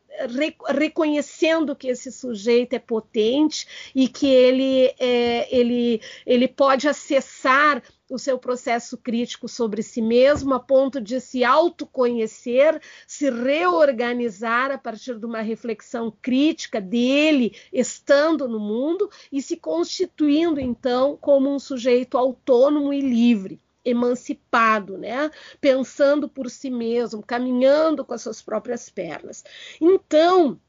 reconhecendo 1.13 1.75
que 1.75 1.87
esse 1.87 2.11
sujeito 2.11 2.73
é 2.73 2.79
potente 2.79 3.67
e 3.93 4.07
que 4.07 4.27
ele, 4.27 4.93
é, 4.99 5.55
ele, 5.55 6.01
ele 6.25 6.47
pode 6.47 6.87
acessar 6.87 7.83
o 8.09 8.17
seu 8.17 8.37
processo 8.37 8.97
crítico 8.97 9.47
sobre 9.47 9.81
si 9.81 10.01
mesmo, 10.01 10.53
a 10.53 10.59
ponto 10.59 10.99
de 10.99 11.19
se 11.19 11.43
autoconhecer, 11.43 12.79
se 13.07 13.29
reorganizar 13.29 14.71
a 14.71 14.77
partir 14.77 15.17
de 15.17 15.25
uma 15.25 15.41
reflexão 15.41 16.11
crítica 16.21 16.81
dele, 16.81 17.55
estando 17.71 18.47
no 18.47 18.59
mundo 18.59 19.09
e 19.31 19.41
se 19.41 19.57
constituindo 19.57 20.59
então 20.59 21.17
como 21.19 21.53
um 21.53 21.59
sujeito 21.59 22.17
autônomo 22.17 22.93
e 22.93 23.01
livre 23.01 23.59
emancipado, 23.85 24.97
né? 24.97 25.29
Pensando 25.59 26.29
por 26.29 26.49
si 26.49 26.69
mesmo, 26.69 27.21
caminhando 27.21 28.05
com 28.05 28.13
as 28.13 28.21
suas 28.21 28.41
próprias 28.41 28.89
pernas. 28.89 29.43
Então, 29.81 30.59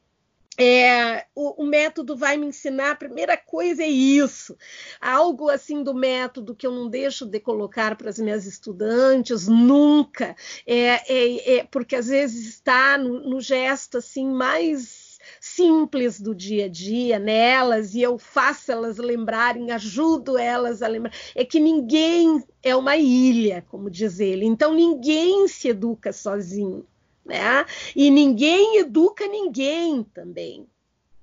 é, 0.57 1.25
o, 1.35 1.63
o, 1.63 1.65
método 1.65 2.15
vai 2.15 2.37
me 2.37 2.47
ensinar, 2.47 2.91
a 2.91 2.95
primeira 2.95 3.35
coisa 3.35 3.83
é 3.83 3.87
isso, 3.87 4.57
algo 5.01 5.49
assim 5.49 5.83
do 5.83 5.93
método 5.93 6.55
que 6.55 6.65
eu 6.65 6.71
não 6.71 6.89
deixo 6.89 7.25
de 7.25 7.39
colocar 7.39 7.95
para 7.97 8.09
as 8.09 8.19
minhas 8.19 8.45
estudantes, 8.45 9.47
nunca, 9.47 10.35
é, 10.65 11.13
é, 11.13 11.57
é 11.57 11.63
porque 11.65 11.95
às 11.95 12.07
vezes 12.07 12.47
está 12.47 12.97
no, 12.97 13.19
no 13.29 13.41
gesto 13.41 13.97
assim 13.97 14.29
mais 14.29 15.05
simples 15.41 16.19
do 16.19 16.33
dia 16.33 16.65
a 16.65 16.69
dia 16.69 17.19
nelas 17.19 17.93
e 17.93 18.01
eu 18.01 18.17
faço 18.17 18.71
elas 18.71 18.97
lembrarem, 18.97 19.71
ajudo 19.71 20.37
elas 20.37 20.81
a 20.81 20.87
lembrar. 20.87 21.13
É 21.33 21.43
que 21.43 21.59
ninguém 21.59 22.43
é 22.63 22.75
uma 22.75 22.95
ilha, 22.97 23.65
como 23.69 23.89
diz 23.89 24.19
ele. 24.19 24.45
Então 24.45 24.73
ninguém 24.73 25.47
se 25.47 25.69
educa 25.69 26.13
sozinho, 26.13 26.85
né? 27.25 27.65
E 27.95 28.09
ninguém 28.11 28.77
educa 28.77 29.27
ninguém 29.27 30.03
também. 30.03 30.67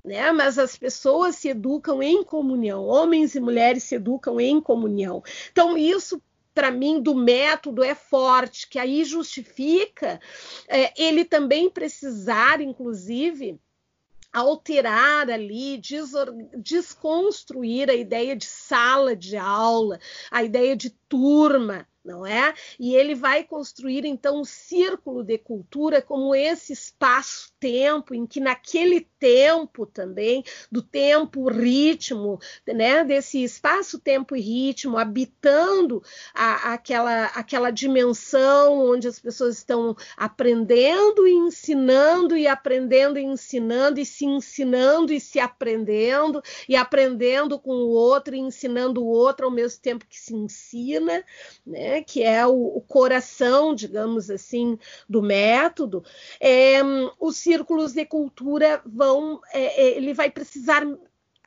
Né? 0.04 0.32
Mas 0.32 0.58
as 0.58 0.76
pessoas 0.76 1.36
se 1.36 1.48
educam 1.48 2.02
em 2.02 2.24
comunhão, 2.24 2.84
homens 2.84 3.36
e 3.36 3.40
mulheres 3.40 3.84
se 3.84 3.94
educam 3.94 4.40
em 4.40 4.60
comunhão. 4.60 5.22
Então, 5.52 5.78
isso 5.78 6.20
para 6.54 6.70
mim, 6.70 7.00
do 7.00 7.14
método 7.14 7.82
é 7.82 7.94
forte, 7.94 8.68
que 8.68 8.78
aí 8.78 9.04
justifica 9.04 10.20
é, 10.68 10.92
ele 11.02 11.24
também 11.24 11.70
precisar, 11.70 12.60
inclusive, 12.60 13.58
alterar 14.32 15.30
ali, 15.30 15.80
desconstruir 16.56 17.90
a 17.90 17.94
ideia 17.94 18.34
de 18.34 18.46
sala 18.46 19.14
de 19.14 19.36
aula, 19.36 19.98
a 20.30 20.42
ideia 20.42 20.74
de 20.74 20.90
turma, 21.08 21.86
não 22.04 22.26
é? 22.26 22.54
E 22.78 22.94
ele 22.94 23.14
vai 23.14 23.44
construir 23.44 24.04
então 24.04 24.40
um 24.40 24.44
círculo 24.44 25.22
de 25.22 25.38
cultura 25.38 26.02
como 26.02 26.34
esse 26.34 26.72
espaço-tempo 26.72 28.14
em 28.14 28.26
que 28.26 28.40
naquele 28.40 29.00
tempo 29.18 29.86
também, 29.86 30.42
do 30.70 30.82
tempo, 30.82 31.48
ritmo, 31.48 32.40
né, 32.66 33.04
desse 33.04 33.42
espaço, 33.44 34.00
tempo 34.00 34.34
e 34.34 34.40
ritmo, 34.40 34.98
habitando 34.98 36.02
a, 36.34 36.72
aquela, 36.72 37.26
aquela 37.26 37.70
dimensão 37.70 38.90
onde 38.90 39.06
as 39.06 39.20
pessoas 39.20 39.58
estão 39.58 39.96
aprendendo 40.16 41.26
e 41.26 41.32
ensinando 41.32 42.36
e 42.36 42.48
aprendendo 42.48 43.18
e 43.18 43.22
ensinando 43.22 44.00
e 44.00 44.04
se 44.04 44.24
ensinando 44.24 45.12
e 45.12 45.20
se 45.20 45.38
aprendendo 45.38 46.42
e 46.68 46.74
aprendendo 46.74 47.60
com 47.60 47.72
o 47.72 47.90
outro 47.90 48.34
e 48.34 48.40
ensinando 48.40 49.04
o 49.04 49.06
outro 49.06 49.46
ao 49.46 49.52
mesmo 49.52 49.80
tempo 49.80 50.06
que 50.06 50.18
se 50.18 50.34
ensina, 50.34 51.24
né? 51.64 51.91
Né, 51.92 52.02
que 52.02 52.22
é 52.22 52.46
o, 52.46 52.78
o, 52.78 52.80
coração, 52.80 53.74
digamos 53.74 54.30
assim, 54.30 54.78
do 55.06 55.20
método, 55.20 56.02
é, 56.40 56.80
os 57.20 57.36
círculos 57.36 57.92
de 57.92 58.06
cultura 58.06 58.80
vão, 58.86 59.42
é, 59.52 59.90
ele 59.94 60.14
vai 60.14 60.30
precisar 60.30 60.86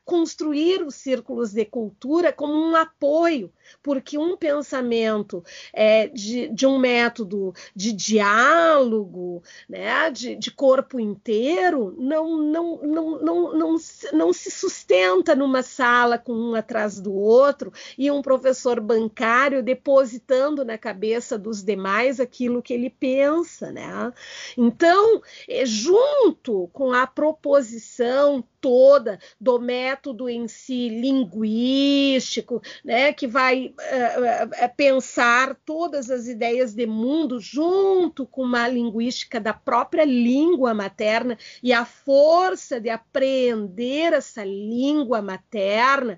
construir 0.06 0.84
os 0.84 0.94
círculos 0.94 1.52
de 1.52 1.66
cultura 1.66 2.32
como 2.32 2.54
um 2.54 2.76
apoio, 2.76 3.52
porque 3.82 4.18
um 4.20 4.38
pensamento 4.38 5.44
é, 5.74 6.08
de, 6.08 6.48
de, 6.50 6.68
um 6.68 6.78
método 6.78 7.54
de 7.76 7.92
diálogo, 7.92 9.42
né, 9.68 10.12
de, 10.12 10.36
de, 10.36 10.52
corpo 10.52 11.00
inteiro, 11.00 11.96
não, 11.98 12.38
não, 12.38 12.80
não, 12.84 13.20
não, 13.20 13.54
não, 13.54 13.76
não 14.14 14.34
se 14.34 14.52
sustenta 14.52 15.36
numa 15.36 15.64
sala 15.64 16.20
com 16.20 16.34
um 16.34 16.54
atrás 16.54 17.00
do 17.00 17.14
outro 17.14 17.74
e 17.98 18.12
um 18.12 18.22
professor 18.22 18.80
bancário 18.80 19.64
depositando 19.64 20.64
na 20.64 20.78
cabeça 20.78 21.38
dos 21.38 21.64
demais 21.64 22.20
aquilo 22.20 22.62
que 22.62 22.74
ele 22.74 22.92
pensa. 22.92 23.72
Né? 23.72 24.14
Então, 24.56 25.22
é, 25.50 25.66
junto 25.66 26.70
com 26.72 26.94
a 26.94 27.08
proposição 27.08 28.44
toda 28.66 29.20
do 29.40 29.60
método 29.60 30.28
em 30.28 30.48
si 30.48 30.90
linguístico, 30.90 32.64
né, 32.84 33.14
que 33.14 33.28
vai 33.28 33.68
uh, 33.68 34.66
uh, 34.66 34.76
pensar 34.76 35.56
todas 35.64 36.10
as 36.10 36.26
ideias 36.26 36.74
de 36.74 36.88
mundo 36.88 37.40
junto 37.40 38.26
com 38.26 38.42
uma 38.42 38.68
linguística 38.68 39.40
da 39.40 39.54
própria 39.54 40.04
língua 40.04 40.74
materna 40.74 41.38
e 41.62 41.72
a 41.72 41.86
força 41.86 42.82
de 42.82 42.90
apreender 42.90 44.14
essa 44.14 44.44
língua 44.44 45.22
materna 45.22 46.18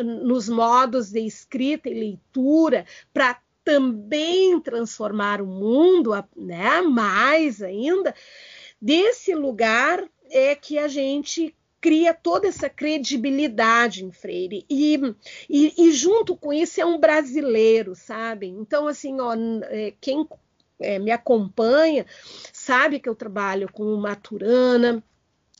nos 0.00 0.48
modos 0.48 1.12
de 1.12 1.20
escrita 1.20 1.88
e 1.88 1.94
leitura 1.94 2.86
para 3.14 3.40
também 3.62 4.60
transformar 4.60 5.40
o 5.40 5.46
mundo, 5.46 6.10
né, 6.34 6.80
mais 6.80 7.62
ainda, 7.62 8.12
desse 8.82 9.32
lugar 9.32 10.04
é 10.28 10.56
que 10.56 10.76
a 10.76 10.88
gente 10.88 11.54
cria 11.80 12.12
toda 12.12 12.48
essa 12.48 12.68
credibilidade 12.68 14.04
em 14.04 14.10
Freire. 14.10 14.64
E, 14.68 14.96
e, 15.48 15.74
e, 15.76 15.92
junto 15.92 16.36
com 16.36 16.52
isso 16.52 16.80
é 16.80 16.84
um 16.84 16.98
brasileiro, 16.98 17.94
sabe? 17.94 18.46
Então, 18.46 18.88
assim, 18.88 19.20
ó, 19.20 19.34
é, 19.64 19.94
quem 20.00 20.26
é, 20.80 20.98
me 20.98 21.10
acompanha 21.10 22.06
sabe 22.52 23.00
que 23.00 23.08
eu 23.08 23.14
trabalho 23.14 23.70
com 23.72 23.96
Maturana, 23.96 25.02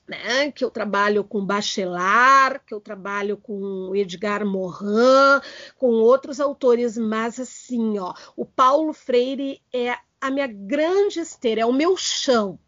né, 0.09 0.51
que 0.51 0.65
eu 0.65 0.71
trabalho 0.71 1.23
com 1.23 1.45
Bachelard, 1.45 2.61
que 2.67 2.73
eu 2.73 2.81
trabalho 2.81 3.37
com 3.37 3.95
Edgar 3.95 4.45
Morin, 4.45 5.41
com 5.77 5.89
outros 5.89 6.41
autores, 6.41 6.97
mas 6.97 7.39
assim, 7.39 7.99
ó, 7.99 8.15
o 8.35 8.47
Paulo 8.47 8.95
Freire 8.95 9.61
é 9.73 9.95
a 10.19 10.31
minha 10.31 10.47
grande 10.47 11.21
esteira, 11.21 11.61
é 11.61 11.67
o 11.67 11.73
meu 11.73 11.95
chão, 11.97 12.59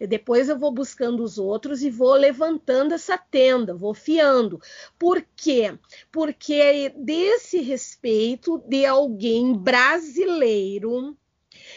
E 0.00 0.06
depois 0.06 0.48
eu 0.48 0.58
vou 0.58 0.72
buscando 0.72 1.22
os 1.22 1.38
outros 1.38 1.82
e 1.82 1.90
vou 1.90 2.14
levantando 2.14 2.94
essa 2.94 3.18
tenda, 3.18 3.74
vou 3.74 3.94
fiando. 3.94 4.60
Por 4.98 5.24
quê? 5.36 5.78
Porque 6.10 6.54
é 6.54 6.88
desse 6.90 7.60
respeito 7.60 8.58
de 8.66 8.86
alguém 8.86 9.52
brasileiro 9.52 11.16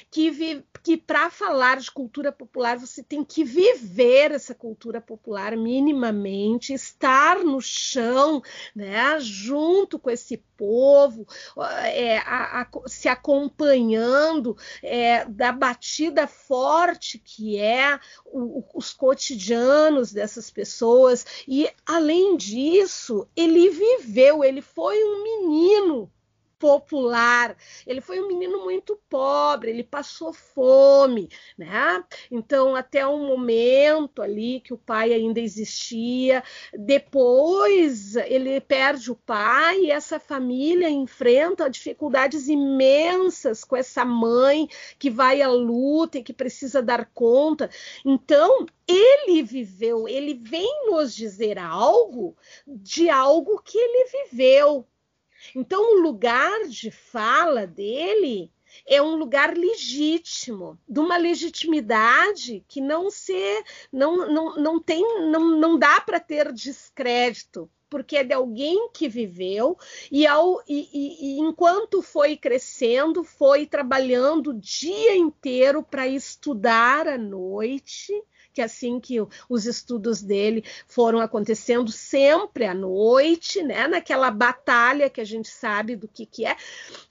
que, 0.10 0.64
que 0.84 0.98
para 0.98 1.30
falar 1.30 1.78
de 1.78 1.92
cultura 1.92 2.32
popular 2.32 2.78
você 2.78 3.04
tem 3.04 3.24
que 3.24 3.44
viver 3.44 4.32
essa 4.32 4.54
cultura 4.54 5.00
popular 5.00 5.56
minimamente, 5.56 6.74
estar 6.74 7.40
no 7.44 7.62
chão, 7.62 8.42
né, 8.76 9.20
junto 9.20 10.00
com 10.00 10.10
esse 10.10 10.38
povo, 10.58 11.26
é, 11.86 12.18
a, 12.20 12.62
a, 12.62 12.68
se 12.88 13.08
acompanhando 13.08 14.56
é, 14.84 15.26
da 15.26 15.52
batida 15.52 16.28
forte 16.28 17.18
que 17.18 17.58
é 17.58 18.00
o, 18.26 18.64
os 18.74 18.94
cotidianos 18.94 20.12
dessas 20.12 20.52
pessoas. 20.52 21.26
E, 21.48 21.70
além 21.86 22.38
disso, 22.38 23.28
ele 23.36 23.70
viveu, 23.70 24.44
ele 24.44 24.62
foi 24.62 25.04
um 25.04 25.24
menino 25.24 26.12
popular. 26.62 27.58
Ele 27.88 28.00
foi 28.00 28.22
um 28.22 28.28
menino 28.28 28.64
muito 28.64 28.98
pobre, 29.10 29.72
ele 29.72 29.84
passou 29.84 30.32
fome, 30.32 31.28
né? 31.58 32.04
Então, 32.30 32.76
até 32.76 33.06
um 33.06 33.26
momento 33.26 34.22
ali 34.22 34.62
que 34.62 34.72
o 34.72 34.78
pai 34.78 35.12
ainda 35.12 35.40
existia, 35.40 36.44
depois 36.72 38.16
ele 38.16 38.62
perde 38.62 39.12
o 39.12 39.16
pai 39.16 39.80
e 39.86 39.92
essa 39.92 40.20
família 40.20 40.88
enfrenta 40.88 41.68
dificuldades 41.68 42.48
imensas 42.48 43.64
com 43.64 43.76
essa 43.76 44.06
mãe 44.06 44.70
que 45.00 45.10
vai 45.10 45.42
à 45.42 45.50
luta 45.50 46.20
e 46.20 46.24
que 46.24 46.32
precisa 46.32 46.80
dar 46.80 47.10
conta. 47.12 47.72
Então, 48.06 48.68
ele 48.88 49.42
viveu, 49.42 50.08
ele 50.08 50.36
vem 50.36 50.92
nos 50.92 51.16
dizer 51.16 51.58
algo 51.58 52.36
de 52.68 53.10
algo 53.10 53.62
que 53.64 53.78
ele 53.78 54.10
viveu, 54.10 54.86
então, 55.56 55.98
o 55.98 56.02
lugar 56.02 56.68
de 56.68 56.92
fala 56.92 57.66
dele 57.66 58.52
é 58.88 59.02
um 59.02 59.16
lugar 59.16 59.56
legítimo, 59.58 60.80
de 60.88 61.00
uma 61.00 61.18
legitimidade 61.18 62.64
que 62.68 62.80
não 62.80 63.12
se 63.12 63.64
não, 63.92 64.32
não, 64.32 64.56
não 64.56 64.80
tem 64.80 65.02
não, 65.30 65.58
não 65.58 65.78
dá 65.78 66.00
para 66.00 66.20
ter 66.20 66.52
descrédito 66.54 67.70
porque 67.92 68.16
é 68.16 68.24
de 68.24 68.34
alguém 68.34 68.90
que 68.94 69.10
viveu 69.10 69.78
e, 70.10 70.26
ao, 70.26 70.64
e, 70.66 70.88
e, 70.94 71.36
e 71.36 71.40
enquanto 71.42 72.02
foi 72.02 72.38
crescendo, 72.38 73.22
foi 73.22 73.66
trabalhando 73.66 74.52
o 74.52 74.58
dia 74.58 75.14
inteiro 75.14 75.84
para 75.84 76.08
estudar 76.08 77.06
à 77.06 77.18
noite 77.18 78.14
que 78.54 78.62
assim 78.62 79.00
que 79.00 79.18
os 79.50 79.66
estudos 79.66 80.22
dele 80.22 80.64
foram 80.88 81.20
acontecendo 81.20 81.92
sempre 81.92 82.66
à 82.66 82.74
noite, 82.74 83.62
né, 83.64 83.88
naquela 83.88 84.30
batalha 84.30 85.10
que 85.10 85.22
a 85.22 85.26
gente 85.26 85.50
sabe 85.50 85.96
do 85.96 86.08
que, 86.08 86.26
que 86.26 86.46
é, 86.46 86.56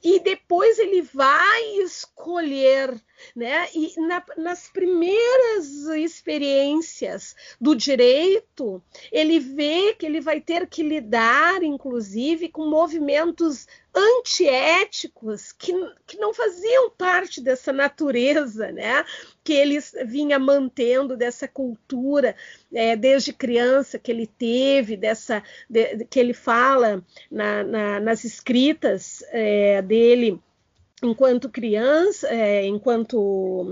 e 0.02 0.20
depois 0.20 0.78
ele 0.78 1.02
vai 1.02 1.62
escolher 1.82 3.00
né? 3.34 3.68
E 3.74 4.00
na, 4.00 4.22
nas 4.36 4.68
primeiras 4.68 5.86
experiências 5.96 7.34
do 7.60 7.74
direito, 7.74 8.82
ele 9.12 9.38
vê 9.38 9.94
que 9.94 10.06
ele 10.06 10.20
vai 10.20 10.40
ter 10.40 10.66
que 10.66 10.82
lidar, 10.82 11.62
inclusive, 11.62 12.48
com 12.48 12.66
movimentos 12.66 13.66
antiéticos 13.94 15.52
que, 15.52 15.72
que 16.06 16.16
não 16.18 16.32
faziam 16.32 16.90
parte 16.90 17.40
dessa 17.40 17.72
natureza, 17.72 18.70
né? 18.70 19.04
Que 19.42 19.52
ele 19.52 19.78
vinha 20.06 20.38
mantendo 20.38 21.16
dessa 21.16 21.48
cultura 21.48 22.36
é, 22.72 22.94
desde 22.96 23.32
criança 23.32 23.98
que 23.98 24.10
ele 24.10 24.26
teve, 24.26 24.96
dessa 24.96 25.42
de, 25.68 26.04
que 26.06 26.20
ele 26.20 26.34
fala 26.34 27.04
na, 27.30 27.64
na, 27.64 28.00
nas 28.00 28.24
escritas 28.24 29.24
é, 29.30 29.82
dele 29.82 30.40
enquanto 31.02 31.48
criança, 31.48 32.28
é, 32.28 32.66
enquanto 32.66 33.66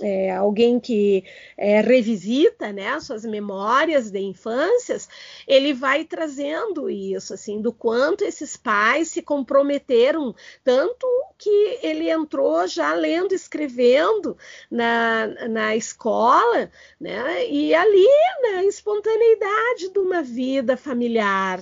é, 0.00 0.30
alguém 0.30 0.80
que 0.80 1.24
é, 1.56 1.80
revisita 1.80 2.72
né, 2.72 2.98
suas 3.00 3.24
memórias 3.24 4.10
de 4.10 4.20
infâncias, 4.20 5.08
ele 5.46 5.72
vai 5.72 6.04
trazendo 6.04 6.88
isso, 6.88 7.34
assim, 7.34 7.60
do 7.60 7.72
quanto 7.72 8.24
esses 8.24 8.56
pais 8.56 9.08
se 9.08 9.22
comprometeram, 9.22 10.34
tanto 10.64 11.06
que 11.38 11.78
ele 11.82 12.10
entrou 12.10 12.66
já 12.66 12.92
lendo, 12.94 13.32
escrevendo 13.32 14.36
na, 14.70 15.26
na 15.48 15.76
escola, 15.76 16.70
né, 17.00 17.48
e 17.48 17.74
ali, 17.74 18.08
na 18.42 18.50
né, 18.52 18.64
espontaneidade 18.66 19.90
de 19.92 19.98
uma 19.98 20.22
vida 20.22 20.76
familiar 20.76 21.60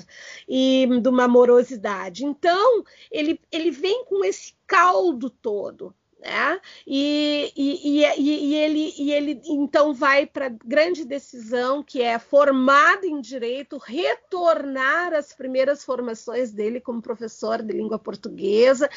e 0.48 0.86
de 1.00 1.08
uma 1.08 1.24
amorosidade. 1.24 2.24
Então, 2.24 2.84
ele, 3.10 3.40
ele 3.50 3.70
vem 3.70 4.04
com 4.04 4.24
esse 4.24 4.57
caldo 4.68 5.28
todo. 5.30 5.92
Né? 6.20 6.60
E, 6.84 7.52
e, 7.56 8.00
e, 8.00 8.50
e, 8.50 8.54
ele, 8.56 8.94
e 8.98 9.12
ele 9.12 9.40
então 9.44 9.94
vai 9.94 10.26
para 10.26 10.46
a 10.46 10.56
grande 10.64 11.04
decisão 11.04 11.80
que 11.80 12.02
é 12.02 12.18
formado 12.18 13.04
em 13.04 13.20
direito, 13.20 13.78
retornar 13.78 15.14
às 15.14 15.32
primeiras 15.32 15.84
formações 15.84 16.50
dele 16.50 16.80
como 16.80 17.00
professor 17.00 17.62
de 17.62 17.72
língua 17.72 18.00
portuguesa 18.00 18.90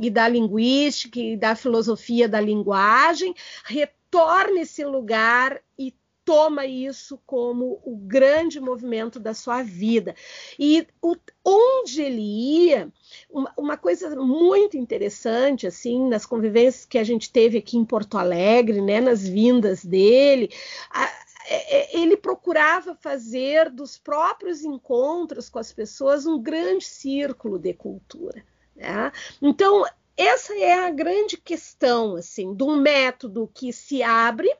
e 0.00 0.08
da 0.08 0.28
linguística 0.28 1.18
e 1.18 1.36
da 1.36 1.56
filosofia 1.56 2.28
da 2.28 2.40
linguagem, 2.40 3.34
retorna 3.64 4.60
esse 4.60 4.84
lugar 4.84 5.60
e 5.76 5.92
toma 6.28 6.66
isso 6.66 7.18
como 7.24 7.80
o 7.82 7.96
grande 7.96 8.60
movimento 8.60 9.18
da 9.18 9.32
sua 9.32 9.62
vida. 9.62 10.14
E 10.58 10.86
o, 11.00 11.16
onde 11.42 12.02
ele 12.02 12.20
ia, 12.20 12.92
uma, 13.30 13.50
uma, 13.56 13.76
coisa 13.78 14.14
muito 14.14 14.76
interessante, 14.76 15.66
assim, 15.66 16.06
nas 16.06 16.26
convivências 16.26 16.84
que 16.84 16.98
a 16.98 17.02
gente 17.02 17.32
teve 17.32 17.56
aqui 17.56 17.78
em 17.78 17.84
Porto 17.84 18.18
Alegre, 18.18 18.82
né, 18.82 19.00
nas 19.00 19.26
vindas 19.26 19.82
dele, 19.82 20.50
a, 20.90 21.06
é, 21.46 21.96
é, 21.96 21.98
ele 21.98 22.14
procurava 22.14 22.94
fazer 22.94 23.70
dos 23.70 23.96
próprios 23.96 24.62
encontros 24.62 25.48
com 25.48 25.58
as 25.58 25.72
pessoas 25.72 26.26
um 26.26 26.38
grande 26.38 26.84
círculo 26.84 27.58
de 27.58 27.72
cultura. 27.72 28.44
Né? 28.76 29.10
Então, 29.40 29.82
essa 30.14 30.54
é 30.58 30.74
a 30.74 30.90
grande 30.90 31.38
questão, 31.38 32.16
assim, 32.16 32.54
de 32.54 32.64
um 32.64 32.76
método 32.76 33.50
que 33.54 33.72
se 33.72 34.02
abre, 34.02 34.54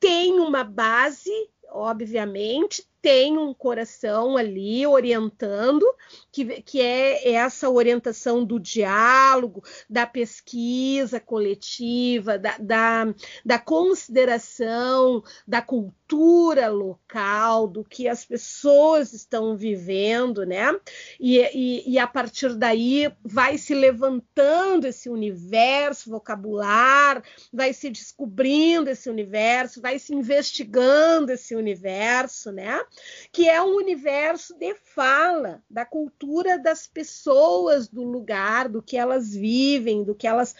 tem 0.00 0.40
uma 0.40 0.64
base, 0.64 1.30
obviamente, 1.70 2.84
tem 3.02 3.38
um 3.38 3.54
coração 3.54 4.36
ali 4.36 4.86
orientando, 4.86 5.84
que, 6.32 6.62
que 6.62 6.80
é 6.80 7.32
essa 7.32 7.68
orientação 7.68 8.44
do 8.44 8.58
diálogo, 8.58 9.62
da 9.88 10.06
pesquisa 10.06 11.20
coletiva, 11.20 12.38
da, 12.38 12.56
da, 12.58 13.14
da 13.44 13.58
consideração 13.58 15.22
da 15.46 15.62
cultura 15.62 16.68
local, 16.68 17.68
do 17.68 17.84
que 17.84 18.08
as 18.08 18.24
pessoas 18.24 19.12
estão 19.12 19.56
vivendo, 19.56 20.44
né? 20.44 20.78
E, 21.18 21.38
e, 21.54 21.92
e 21.92 21.98
a 21.98 22.06
partir 22.06 22.54
daí 22.54 23.12
vai 23.24 23.58
se 23.58 23.74
levantando 23.74 24.86
esse 24.86 25.08
universo 25.08 26.10
vocabular, 26.10 27.22
vai 27.52 27.72
se 27.72 27.90
descobrindo 27.90 28.90
esse 28.90 29.08
universo, 29.08 29.80
vai 29.80 29.98
se 29.98 30.14
investigando 30.14 31.32
esse 31.32 31.54
universo, 31.54 32.50
né? 32.50 32.80
que 33.32 33.48
é 33.48 33.62
um 33.62 33.76
universo 33.76 34.56
de 34.58 34.74
fala 34.74 35.62
da 35.68 35.84
cultura 35.84 36.19
das 36.62 36.86
pessoas 36.86 37.88
do 37.88 38.02
lugar, 38.02 38.68
do 38.68 38.82
que 38.82 38.96
elas 38.96 39.34
vivem, 39.34 40.04
do 40.04 40.14
que 40.14 40.26
elas 40.26 40.54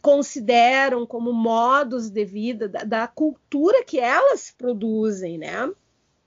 consideram 0.00 1.06
como 1.06 1.32
modos 1.32 2.10
de 2.10 2.24
vida, 2.24 2.68
da, 2.68 2.84
da 2.84 3.08
cultura 3.08 3.84
que 3.84 3.98
elas 3.98 4.54
produzem, 4.56 5.38
né? 5.38 5.70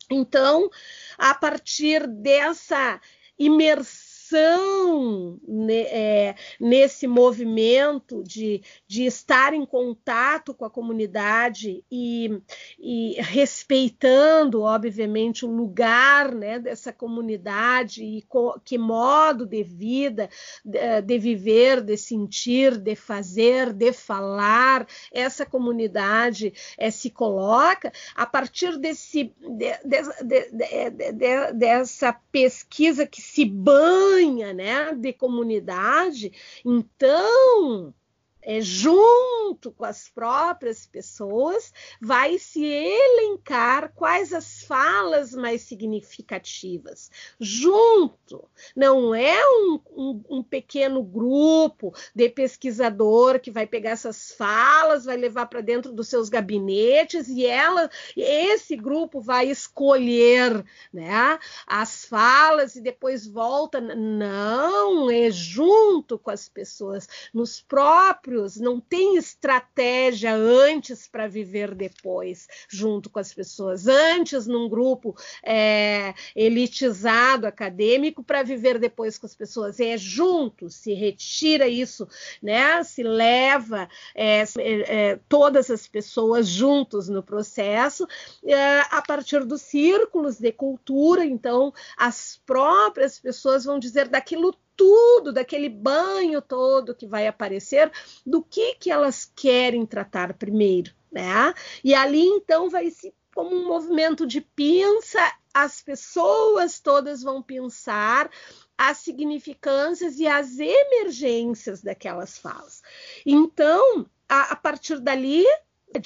Então, 0.10 0.70
a 1.18 1.34
partir 1.34 2.08
dessa 2.08 3.00
imersão 3.38 4.09
ação 4.30 5.40
né, 5.48 5.82
é, 5.82 6.36
nesse 6.60 7.08
movimento 7.08 8.24
de, 8.24 8.62
de 8.88 9.06
estar 9.06 9.54
em 9.54 9.66
contato 9.66 10.54
com 10.54 10.66
a 10.66 10.70
comunidade 10.70 11.84
e, 11.92 12.42
e 12.80 13.16
respeitando, 13.20 14.62
obviamente, 14.62 15.46
o 15.46 15.52
lugar 15.52 16.34
né, 16.34 16.60
dessa 16.60 16.94
comunidade 16.94 18.04
e 18.04 18.22
co, 18.24 18.60
que 18.64 18.78
modo 18.78 19.46
de 19.46 19.64
vida, 19.64 20.30
de, 20.64 21.02
de 21.02 21.18
viver, 21.18 21.82
de 21.82 21.98
sentir, 21.98 22.78
de 22.78 22.96
fazer, 22.96 23.74
de 23.74 23.92
falar, 23.92 24.88
essa 25.12 25.46
comunidade 25.46 26.54
é, 26.78 26.92
se 26.92 27.10
coloca. 27.10 27.92
A 28.16 28.26
partir 28.26 28.78
desse, 28.78 29.34
de, 29.40 29.72
de, 29.84 31.54
dessa 31.54 32.14
pesquisa 32.32 33.08
que 33.08 33.22
se 33.22 33.46
banha 33.46 34.19
né, 34.54 34.94
de 34.94 35.14
comunidade, 35.14 36.32
então 36.66 37.94
é, 38.42 38.62
junto 38.62 39.72
com 39.72 39.84
as 39.84 40.08
próprias 40.08 40.86
pessoas, 40.86 41.74
vai 42.02 42.38
se 42.38 42.64
elencar 42.64 43.92
quais 43.94 44.34
as 44.34 44.64
falas 44.64 45.34
mais 45.34 45.62
significativas. 45.62 47.12
Junto, 47.40 48.50
não 48.76 49.14
é 49.14 49.38
um, 49.46 49.80
um, 49.92 50.24
um, 50.30 50.44
pequeno 50.44 51.04
grupo 51.04 51.94
de 52.16 52.30
pesquisador 52.30 53.40
que 53.40 53.52
vai 53.52 53.68
pegar 53.68 53.92
essas 53.92 54.32
falas, 54.32 55.06
vai 55.06 55.18
levar 55.18 55.48
para 55.48 55.62
dentro 55.62 55.92
dos 55.92 56.08
seus 56.08 56.30
gabinetes 56.30 57.28
e 57.28 57.46
ela, 57.46 57.90
esse 58.16 58.76
grupo 58.76 59.20
vai 59.20 59.50
escolher 59.50 60.64
né, 60.94 61.38
as 61.68 62.06
falas 62.06 62.76
e 62.76 62.82
depois 62.82 63.28
volta. 63.28 63.82
Não, 63.82 65.12
é 65.12 65.30
junto 65.30 66.18
com 66.18 66.32
as 66.32 66.48
pessoas, 66.48 67.08
nos 67.34 67.62
próprios 67.62 68.29
próprios, 68.30 68.58
não 68.58 68.80
tem 68.80 69.18
estratégia 69.18 70.36
antes 70.36 71.08
para 71.08 71.28
viver 71.28 71.74
depois, 71.74 72.48
junto 72.70 73.10
com 73.10 73.18
as 73.18 73.34
pessoas, 73.34 73.88
antes 73.88 74.46
num 74.46 74.70
grupo 74.70 75.16
é, 75.44 76.14
elitizado, 76.36 77.48
acadêmico, 77.48 78.24
para 78.24 78.44
viver 78.44 78.78
depois 78.78 79.18
com 79.18 79.26
as 79.26 79.36
pessoas. 79.36 79.80
É 79.80 79.98
junto, 79.98 80.70
se 80.70 80.94
retira 80.94 81.68
isso, 81.68 82.08
né? 82.42 82.84
se 82.84 83.02
leva 83.02 83.90
é, 84.14 84.44
é, 84.58 85.20
todas 85.28 85.72
as 85.72 85.88
pessoas 85.88 86.48
juntos 86.48 87.10
no 87.10 87.24
processo, 87.24 88.08
é, 88.46 88.82
a 88.92 89.02
partir 89.02 89.44
dos 89.44 89.62
círculos 89.64 90.38
de 90.38 90.52
cultura, 90.52 91.26
então 91.26 91.74
as 91.98 92.40
próprias 92.46 93.20
pessoas 93.20 93.66
vão 93.66 93.80
dizer 93.80 94.08
daquilo 94.08 94.54
tudo, 94.80 95.34
daquele 95.34 95.68
banho 95.68 96.42
todo 96.42 96.96
que 96.96 97.06
vai 97.06 97.28
aparecer, 97.28 97.92
do 98.26 98.42
que, 98.42 98.76
que 98.76 98.90
elas 98.90 99.30
querem 99.36 99.86
tratar 99.86 100.34
primeiro, 100.36 100.96
né? 101.12 101.54
E 101.84 101.94
ali 101.94 102.24
então 102.24 102.70
vai 102.70 102.90
se 102.90 103.14
como 103.36 103.56
um 103.56 103.68
movimento 103.68 104.26
de 104.26 104.40
pinça, 104.42 105.20
as 105.54 105.82
pessoas 105.82 106.80
todas 106.80 107.22
vão 107.22 107.42
pensar 107.42 108.30
as 108.78 109.00
significâncias 109.00 110.18
e 110.18 110.28
as 110.28 110.58
emergências 110.60 111.82
daquelas 111.82 112.38
falas. 112.38 112.82
Então, 113.26 114.06
a, 114.28 114.54
a 114.54 114.56
partir 114.56 115.00
dali, 115.00 115.46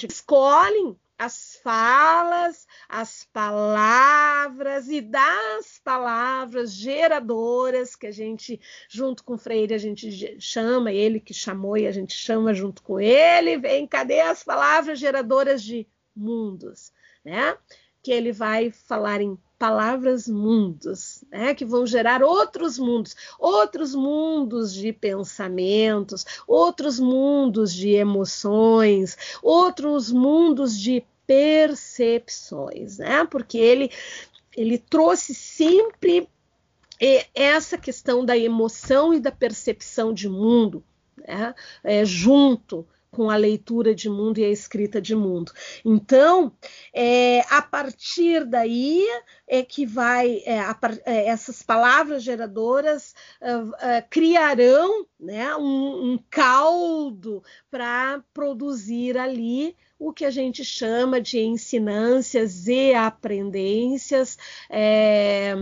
escolhem 0.06 0.96
as 1.24 1.58
falas, 1.62 2.66
as 2.86 3.26
palavras 3.32 4.88
e 4.88 5.00
das 5.00 5.80
palavras 5.82 6.74
geradoras 6.74 7.96
que 7.96 8.06
a 8.06 8.12
gente, 8.12 8.60
junto 8.90 9.24
com 9.24 9.34
o 9.34 9.38
Freire, 9.38 9.72
a 9.72 9.78
gente 9.78 10.38
chama, 10.38 10.92
ele 10.92 11.18
que 11.18 11.32
chamou 11.32 11.78
e 11.78 11.86
a 11.86 11.92
gente 11.92 12.14
chama 12.14 12.52
junto 12.52 12.82
com 12.82 13.00
ele, 13.00 13.56
vem, 13.56 13.86
cadê 13.86 14.20
as 14.20 14.44
palavras 14.44 14.98
geradoras 14.98 15.62
de 15.62 15.86
mundos, 16.14 16.92
né? 17.24 17.56
Que 18.02 18.12
ele 18.12 18.30
vai 18.30 18.70
falar 18.70 19.22
em 19.22 19.38
palavras 19.58 20.28
mundos, 20.28 21.24
né, 21.30 21.54
que 21.54 21.64
vão 21.64 21.86
gerar 21.86 22.22
outros 22.22 22.78
mundos, 22.78 23.16
outros 23.38 23.94
mundos 23.94 24.74
de 24.74 24.92
pensamentos, 24.92 26.26
outros 26.46 27.00
mundos 27.00 27.72
de 27.72 27.90
emoções, 27.92 29.16
outros 29.42 30.12
mundos 30.12 30.78
de 30.78 31.02
percepções, 31.26 32.98
né? 32.98 33.24
Porque 33.26 33.58
ele 33.58 33.90
ele 34.56 34.78
trouxe 34.78 35.34
sempre 35.34 36.28
essa 37.34 37.76
questão 37.76 38.24
da 38.24 38.38
emoção 38.38 39.12
e 39.12 39.18
da 39.18 39.32
percepção 39.32 40.14
de 40.14 40.28
mundo 40.28 40.84
né? 41.16 41.54
é, 41.82 42.04
junto 42.04 42.86
com 43.14 43.30
a 43.30 43.36
leitura 43.36 43.94
de 43.94 44.08
mundo 44.08 44.38
e 44.38 44.44
a 44.44 44.50
escrita 44.50 45.00
de 45.00 45.14
mundo. 45.14 45.52
Então, 45.84 46.52
é, 46.92 47.40
a 47.48 47.62
partir 47.62 48.44
daí 48.44 49.06
é 49.46 49.62
que 49.62 49.86
vai 49.86 50.42
é, 50.44 50.58
a, 50.58 50.78
é, 51.06 51.28
essas 51.28 51.62
palavras 51.62 52.22
geradoras 52.22 53.14
uh, 53.40 53.68
uh, 53.68 54.08
criarão 54.10 55.06
né, 55.20 55.54
um, 55.56 56.12
um 56.12 56.18
caldo 56.28 57.42
para 57.70 58.22
produzir 58.32 59.16
ali 59.16 59.76
o 59.98 60.12
que 60.12 60.24
a 60.24 60.30
gente 60.30 60.64
chama 60.64 61.20
de 61.20 61.38
ensinâncias 61.40 62.66
e 62.66 62.92
aprendências 62.92 64.36
é, 64.68 65.54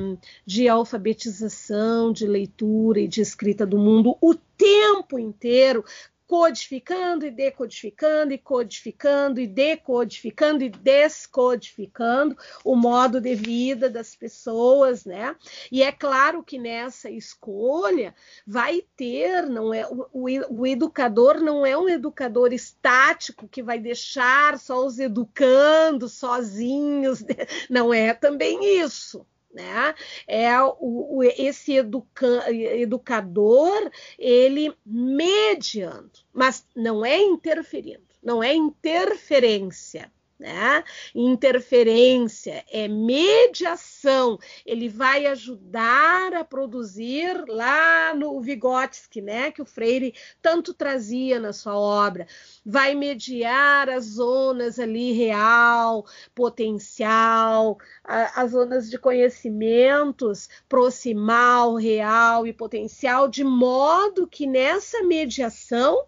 de 0.44 0.68
alfabetização, 0.68 2.12
de 2.12 2.26
leitura 2.26 3.00
e 3.00 3.09
de 3.09 3.20
escrita 3.20 3.64
do 3.66 3.78
mundo 3.78 4.16
o 4.20 4.34
tempo 4.34 5.18
inteiro, 5.18 5.84
codificando 6.33 7.26
e 7.26 7.30
decodificando 7.30 8.33
e 8.33 8.39
codificando 8.39 9.39
e 9.39 9.47
decodificando 9.47 10.64
e 10.64 10.70
descodificando 10.70 12.35
o 12.64 12.74
modo 12.74 13.20
de 13.20 13.35
vida 13.35 13.91
das 13.91 14.16
pessoas, 14.16 15.05
né? 15.05 15.37
E 15.70 15.83
é 15.83 15.93
claro 15.93 16.43
que 16.43 16.59
nessa 16.59 17.11
escolha 17.11 18.14
vai 18.47 18.83
ter, 18.97 19.43
não 19.43 19.74
é 19.74 19.87
o, 19.87 20.09
o 20.49 20.66
educador 20.66 21.39
não 21.39 21.66
é 21.66 21.76
um 21.76 21.87
educador 21.87 22.55
estático 22.55 23.47
que 23.47 23.62
vai 23.62 23.78
deixar 23.78 24.59
só 24.59 24.87
os 24.87 24.99
educando 24.99 26.09
sozinhos, 26.09 27.22
não 27.68 27.93
é 27.93 28.14
também 28.14 28.80
isso 28.80 29.26
né? 29.53 29.94
É 30.26 30.61
o, 30.61 30.74
o, 30.80 31.22
esse 31.22 31.74
educa, 31.74 32.50
educador 32.53 33.90
ele 34.18 34.74
mediando, 34.84 36.11
mas 36.32 36.66
não 36.74 37.05
é 37.05 37.18
interferindo, 37.18 38.07
não 38.22 38.42
é 38.42 38.55
interferência 38.55 40.11
né? 40.39 40.83
Interferência 41.14 42.64
é 42.70 42.89
mediação, 42.89 44.39
ele 44.66 44.89
vai 44.89 45.26
ajudar 45.26 46.35
a 46.35 46.45
produzir 46.45 47.45
lá 47.49 48.14
no 48.14 48.41
Vygotsky, 48.41 49.20
né? 49.20 49.51
Que 49.51 49.62
o 49.62 49.66
Freire 49.66 50.14
tanto 50.41 50.74
trazia 50.74 51.39
na 51.39 51.53
sua 51.53 51.78
obra, 51.78 52.26
vai 52.64 52.95
mediar 52.95 53.89
as 53.89 54.05
zonas 54.05 54.78
ali 54.78 55.12
real, 55.12 56.05
potencial, 56.35 57.78
a, 58.05 58.43
as 58.43 58.51
zonas 58.51 58.91
de 58.91 58.99
conhecimentos 58.99 60.49
proximal, 60.68 61.76
real 61.76 62.47
e 62.47 62.53
potencial, 62.53 63.28
de 63.28 63.45
modo 63.45 64.26
que 64.26 64.47
nessa 64.47 65.03
mediação 65.03 66.05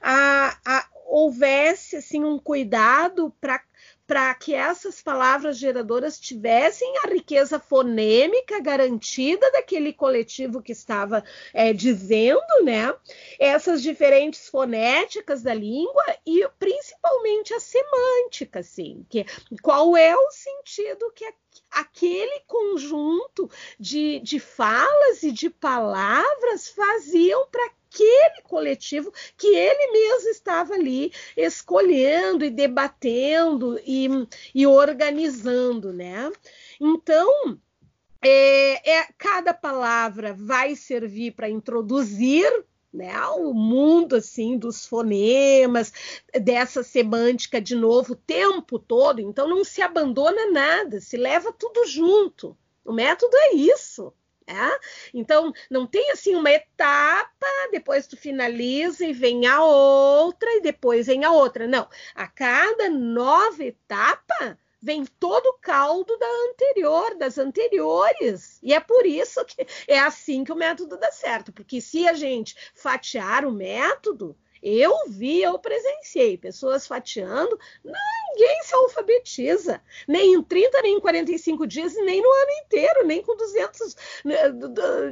a, 0.00 0.56
a 0.64 0.86
houvesse 1.08 1.96
assim 1.96 2.22
um 2.22 2.38
cuidado 2.38 3.34
para 3.40 3.58
para 4.08 4.34
que 4.34 4.54
essas 4.54 5.02
palavras 5.02 5.58
geradoras 5.58 6.18
tivessem 6.18 6.90
a 7.04 7.10
riqueza 7.10 7.60
fonêmica 7.60 8.58
garantida 8.58 9.50
daquele 9.52 9.92
coletivo 9.92 10.62
que 10.62 10.72
estava 10.72 11.22
é, 11.52 11.74
dizendo, 11.74 12.64
né? 12.64 12.94
Essas 13.38 13.82
diferentes 13.82 14.48
fonéticas 14.48 15.42
da 15.42 15.52
língua 15.52 16.02
e 16.26 16.48
principalmente 16.58 17.52
a 17.52 17.60
semântica, 17.60 18.60
assim, 18.60 19.04
que 19.10 19.26
qual 19.60 19.94
é 19.94 20.16
o 20.16 20.30
sentido 20.30 21.12
que 21.14 21.30
aquele 21.70 22.40
conjunto 22.46 23.50
de, 23.78 24.20
de 24.20 24.40
falas 24.40 25.22
e 25.22 25.30
de 25.30 25.50
palavras 25.50 26.68
faziam 26.68 27.46
para 27.48 27.70
aquele 27.98 28.42
coletivo 28.44 29.12
que 29.36 29.48
ele 29.48 29.92
mesmo 29.92 30.30
estava 30.30 30.74
ali 30.74 31.12
escolhendo 31.36 32.44
e 32.44 32.50
debatendo 32.50 33.80
e, 33.84 34.08
e 34.54 34.66
organizando, 34.66 35.92
né? 35.92 36.30
Então, 36.80 37.58
é, 38.22 38.98
é, 38.98 39.08
cada 39.16 39.52
palavra 39.52 40.32
vai 40.32 40.76
servir 40.76 41.32
para 41.32 41.50
introduzir 41.50 42.48
né, 42.92 43.20
o 43.36 43.52
mundo 43.52 44.16
assim 44.16 44.56
dos 44.56 44.86
fonemas, 44.86 45.92
dessa 46.40 46.82
semântica 46.82 47.60
de 47.60 47.74
novo 47.74 48.14
o 48.14 48.16
tempo 48.16 48.78
todo. 48.78 49.20
Então 49.20 49.48
não 49.48 49.64
se 49.64 49.82
abandona 49.82 50.50
nada, 50.50 51.00
se 51.00 51.16
leva 51.16 51.52
tudo 51.52 51.86
junto. 51.86 52.56
O 52.84 52.92
método 52.92 53.36
é 53.36 53.54
isso. 53.54 54.12
É? 54.48 54.80
Então, 55.12 55.52
não 55.70 55.86
tem 55.86 56.10
assim 56.10 56.34
uma 56.34 56.50
etapa, 56.50 57.46
depois 57.70 58.06
tu 58.06 58.16
finaliza 58.16 59.04
e 59.04 59.12
vem 59.12 59.46
a 59.46 59.62
outra, 59.62 60.48
e 60.54 60.62
depois 60.62 61.06
vem 61.06 61.22
a 61.22 61.30
outra. 61.30 61.66
Não. 61.66 61.86
A 62.14 62.26
cada 62.26 62.88
nova 62.88 63.62
etapa 63.62 64.58
vem 64.80 65.04
todo 65.04 65.46
o 65.48 65.58
caldo 65.58 66.16
da 66.16 66.26
anterior, 66.50 67.14
das 67.16 67.36
anteriores. 67.36 68.58
E 68.62 68.72
é 68.72 68.80
por 68.80 69.04
isso 69.04 69.44
que 69.44 69.66
é 69.86 69.98
assim 69.98 70.44
que 70.44 70.52
o 70.52 70.56
método 70.56 70.96
dá 70.96 71.12
certo. 71.12 71.52
Porque 71.52 71.78
se 71.78 72.08
a 72.08 72.14
gente 72.14 72.56
fatiar 72.74 73.44
o 73.44 73.52
método, 73.52 74.34
eu 74.62 74.92
vi, 75.08 75.42
eu 75.42 75.58
presenciei. 75.58 76.36
Pessoas 76.36 76.86
fatiando, 76.86 77.58
ninguém 77.84 78.62
se 78.62 78.74
alfabetiza, 78.74 79.80
nem 80.06 80.34
em 80.34 80.42
30, 80.42 80.82
nem 80.82 80.96
em 80.96 81.00
45 81.00 81.66
dias, 81.66 81.94
nem 81.94 82.22
no 82.22 82.28
ano 82.28 82.50
inteiro, 82.64 83.06
nem 83.06 83.22
com 83.22 83.36
200 83.36 83.96
né, 84.24 84.36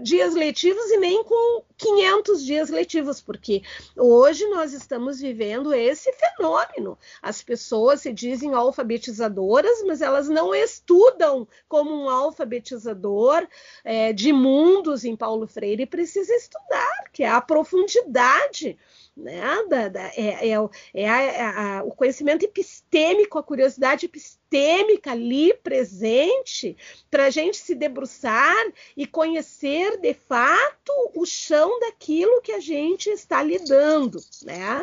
dias 0.03 0.35
letivos 0.35 0.85
e 0.91 0.97
nem 0.97 1.23
com 1.25 1.63
500 1.77 2.45
dias 2.45 2.71
letivos, 2.71 3.21
porque 3.21 3.63
hoje 3.97 4.47
nós 4.49 4.73
estamos 4.73 5.21
vivendo 5.21 5.75
esse 5.75 6.13
fenômeno. 6.13 6.99
As 7.21 7.43
pessoas 7.43 8.03
se 8.03 8.13
dizem 8.13 8.55
alfabetizadoras, 8.55 9.83
mas 9.85 10.01
elas 10.01 10.29
não 10.29 10.55
estudam 10.55 11.47
como 11.69 11.91
um 11.93 12.09
alfabetizador 12.09 13.47
é, 13.85 14.13
de 14.13 14.33
mundos 14.33 15.05
em 15.05 15.17
Paulo 15.17 15.47
Freire. 15.47 15.87
Precisa 15.87 16.33
estudar, 16.35 17.05
que 17.13 17.23
é 17.23 17.29
a 17.29 17.41
profundidade 17.41 18.79
né? 19.17 19.43
Da, 19.69 19.89
da, 19.89 20.07
é, 20.15 20.51
é, 20.51 20.69
é 20.93 21.09
a, 21.09 21.79
a, 21.79 21.85
o 21.85 21.91
conhecimento 21.91 22.45
epistêmico, 22.45 23.39
a 23.39 23.43
curiosidade 23.43 24.05
epistêmica 24.05 25.13
ali 25.13 25.55
presente 25.55 26.77
para 27.11 27.25
a 27.25 27.31
gente 27.31 27.57
se 27.57 27.75
debruçar 27.75 28.55
e 28.97 29.07
conhecer 29.07 29.99
de 29.99 30.13
fato 30.13 30.93
o 31.15 31.25
chão 31.25 31.81
daquilo 31.81 32.43
que 32.43 32.53
a 32.53 32.61
gente 32.61 33.09
está 33.09 33.43
lidando, 33.43 34.21
né? 34.43 34.83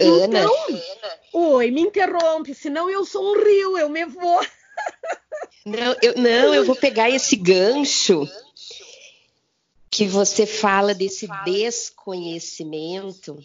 Ana, 0.00 0.24
então, 0.24 0.54
Ana. 0.68 1.18
oi, 1.32 1.70
me 1.70 1.82
interrompe, 1.82 2.54
senão 2.54 2.88
eu 2.88 3.04
sou 3.04 3.34
um 3.34 3.44
rio, 3.44 3.78
eu 3.78 3.88
me 3.88 4.06
vou. 4.06 4.40
Não, 5.66 5.94
eu, 6.00 6.14
não, 6.16 6.54
eu 6.54 6.64
vou 6.64 6.74
pegar 6.74 7.10
esse 7.10 7.36
gancho 7.36 8.26
que 9.90 10.06
você 10.06 10.46
fala 10.46 10.94
desse 10.94 11.26
desconhecimento 11.44 13.36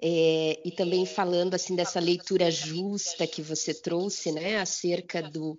é, 0.00 0.60
e 0.64 0.70
também 0.70 1.04
falando 1.04 1.54
assim 1.54 1.74
dessa 1.74 1.98
leitura 1.98 2.50
justa 2.50 3.26
que 3.26 3.42
você 3.42 3.72
trouxe, 3.72 4.30
né, 4.30 4.60
acerca 4.60 5.22
do, 5.22 5.58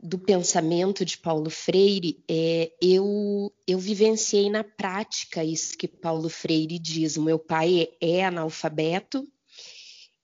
do 0.00 0.18
pensamento 0.18 1.04
de 1.04 1.18
Paulo 1.18 1.50
Freire, 1.50 2.22
é, 2.28 2.72
eu 2.80 3.52
eu 3.66 3.78
vivenciei 3.78 4.48
na 4.48 4.64
prática 4.64 5.44
isso 5.44 5.76
que 5.76 5.88
Paulo 5.88 6.28
Freire 6.28 6.78
diz. 6.78 7.16
O 7.16 7.22
meu 7.22 7.38
pai 7.38 7.88
é 8.00 8.24
analfabeto 8.24 9.26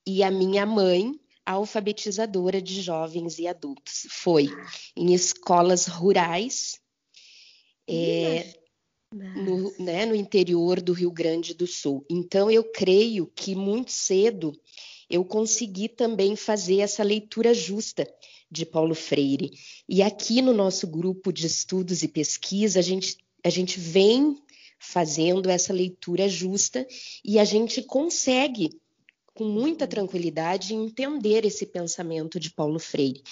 e 0.06 0.22
a 0.22 0.30
minha 0.30 0.64
mãe 0.64 1.12
alfabetizadora 1.44 2.62
de 2.62 2.80
jovens 2.80 3.38
e 3.38 3.46
adultos. 3.46 4.06
Foi 4.08 4.48
em 4.96 5.12
escolas 5.12 5.86
rurais 5.86 6.80
é, 7.88 8.54
no, 9.12 9.72
né, 9.78 10.06
no 10.06 10.14
interior 10.14 10.80
do 10.80 10.92
Rio 10.92 11.10
Grande 11.10 11.54
do 11.54 11.66
Sul. 11.66 12.04
Então, 12.10 12.50
eu 12.50 12.64
creio 12.64 13.26
que 13.26 13.54
muito 13.54 13.92
cedo 13.92 14.52
eu 15.08 15.24
consegui 15.24 15.88
também 15.88 16.34
fazer 16.34 16.80
essa 16.80 17.02
leitura 17.02 17.54
justa 17.54 18.06
de 18.50 18.66
Paulo 18.66 18.94
Freire. 18.94 19.52
E 19.88 20.02
aqui 20.02 20.42
no 20.42 20.52
nosso 20.52 20.86
grupo 20.86 21.32
de 21.32 21.46
estudos 21.46 22.02
e 22.02 22.08
pesquisa, 22.08 22.80
a 22.80 22.82
gente, 22.82 23.16
a 23.44 23.50
gente 23.50 23.78
vem 23.78 24.36
fazendo 24.78 25.48
essa 25.48 25.72
leitura 25.72 26.28
justa 26.28 26.86
e 27.24 27.38
a 27.38 27.44
gente 27.44 27.82
consegue, 27.82 28.80
com 29.34 29.44
muita 29.44 29.86
tranquilidade, 29.86 30.74
entender 30.74 31.44
esse 31.44 31.66
pensamento 31.66 32.38
de 32.38 32.50
Paulo 32.50 32.78
Freire. 32.78 33.22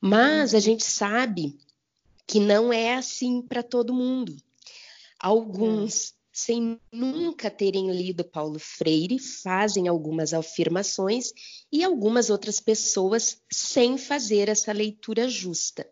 Mas 0.00 0.52
a 0.52 0.56
uhum. 0.56 0.62
gente 0.62 0.84
sabe 0.84 1.56
que 2.26 2.40
não 2.40 2.72
é 2.72 2.94
assim 2.94 3.42
para 3.42 3.62
todo 3.62 3.94
mundo. 3.94 4.36
Alguns, 5.18 6.14
sem 6.32 6.80
nunca 6.90 7.50
terem 7.50 7.90
lido 7.92 8.24
Paulo 8.24 8.58
Freire, 8.58 9.18
fazem 9.18 9.86
algumas 9.86 10.32
afirmações 10.32 11.32
e 11.70 11.84
algumas 11.84 12.30
outras 12.30 12.58
pessoas 12.58 13.40
sem 13.50 13.96
fazer 13.98 14.48
essa 14.48 14.72
leitura 14.72 15.28
justa. 15.28 15.86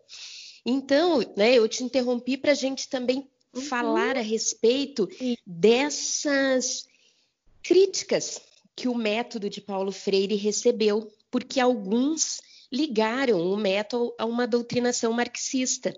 Então, 0.65 1.19
né, 1.35 1.53
eu 1.55 1.67
te 1.67 1.83
interrompi 1.83 2.37
para 2.37 2.51
a 2.51 2.55
gente 2.55 2.89
também 2.89 3.29
uhum. 3.53 3.61
falar 3.61 4.17
a 4.17 4.21
respeito 4.21 5.07
dessas 5.45 6.85
críticas 7.63 8.41
que 8.75 8.87
o 8.87 8.95
método 8.95 9.49
de 9.49 9.61
Paulo 9.61 9.91
Freire 9.91 10.35
recebeu, 10.35 11.11
porque 11.29 11.59
alguns 11.59 12.41
ligaram 12.71 13.39
o 13.41 13.57
método 13.57 14.13
a 14.17 14.25
uma 14.25 14.47
doutrinação 14.47 15.11
marxista, 15.11 15.93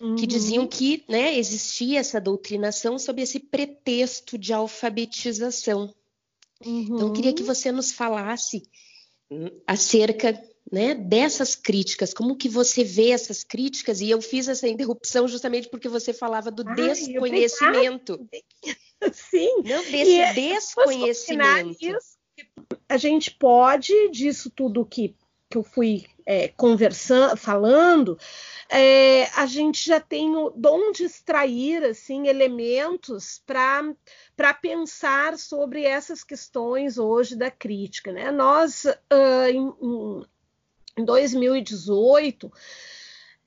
uhum. 0.00 0.16
que 0.16 0.26
diziam 0.26 0.66
que 0.66 1.04
né, 1.08 1.38
existia 1.38 2.00
essa 2.00 2.20
doutrinação 2.20 2.98
sob 2.98 3.22
esse 3.22 3.38
pretexto 3.38 4.36
de 4.36 4.52
alfabetização. 4.52 5.94
Uhum. 6.64 6.80
Então, 6.82 7.08
eu 7.08 7.12
queria 7.12 7.32
que 7.32 7.42
uhum. 7.42 7.46
você 7.46 7.70
nos 7.70 7.92
falasse 7.92 8.62
hum, 9.30 9.48
acerca 9.66 10.42
né, 10.70 10.94
dessas 10.94 11.54
críticas, 11.54 12.14
como 12.14 12.36
que 12.36 12.48
você 12.48 12.84
vê 12.84 13.10
essas 13.10 13.42
críticas? 13.42 14.00
E 14.00 14.10
eu 14.10 14.20
fiz 14.22 14.46
essa 14.48 14.68
interrupção 14.68 15.26
justamente 15.26 15.68
porque 15.68 15.88
você 15.88 16.12
falava 16.12 16.50
do 16.50 16.62
Ai, 16.66 16.74
desconhecimento. 16.74 18.28
Sim. 19.12 19.62
Não, 19.64 19.82
desse 19.82 20.20
e, 20.20 20.34
desconhecimento. 20.34 21.76
Isso, 21.80 22.18
a 22.88 22.96
gente 22.96 23.30
pode, 23.32 23.92
disso 24.10 24.50
tudo 24.50 24.86
que, 24.86 25.14
que 25.50 25.58
eu 25.58 25.64
fui 25.64 26.06
é, 26.24 26.46
conversando, 26.46 27.36
falando, 27.36 28.16
é, 28.68 29.24
a 29.34 29.46
gente 29.46 29.84
já 29.84 29.98
tem 29.98 30.32
de 30.54 30.68
onde 30.68 31.02
extrair 31.02 31.82
assim, 31.82 32.28
elementos 32.28 33.42
para 33.44 34.54
pensar 34.54 35.36
sobre 35.36 35.84
essas 35.84 36.22
questões 36.22 36.98
hoje 36.98 37.34
da 37.34 37.50
crítica. 37.50 38.12
Né? 38.12 38.30
Nós, 38.30 38.84
uh, 38.84 39.50
em, 39.52 40.24
em 40.96 41.04
2018, 41.04 42.52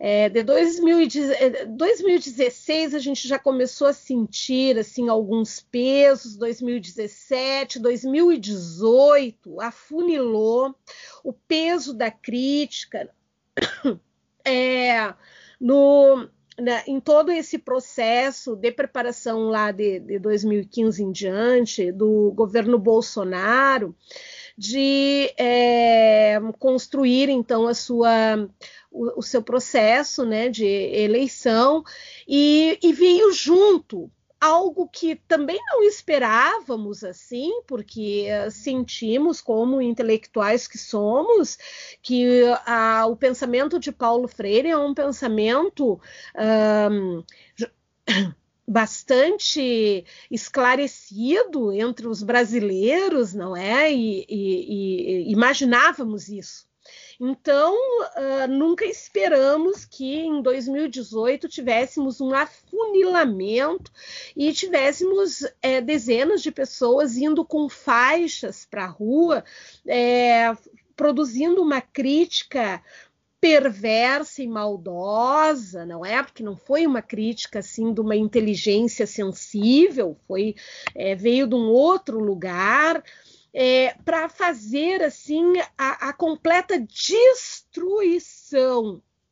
é, 0.05 0.27
de 0.27 0.43
2016 0.43 2.93
é, 2.93 2.97
a 2.97 2.99
gente 2.99 3.25
já 3.25 3.39
começou 3.39 3.87
a 3.87 3.93
sentir 3.93 4.77
assim 4.77 5.07
alguns 5.07 5.61
pesos, 5.61 6.35
2017, 6.35 7.79
2018 7.79 9.61
afunilou 9.61 10.75
o 11.23 11.31
peso 11.31 11.93
da 11.93 12.11
crítica 12.11 13.09
é, 14.43 15.13
no, 15.57 16.27
né, 16.59 16.83
em 16.85 16.99
todo 16.99 17.31
esse 17.31 17.57
processo 17.57 18.57
de 18.57 18.73
preparação 18.73 19.47
lá 19.47 19.71
de, 19.71 20.01
de 20.01 20.19
2015 20.19 21.01
em 21.01 21.13
diante 21.13 21.93
do 21.93 22.33
governo 22.35 22.77
Bolsonaro 22.77 23.95
de 24.57 25.33
é, 25.37 26.39
construir 26.59 27.29
então 27.29 27.67
a 27.67 27.73
sua 27.73 28.49
o, 28.93 29.19
o, 29.19 29.23
seu 29.23 29.41
processo 29.41 30.23
né, 30.23 30.47
de 30.49 30.65
eleição 30.65 31.83
e, 32.27 32.77
e 32.81 32.93
veio 32.93 33.33
junto 33.33 34.09
algo 34.43 34.89
que 34.89 35.15
também 35.15 35.57
não 35.67 35.83
esperávamos 35.83 37.01
assim, 37.01 37.61
porque 37.65 38.27
uh, 38.27 38.51
sentimos 38.51 39.39
como 39.39 39.81
intelectuais 39.81 40.67
que 40.67 40.77
somos 40.77 41.57
que 42.01 42.43
o 43.07 43.15
pensamento 43.15 43.79
de 43.79 43.91
Paulo 43.91 44.27
Freire 44.27 44.69
é 44.69 44.77
um 44.77 44.93
pensamento 44.93 45.99
um, 46.91 47.23
bastante 48.67 50.05
esclarecido 50.29 51.71
entre 51.71 52.07
os 52.07 52.21
brasileiros, 52.21 53.33
não 53.33 53.55
é? 53.55 53.93
E, 53.93 54.25
e, 54.27 55.25
e 55.29 55.31
imaginávamos 55.31 56.27
isso. 56.27 56.67
Então, 57.25 57.73
uh, 57.73 58.47
nunca 58.49 58.83
esperamos 58.83 59.85
que 59.85 60.13
em 60.13 60.41
2018 60.41 61.47
tivéssemos 61.47 62.19
um 62.19 62.33
afunilamento 62.33 63.89
e 64.35 64.51
tivéssemos 64.51 65.47
é, 65.61 65.79
dezenas 65.79 66.41
de 66.41 66.51
pessoas 66.51 67.15
indo 67.15 67.45
com 67.45 67.69
faixas 67.69 68.67
para 68.69 68.83
a 68.83 68.87
rua, 68.87 69.41
é, 69.87 70.53
produzindo 70.97 71.61
uma 71.61 71.79
crítica 71.79 72.83
perversa 73.39 74.43
e 74.43 74.47
maldosa, 74.47 75.85
não 75.85 76.05
é? 76.05 76.21
Porque 76.21 76.43
não 76.43 76.57
foi 76.57 76.85
uma 76.85 77.01
crítica 77.01 77.59
assim 77.59 77.93
de 77.93 78.01
uma 78.01 78.17
inteligência 78.17 79.07
sensível, 79.07 80.17
foi 80.27 80.55
é, 80.93 81.15
veio 81.15 81.47
de 81.47 81.55
um 81.55 81.69
outro 81.69 82.19
lugar 82.19 83.01
é, 83.53 83.93
para 84.03 84.27
fazer 84.27 85.03
assim 85.03 85.53
a, 85.77 86.09
a 86.09 86.13
completa 86.13 86.79
destruição 86.79 88.23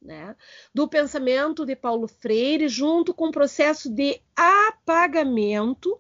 né, 0.02 0.36
do 0.74 0.88
pensamento 0.88 1.66
de 1.66 1.76
Paulo 1.76 2.08
Freire, 2.08 2.68
junto 2.68 3.14
com 3.14 3.28
o 3.28 3.32
processo 3.32 3.90
de 3.90 4.22
apagamento 4.36 6.00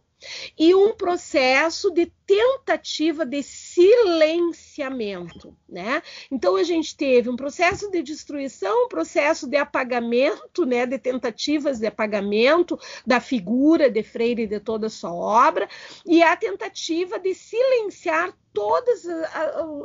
e 0.57 0.74
um 0.76 0.93
processo 0.93 1.91
de 1.91 2.11
tentativa 2.26 3.26
de 3.26 3.43
silenciamento, 3.43 5.55
né? 5.67 6.01
Então 6.32 6.55
a 6.55 6.63
gente 6.63 6.95
teve 6.95 7.30
um 7.30 7.36
processo 7.36 7.91
de 7.91 8.01
destruição, 8.01 8.86
um 8.86 8.88
processo 8.88 9.47
de 9.47 9.57
apagamento, 9.57 10.65
né, 10.65 10.86
de 10.86 10.97
tentativas 10.97 11.80
de 11.80 11.88
apagamento 11.88 12.80
da 13.05 13.19
figura 13.19 13.89
de 13.89 14.03
Freire 14.03 14.43
e 14.43 14.47
de 14.47 14.59
toda 14.59 14.88
a 14.88 14.89
sua 14.89 15.13
obra, 15.13 15.67
e 16.05 16.24
a 16.24 16.36
tentativa 16.38 17.19
de 17.19 17.34
silenciar 17.34 18.34
todas 18.53 19.05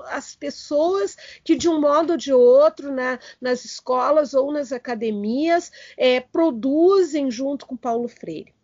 as 0.08 0.34
pessoas 0.34 1.16
que, 1.44 1.56
de 1.56 1.68
um 1.68 1.80
modo 1.80 2.12
ou 2.12 2.16
de 2.16 2.32
outro, 2.32 2.92
né, 2.92 3.18
nas 3.40 3.64
escolas 3.64 4.34
ou 4.34 4.52
nas 4.52 4.72
academias, 4.72 5.70
é, 5.96 6.20
produzem 6.20 7.30
junto 7.30 7.66
com 7.66 7.76
Paulo 7.76 8.08
Freire. 8.08 8.55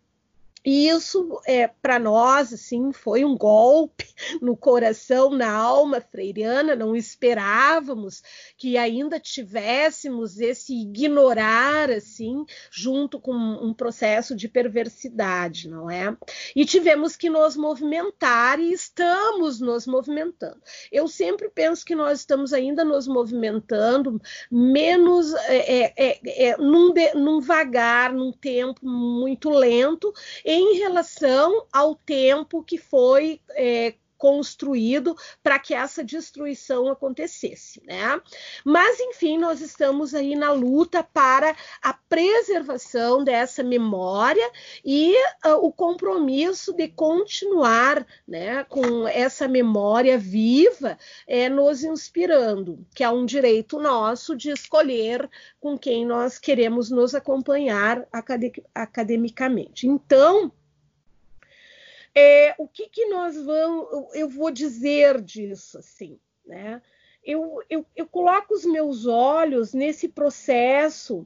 E 0.65 0.87
isso, 0.87 1.41
é, 1.45 1.67
para 1.67 1.99
nós, 1.99 2.53
assim, 2.53 2.93
foi 2.93 3.25
um 3.25 3.37
golpe 3.37 4.07
no 4.41 4.55
coração, 4.55 5.29
na 5.31 5.51
alma 5.51 5.99
freiriana. 5.99 6.75
Não 6.75 6.95
esperávamos 6.95 8.21
que 8.57 8.77
ainda 8.77 9.19
tivéssemos 9.19 10.39
esse 10.39 10.73
ignorar, 10.73 11.91
assim, 11.91 12.45
junto 12.71 13.19
com 13.19 13.33
um 13.33 13.73
processo 13.73 14.35
de 14.35 14.47
perversidade, 14.47 15.67
não 15.67 15.89
é? 15.89 16.15
E 16.55 16.65
tivemos 16.65 17.17
que 17.17 17.29
nos 17.29 17.57
movimentar 17.57 18.59
e 18.59 18.71
estamos 18.71 19.59
nos 19.59 19.85
movimentando. 19.85 20.61
Eu 20.91 21.07
sempre 21.07 21.49
penso 21.49 21.85
que 21.85 21.95
nós 21.95 22.19
estamos 22.19 22.53
ainda 22.53 22.85
nos 22.85 23.07
movimentando 23.07 24.21
menos 24.49 25.33
é, 25.33 25.83
é, 25.83 25.93
é, 25.97 26.45
é 26.49 26.57
num, 26.57 26.93
de, 26.93 27.13
num 27.15 27.41
vagar, 27.41 28.13
num 28.13 28.31
tempo 28.31 28.85
muito 28.85 29.49
lento 29.49 30.13
em 30.53 30.77
relação 30.77 31.65
ao 31.71 31.95
tempo 31.95 32.63
que 32.63 32.77
foi 32.77 33.41
é, 33.51 33.95
construído 34.23 35.17
para 35.43 35.59
que 35.59 35.73
essa 35.73 36.01
destruição 36.01 36.87
acontecesse, 36.87 37.83
né? 37.85 38.21
Mas 38.63 38.97
enfim, 39.01 39.37
nós 39.37 39.59
estamos 39.59 40.15
aí 40.15 40.33
na 40.33 40.49
luta 40.53 41.03
para 41.03 41.53
a 41.81 41.93
preservação 41.93 43.21
dessa 43.21 43.61
memória 43.61 44.49
e 44.85 45.13
uh, 45.45 45.55
o 45.61 45.73
compromisso 45.73 46.71
de 46.71 46.87
continuar, 46.87 48.07
né, 48.25 48.63
com 48.63 49.05
essa 49.09 49.45
memória 49.45 50.17
viva, 50.17 50.97
é, 51.27 51.49
nos 51.49 51.83
inspirando, 51.83 52.79
que 52.95 53.03
é 53.03 53.09
um 53.09 53.25
direito 53.25 53.77
nosso 53.77 54.37
de 54.37 54.51
escolher 54.51 55.29
com 55.59 55.77
quem 55.77 56.05
nós 56.05 56.39
queremos 56.39 56.89
nos 56.89 57.13
acompanhar 57.13 58.07
academicamente. 58.73 59.85
Então, 59.85 60.49
é, 62.15 62.53
o 62.57 62.67
que, 62.67 62.87
que 62.89 63.05
nós 63.07 63.35
vamos, 63.35 64.13
eu 64.15 64.29
vou 64.29 64.51
dizer 64.51 65.21
disso 65.21 65.77
assim, 65.77 66.19
né? 66.45 66.81
Eu, 67.23 67.59
eu, 67.69 67.85
eu 67.95 68.05
coloco 68.05 68.53
os 68.53 68.65
meus 68.65 69.05
olhos 69.05 69.73
nesse 69.73 70.09
processo 70.09 71.25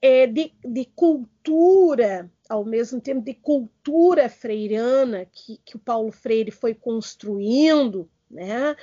é, 0.00 0.26
de, 0.26 0.52
de, 0.62 0.84
cultura, 0.94 2.30
ao 2.48 2.64
mesmo 2.64 3.00
tempo 3.00 3.22
de 3.22 3.32
cultura 3.32 4.28
freirana 4.28 5.26
que, 5.32 5.58
que 5.64 5.76
o 5.76 5.80
Paulo 5.80 6.12
Freire 6.12 6.50
foi 6.50 6.74
construindo, 6.74 8.10
né? 8.32 8.74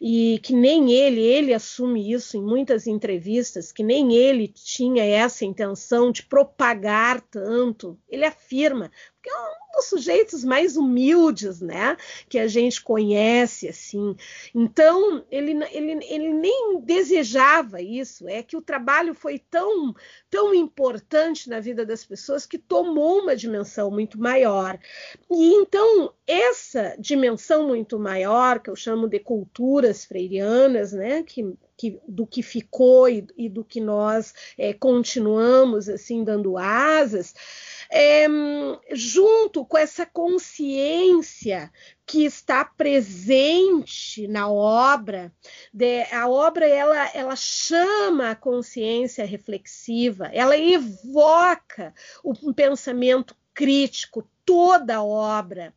E 0.00 0.38
que 0.42 0.54
nem 0.54 0.92
ele, 0.92 1.20
ele 1.20 1.54
assume 1.54 2.12
isso 2.12 2.36
em 2.36 2.42
muitas 2.42 2.86
entrevistas, 2.86 3.72
que 3.72 3.82
nem 3.82 4.14
ele 4.14 4.46
tinha 4.48 5.04
essa 5.04 5.44
intenção 5.44 6.12
de 6.12 6.22
propagar 6.22 7.20
tanto. 7.22 7.98
Ele 8.08 8.24
afirma, 8.24 8.90
porque 9.28 9.30
é 9.30 9.38
um 9.38 9.76
dos 9.76 9.84
sujeitos 9.86 10.44
mais 10.44 10.76
humildes, 10.76 11.60
né, 11.60 11.96
que 12.28 12.38
a 12.38 12.46
gente 12.48 12.82
conhece, 12.82 13.68
assim. 13.68 14.16
Então, 14.54 15.24
ele, 15.30 15.52
ele, 15.70 16.04
ele 16.06 16.32
nem 16.32 16.80
desejava 16.80 17.80
isso, 17.82 18.28
é 18.28 18.42
que 18.42 18.56
o 18.56 18.62
trabalho 18.62 19.14
foi 19.14 19.38
tão, 19.38 19.94
tão 20.30 20.54
importante 20.54 21.48
na 21.48 21.60
vida 21.60 21.84
das 21.84 22.04
pessoas 22.04 22.46
que 22.46 22.58
tomou 22.58 23.20
uma 23.20 23.36
dimensão 23.36 23.90
muito 23.90 24.18
maior. 24.18 24.78
E 25.30 25.54
então, 25.54 26.12
essa 26.26 26.96
dimensão 26.98 27.66
muito 27.66 27.98
maior, 27.98 28.60
que 28.60 28.70
eu 28.70 28.76
chamo 28.76 29.08
de 29.08 29.18
culturas 29.18 30.04
freirianas, 30.04 30.92
né, 30.92 31.22
que 31.22 31.56
que, 31.78 32.00
do 32.08 32.26
que 32.26 32.42
ficou 32.42 33.08
e, 33.08 33.24
e, 33.36 33.48
do 33.48 33.64
que 33.64 33.80
nós 33.80 34.34
é, 34.58 34.74
continuamos 34.74 35.88
assim 35.88 36.24
dando 36.24 36.58
asas, 36.58 37.32
é, 37.90 38.26
junto 38.92 39.64
com 39.64 39.78
essa 39.78 40.04
consciência 40.04 41.72
que 42.06 42.24
está 42.24 42.64
presente 42.64 44.26
na 44.28 44.50
obra, 44.50 45.32
de, 45.72 46.02
a 46.12 46.28
obra 46.28 46.66
ela, 46.66 47.10
ela 47.14 47.36
chama 47.36 48.30
a 48.30 48.36
consciência 48.36 49.24
reflexiva, 49.24 50.26
ela 50.32 50.56
evoca 50.56 51.94
um 52.24 52.52
pensamento 52.52 53.34
crítico, 53.54 54.28
toda 54.44 54.96
a 54.96 55.02
obra. 55.02 55.74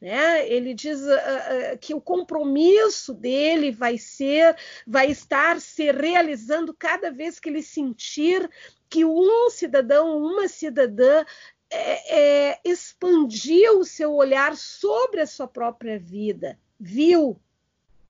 Né? 0.00 0.48
Ele 0.48 0.72
diz 0.72 1.00
uh, 1.00 1.74
uh, 1.74 1.78
que 1.78 1.92
o 1.92 2.00
compromisso 2.00 3.12
dele 3.12 3.70
vai 3.70 3.98
ser, 3.98 4.56
vai 4.86 5.10
estar 5.10 5.60
se 5.60 5.90
realizando 5.92 6.72
cada 6.72 7.10
vez 7.10 7.38
que 7.38 7.50
ele 7.50 7.62
sentir 7.62 8.48
que 8.88 9.04
um 9.04 9.50
cidadão, 9.50 10.16
uma 10.16 10.48
cidadã 10.48 11.22
é, 11.70 12.50
é, 12.50 12.60
expandiu 12.64 13.78
o 13.78 13.84
seu 13.84 14.14
olhar 14.14 14.56
sobre 14.56 15.20
a 15.20 15.26
sua 15.26 15.46
própria 15.46 15.98
vida, 15.98 16.58
viu 16.78 17.38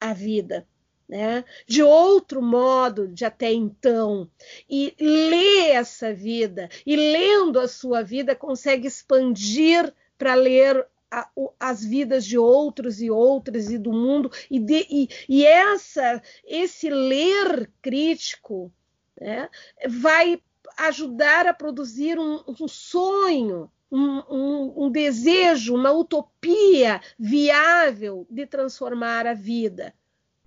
a 0.01 0.13
vida. 0.15 0.67
Né? 1.09 1.45
de 1.67 1.83
outro 1.83 2.41
modo 2.41 3.09
de 3.09 3.25
até 3.25 3.53
então, 3.53 4.31
e 4.69 4.95
lê 5.01 5.71
essa 5.71 6.15
vida, 6.15 6.69
e 6.87 6.95
lendo 6.95 7.59
a 7.59 7.67
sua 7.67 8.01
vida, 8.01 8.37
consegue 8.37 8.87
expandir 8.87 9.93
para 10.17 10.35
ler 10.35 10.87
a, 11.11 11.29
as 11.59 11.85
vidas 11.85 12.25
de 12.25 12.39
outros 12.39 13.01
e 13.01 13.11
outras 13.11 13.71
e 13.71 13.79
do 13.79 13.93
mundo 13.93 14.31
e, 14.51 14.59
de, 14.59 14.87
e, 14.91 15.09
e 15.29 15.45
essa 15.45 16.23
esse 16.45 16.89
ler 16.89 17.71
crítico 17.83 18.73
né, 19.21 19.49
vai 19.89 20.41
ajudar 20.79 21.47
a 21.47 21.55
produzir 21.55 22.19
um, 22.19 22.43
um 22.47 22.69
sonho 22.69 23.71
um, 23.91 24.23
um, 24.31 24.85
um, 24.85 24.91
desejo, 24.91 25.75
uma 25.75 25.91
utopia 25.91 27.01
viável 27.19 28.27
de 28.31 28.47
transformar 28.47 29.27
a 29.27 29.35
vida, 29.35 29.93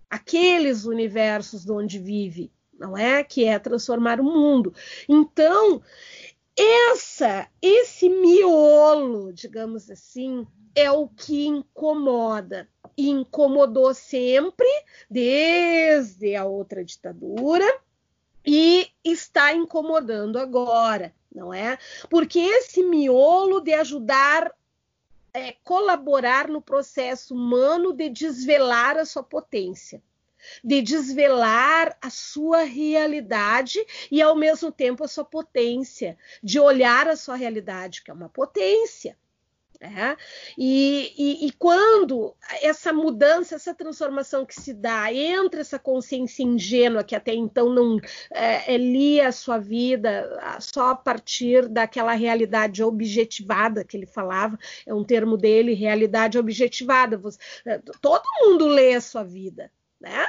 aqueles 0.09 0.85
universos 0.85 1.69
onde 1.69 1.99
vive, 1.99 2.51
não 2.79 2.97
é? 2.97 3.23
Que 3.23 3.43
é 3.43 3.59
transformar 3.59 4.21
o 4.21 4.23
mundo. 4.23 4.73
Então, 5.09 5.81
essa, 6.57 7.47
esse 7.61 8.09
miolo, 8.09 9.33
digamos 9.33 9.89
assim, 9.89 10.45
é 10.75 10.91
o 10.91 11.07
que 11.07 11.47
incomoda. 11.47 12.69
E 12.95 13.09
incomodou 13.09 13.93
sempre, 13.93 14.67
desde 15.09 16.35
a 16.35 16.45
outra 16.45 16.85
ditadura, 16.85 17.65
e 18.45 18.87
está 19.03 19.53
incomodando 19.53 20.37
agora, 20.37 21.13
não 21.33 21.53
é? 21.53 21.79
Porque 22.09 22.39
esse 22.39 22.83
miolo 22.83 23.59
de 23.61 23.73
ajudar 23.73 24.53
é, 25.33 25.53
colaborar 25.63 26.47
no 26.47 26.61
processo 26.61 27.33
humano 27.33 27.93
de 27.93 28.09
desvelar 28.09 28.97
a 28.97 29.05
sua 29.05 29.23
potência 29.23 30.03
de 30.63 30.81
desvelar 30.81 31.97
a 32.01 32.09
sua 32.09 32.63
realidade 32.63 33.79
e, 34.11 34.21
ao 34.21 34.35
mesmo 34.35 34.71
tempo, 34.71 35.03
a 35.03 35.07
sua 35.07 35.25
potência, 35.25 36.17
de 36.41 36.59
olhar 36.59 37.07
a 37.07 37.15
sua 37.15 37.35
realidade, 37.35 38.03
que 38.03 38.11
é 38.11 38.13
uma 38.13 38.29
potência. 38.29 39.17
É? 39.83 40.15
E, 40.57 41.13
e, 41.17 41.47
e, 41.47 41.51
quando 41.51 42.33
essa 42.61 42.93
mudança, 42.93 43.55
essa 43.55 43.73
transformação 43.73 44.45
que 44.45 44.55
se 44.55 44.73
dá 44.73 45.13
entre 45.13 45.59
essa 45.59 45.77
consciência 45.77 46.41
ingênua 46.41 47.03
que 47.03 47.13
até 47.13 47.33
então 47.33 47.69
não 47.69 47.99
é, 48.31 48.73
é, 48.73 48.77
lia 48.77 49.27
a 49.27 49.31
sua 49.33 49.57
vida 49.57 50.57
só 50.61 50.91
a 50.91 50.95
partir 50.95 51.67
daquela 51.67 52.13
realidade 52.13 52.81
objetivada 52.81 53.83
que 53.83 53.97
ele 53.97 54.05
falava, 54.05 54.57
é 54.85 54.93
um 54.93 55.03
termo 55.03 55.35
dele, 55.35 55.73
realidade 55.73 56.37
objetivada. 56.37 57.17
Você, 57.17 57.37
é, 57.65 57.77
todo 57.99 58.23
mundo 58.39 58.65
lê 58.67 58.93
a 58.93 59.01
sua 59.01 59.23
vida, 59.23 59.69
né? 60.03 60.25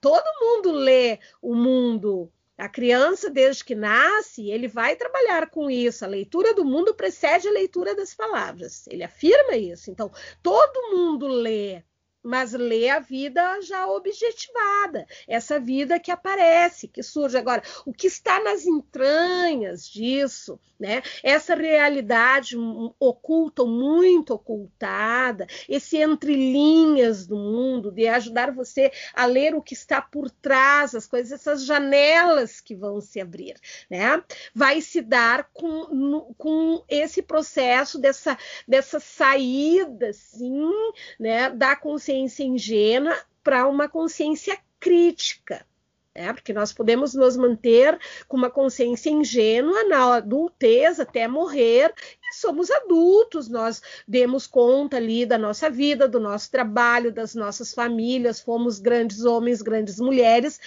Todo 0.00 0.24
mundo 0.40 0.72
lê 0.72 1.18
o 1.42 1.54
mundo. 1.54 2.32
A 2.56 2.68
criança, 2.68 3.30
desde 3.30 3.64
que 3.64 3.74
nasce, 3.74 4.50
ele 4.50 4.68
vai 4.68 4.94
trabalhar 4.94 5.48
com 5.50 5.70
isso. 5.70 6.04
A 6.04 6.08
leitura 6.08 6.54
do 6.54 6.64
mundo 6.64 6.94
precede 6.94 7.48
a 7.48 7.52
leitura 7.52 7.94
das 7.94 8.14
palavras. 8.14 8.86
Ele 8.86 9.02
afirma 9.02 9.56
isso. 9.56 9.90
Então, 9.90 10.10
todo 10.42 10.94
mundo 10.94 11.26
lê 11.26 11.82
mas 12.22 12.52
lê 12.52 12.88
a 12.88 12.98
vida 12.98 13.60
já 13.62 13.86
objetivada, 13.86 15.06
essa 15.26 15.58
vida 15.58 15.98
que 15.98 16.10
aparece, 16.10 16.88
que 16.88 17.02
surge 17.02 17.36
agora, 17.36 17.62
o 17.86 17.92
que 17.92 18.06
está 18.06 18.42
nas 18.42 18.66
entranhas 18.66 19.88
disso, 19.88 20.60
né? 20.78 21.02
Essa 21.22 21.54
realidade 21.54 22.56
oculta, 22.98 23.64
muito 23.64 24.34
ocultada, 24.34 25.46
esse 25.68 25.96
entre 25.96 26.34
linhas 26.34 27.26
do 27.26 27.36
mundo, 27.36 27.90
de 27.90 28.06
ajudar 28.08 28.50
você 28.52 28.90
a 29.14 29.26
ler 29.26 29.54
o 29.54 29.62
que 29.62 29.74
está 29.74 30.00
por 30.00 30.30
trás, 30.30 30.94
as 30.94 31.06
coisas, 31.06 31.32
essas 31.32 31.64
janelas 31.64 32.60
que 32.60 32.74
vão 32.74 33.00
se 33.00 33.20
abrir, 33.20 33.56
né? 33.90 34.22
Vai 34.54 34.80
se 34.80 35.00
dar 35.00 35.48
com, 35.52 36.34
com 36.36 36.84
esse 36.88 37.22
processo 37.22 37.98
dessa, 37.98 38.36
dessa 38.66 39.00
saída, 39.00 40.12
sim, 40.12 40.70
né? 41.18 41.50
Da 41.50 41.76
consciência 41.76 42.09
consciência 42.10 42.44
ingênua 42.44 43.16
para 43.42 43.68
uma 43.68 43.88
consciência 43.88 44.58
crítica. 44.80 45.64
É, 46.12 46.32
porque 46.32 46.52
nós 46.52 46.72
podemos 46.72 47.14
nos 47.14 47.36
manter 47.36 47.96
com 48.26 48.36
uma 48.36 48.50
consciência 48.50 49.10
ingênua 49.10 49.84
na 49.84 50.16
adultez 50.16 50.98
até 50.98 51.28
morrer 51.28 51.94
e 52.20 52.34
somos 52.34 52.68
adultos, 52.68 53.48
nós 53.48 53.80
demos 54.08 54.44
conta 54.44 54.96
ali 54.96 55.24
da 55.24 55.38
nossa 55.38 55.70
vida, 55.70 56.08
do 56.08 56.18
nosso 56.18 56.50
trabalho, 56.50 57.12
das 57.12 57.36
nossas 57.36 57.72
famílias, 57.72 58.40
fomos 58.40 58.80
grandes 58.80 59.24
homens, 59.24 59.62
grandes 59.62 60.00
mulheres, 60.00 60.58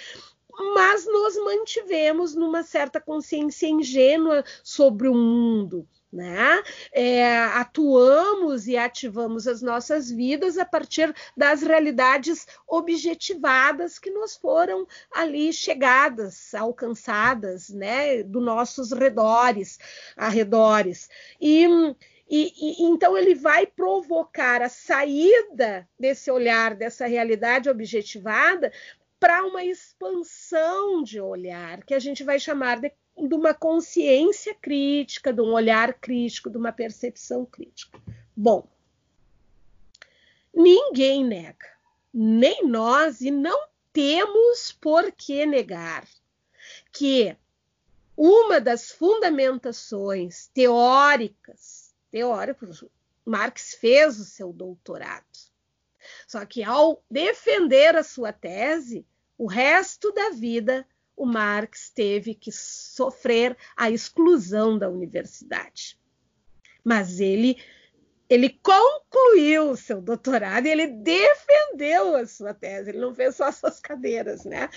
mas 0.74 1.04
nos 1.04 1.36
mantivemos 1.36 2.34
numa 2.34 2.62
certa 2.62 2.98
consciência 2.98 3.66
ingênua 3.68 4.42
sobre 4.62 5.08
o 5.08 5.14
mundo, 5.14 5.86
né? 6.14 6.62
É, 6.92 7.36
atuamos 7.38 8.68
e 8.68 8.76
ativamos 8.76 9.48
as 9.48 9.60
nossas 9.60 10.10
vidas 10.10 10.56
a 10.56 10.64
partir 10.64 11.12
das 11.36 11.62
realidades 11.62 12.46
objetivadas 12.68 13.98
que 13.98 14.10
nos 14.10 14.36
foram 14.36 14.86
ali 15.12 15.52
chegadas, 15.52 16.54
alcançadas, 16.54 17.68
né? 17.68 18.22
Dos 18.22 18.42
nossos 18.42 18.92
redores, 18.92 19.78
arredores. 20.16 21.10
E, 21.40 21.66
e, 22.30 22.52
e, 22.56 22.84
então 22.84 23.18
ele 23.18 23.34
vai 23.34 23.66
provocar 23.66 24.62
a 24.62 24.68
saída 24.68 25.88
desse 25.98 26.30
olhar, 26.30 26.76
dessa 26.76 27.06
realidade 27.06 27.68
objetivada, 27.68 28.72
para 29.18 29.44
uma 29.44 29.64
expansão 29.64 31.02
de 31.02 31.20
olhar, 31.20 31.82
que 31.84 31.94
a 31.94 31.98
gente 31.98 32.22
vai 32.22 32.38
chamar 32.38 32.78
de 32.78 32.92
de 33.16 33.34
uma 33.34 33.54
consciência 33.54 34.54
crítica, 34.54 35.32
de 35.32 35.40
um 35.40 35.52
olhar 35.52 35.94
crítico, 35.94 36.50
de 36.50 36.56
uma 36.56 36.72
percepção 36.72 37.44
crítica. 37.44 38.00
Bom, 38.36 38.68
ninguém 40.52 41.24
nega, 41.24 41.66
nem 42.12 42.66
nós, 42.66 43.20
e 43.20 43.30
não 43.30 43.68
temos 43.92 44.72
por 44.72 45.12
que 45.12 45.46
negar 45.46 46.06
que 46.92 47.36
uma 48.16 48.60
das 48.60 48.90
fundamentações 48.90 50.48
teóricas, 50.48 51.94
teóricos, 52.10 52.84
Marx 53.24 53.74
fez 53.74 54.20
o 54.20 54.24
seu 54.24 54.52
doutorado. 54.52 55.24
Só 56.26 56.44
que 56.44 56.62
ao 56.62 57.02
defender 57.10 57.96
a 57.96 58.02
sua 58.02 58.32
tese, 58.32 59.06
o 59.38 59.46
resto 59.46 60.12
da 60.12 60.30
vida 60.30 60.86
o 61.16 61.24
Marx 61.24 61.90
teve 61.90 62.34
que 62.34 62.50
sofrer 62.50 63.56
a 63.76 63.90
exclusão 63.90 64.78
da 64.78 64.88
universidade. 64.88 65.98
Mas 66.84 67.20
ele 67.20 67.56
ele 68.28 68.58
concluiu 68.62 69.76
seu 69.76 70.00
doutorado 70.00 70.66
e 70.66 70.70
ele 70.70 70.86
defendeu 70.86 72.16
a 72.16 72.26
sua 72.26 72.54
tese, 72.54 72.90
ele 72.90 72.98
não 72.98 73.14
fez 73.14 73.36
só 73.36 73.52
suas 73.52 73.78
cadeiras, 73.78 74.44
né? 74.44 74.70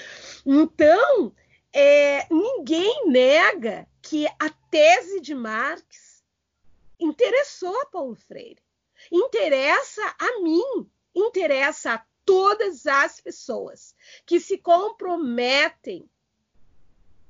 Então, 0.46 1.34
é, 1.72 2.28
ninguém 2.30 3.08
nega 3.08 3.88
que 4.02 4.28
a 4.28 4.50
tese 4.70 5.22
de 5.22 5.34
Marx 5.34 6.24
interessou 7.00 7.74
a 7.82 7.86
Paulo 7.86 8.16
Freire, 8.16 8.62
interessa 9.12 10.02
a 10.20 10.42
mim, 10.42 10.90
interessa 11.16 11.94
a 11.94 12.06
todas 12.26 12.86
as 12.86 13.22
pessoas 13.22 13.96
que 14.26 14.40
se 14.40 14.58
comprometem 14.58 16.10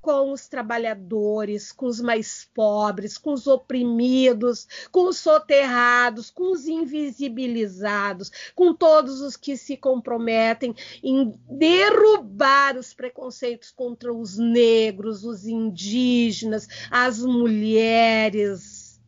com 0.07 0.31
os 0.31 0.47
trabalhadores, 0.47 1.73
com 1.73 1.85
os 1.85 1.99
mais 1.99 2.49
pobres, 2.53 3.17
com 3.17 3.33
os 3.33 3.45
oprimidos, 3.45 4.65
com 4.89 5.09
os 5.09 5.17
soterrados, 5.17 6.31
com 6.31 6.53
os 6.53 6.65
invisibilizados, 6.65 8.31
com 8.55 8.73
todos 8.73 9.19
os 9.19 9.35
que 9.35 9.57
se 9.57 9.75
comprometem 9.75 10.73
em 11.03 11.37
derrubar 11.49 12.77
os 12.77 12.93
preconceitos 12.93 13.69
contra 13.69 14.13
os 14.13 14.37
negros, 14.37 15.25
os 15.25 15.45
indígenas, 15.45 16.69
as 16.89 17.19
mulheres, 17.19 19.01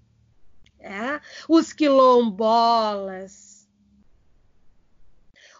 né? 0.81 1.21
os 1.47 1.71
quilombolas, 1.71 3.69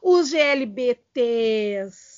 os 0.04 0.32
GLBTs, 0.32 2.09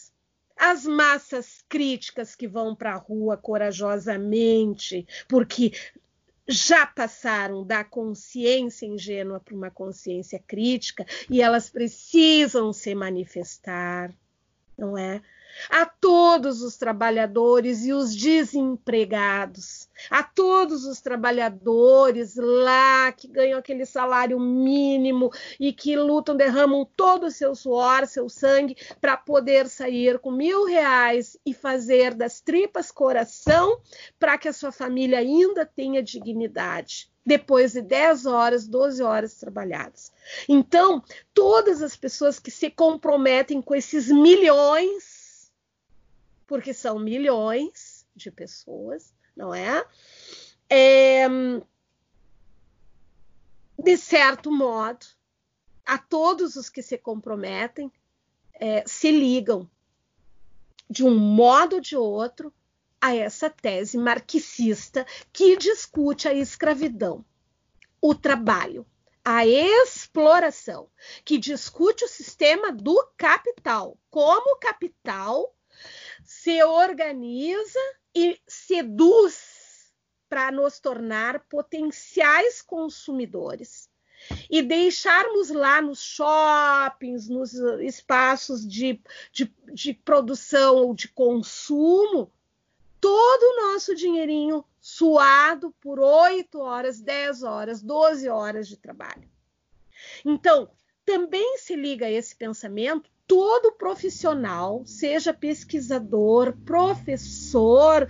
as 0.64 0.86
massas 0.86 1.66
críticas 1.68 2.36
que 2.36 2.48
vão 2.48 2.76
para 2.76 2.94
a 2.94 2.98
rua 2.98 3.36
corajosamente, 3.36 5.08
porque 5.28 5.72
já 6.48 6.86
passaram 6.86 7.66
da 7.66 7.84
consciência 7.84 8.86
ingênua 8.86 9.40
para 9.40 9.56
uma 9.56 9.72
consciência 9.72 10.38
crítica 10.38 11.04
e 11.28 11.42
elas 11.42 11.68
precisam 11.68 12.72
se 12.72 12.94
manifestar, 12.94 14.14
não 14.78 14.96
é? 14.96 15.20
A 15.70 15.86
todos 15.86 16.62
os 16.62 16.78
trabalhadores 16.78 17.86
e 17.86 17.94
os 17.94 18.16
desempregados, 18.16 19.90
a 20.10 20.24
todos 20.24 20.86
os 20.86 21.02
trabalhadores 21.02 22.36
lá 22.36 23.12
que 23.12 23.28
ganham 23.28 23.60
aquele 23.60 23.86
salário 23.86 24.40
mínimo 24.40 25.32
e 25.60 25.72
que 25.72 25.96
lutam, 25.96 26.36
derramam 26.36 26.88
todo 26.96 27.28
o 27.28 27.32
seu 27.32 27.56
suor, 27.56 28.08
seu 28.08 28.28
sangue, 28.30 28.76
para 29.00 29.18
poder 29.18 29.68
sair 29.68 30.20
com 30.20 30.32
mil 30.32 30.66
reais 30.66 31.38
e 31.46 31.54
fazer 31.54 32.14
das 32.14 32.42
tripas 32.42 32.92
coração 32.92 33.80
para 34.20 34.38
que 34.38 34.48
a 34.48 34.54
sua 34.54 34.72
família 34.72 35.20
ainda 35.20 35.66
tenha 35.66 36.02
dignidade 36.02 37.12
depois 37.26 37.74
de 37.74 37.82
10 37.82 38.26
horas, 38.26 38.68
12 38.68 39.04
horas 39.04 39.36
trabalhadas. 39.36 40.12
Então, 40.50 41.04
todas 41.34 41.82
as 41.82 41.96
pessoas 41.96 42.40
que 42.40 42.50
se 42.50 42.70
comprometem 42.70 43.62
com 43.62 43.76
esses 43.76 44.08
milhões 44.08 45.11
porque 46.52 46.74
são 46.74 47.00
milhões 47.00 48.06
de 48.14 48.30
pessoas, 48.30 49.16
não 49.34 49.56
é? 49.56 49.86
é 50.70 51.26
de 53.80 53.96
certo 53.96 54.52
modo, 54.52 55.06
a 55.86 55.98
todos 55.98 56.58
os 56.58 56.68
que 56.68 56.82
se 56.82 56.98
comprometem, 56.98 57.90
é, 58.56 58.84
se 58.86 59.12
ligam 59.12 59.66
de 60.90 61.06
um 61.06 61.18
modo 61.18 61.78
ou 61.78 61.82
de 61.82 61.96
outro 61.96 62.54
a 63.00 63.16
essa 63.16 63.50
tese 63.50 63.98
marxista 63.98 65.08
que 65.32 65.56
discute 65.56 66.28
a 66.28 66.34
escravidão, 66.34 67.24
o 68.02 68.14
trabalho, 68.14 68.86
a 69.24 69.48
exploração, 69.48 70.90
que 71.24 71.38
discute 71.38 72.04
o 72.04 72.10
sistema 72.10 72.74
do 72.74 73.10
capital, 73.16 73.98
como 74.10 74.58
o 74.58 74.60
capital 74.60 75.56
se 76.24 76.64
organiza 76.64 77.80
e 78.16 78.40
seduz 78.48 79.94
para 80.30 80.52
nos 80.52 80.80
tornar 80.80 81.42
potenciais 81.48 82.62
consumidores 82.62 83.90
e 84.50 84.62
deixarmos 84.62 85.50
lá 85.50 85.82
nos 85.82 86.02
shoppings, 86.02 87.28
nos 87.28 87.54
espaços 87.54 88.68
de, 88.68 89.02
de, 89.32 89.54
de 89.74 89.94
produção 89.94 90.76
ou 90.78 90.94
de 90.94 91.08
consumo, 91.08 92.32
todo 93.00 93.44
o 93.44 93.72
nosso 93.72 93.96
dinheirinho 93.96 94.64
suado 94.80 95.74
por 95.82 96.00
8 96.00 96.60
horas, 96.60 97.02
10 97.02 97.44
horas, 97.44 97.82
12 97.82 98.30
horas 98.30 98.68
de 98.68 98.78
trabalho. 98.78 99.30
Então, 100.26 100.70
também 101.06 101.58
se 101.58 101.76
liga 101.76 102.06
a 102.06 102.12
esse 102.12 102.36
pensamento 102.36 103.10
todo 103.32 103.72
profissional, 103.72 104.84
seja 104.86 105.34
pesquisador, 105.34 106.54
professor, 106.66 108.06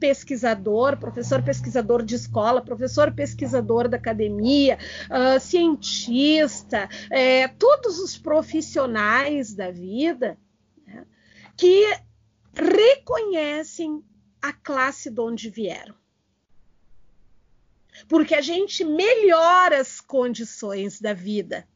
pesquisador, 0.00 0.96
professor 0.96 1.42
pesquisador 1.42 2.02
de 2.02 2.14
escola, 2.14 2.64
professor 2.64 3.12
pesquisador 3.12 3.86
da 3.86 3.98
academia, 3.98 4.78
uh, 5.10 5.38
cientista, 5.38 6.88
é, 7.10 7.48
todos 7.48 7.98
os 7.98 8.16
profissionais 8.16 9.52
da 9.52 9.70
vida 9.70 10.38
né, 10.86 11.04
que 11.54 11.84
reconhecem 12.54 14.02
a 14.40 14.54
classe 14.54 15.10
de 15.10 15.20
onde 15.20 15.50
vieram. 15.50 15.94
Porque 18.08 18.34
a 18.34 18.40
gente 18.40 18.86
melhora 18.86 19.82
as 19.82 20.00
condições 20.00 20.98
da 20.98 21.12
vida 21.12 21.68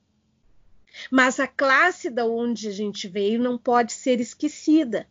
mas 1.11 1.41
a 1.41 1.47
classe 1.47 2.11
da 2.11 2.25
onde 2.27 2.69
a 2.69 2.73
gente 2.73 3.09
veio 3.09 3.43
não 3.43 3.59
pode 3.59 3.93
ser 3.93 4.21
esquecida. 4.21 5.07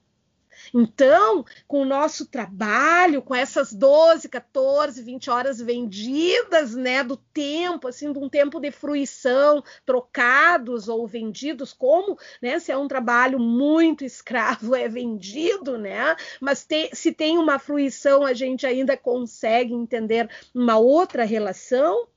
Então, 0.74 1.46
com 1.68 1.82
o 1.82 1.86
nosso 1.86 2.26
trabalho, 2.26 3.22
com 3.22 3.36
essas 3.36 3.74
12, 3.74 4.30
14, 4.30 5.02
20 5.02 5.30
horas 5.30 5.60
vendidas, 5.60 6.76
né, 6.76 7.04
do 7.04 7.18
tempo, 7.18 7.88
assim, 7.88 8.12
de 8.12 8.20
um 8.20 8.30
tempo 8.30 8.60
de 8.60 8.72
fruição, 8.72 9.64
trocados 9.86 10.88
ou 10.88 11.08
vendidos, 11.08 11.74
como, 11.74 12.18
né, 12.42 12.60
se 12.60 12.72
é 12.72 12.78
um 12.78 12.88
trabalho 12.88 13.40
muito 13.40 14.04
escravo, 14.04 14.76
é 14.76 14.88
vendido, 14.88 15.78
né, 15.78 16.16
mas 16.40 16.66
te, 16.66 16.90
se 16.94 17.12
tem 17.12 17.38
uma 17.38 17.60
fruição, 17.60 18.26
a 18.26 18.34
gente 18.34 18.66
ainda 18.66 18.98
consegue 18.98 19.74
entender 19.74 20.30
uma 20.54 20.78
outra 20.78 21.24
relação. 21.24 22.08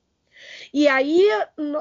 E 0.73 0.87
aí 0.89 1.27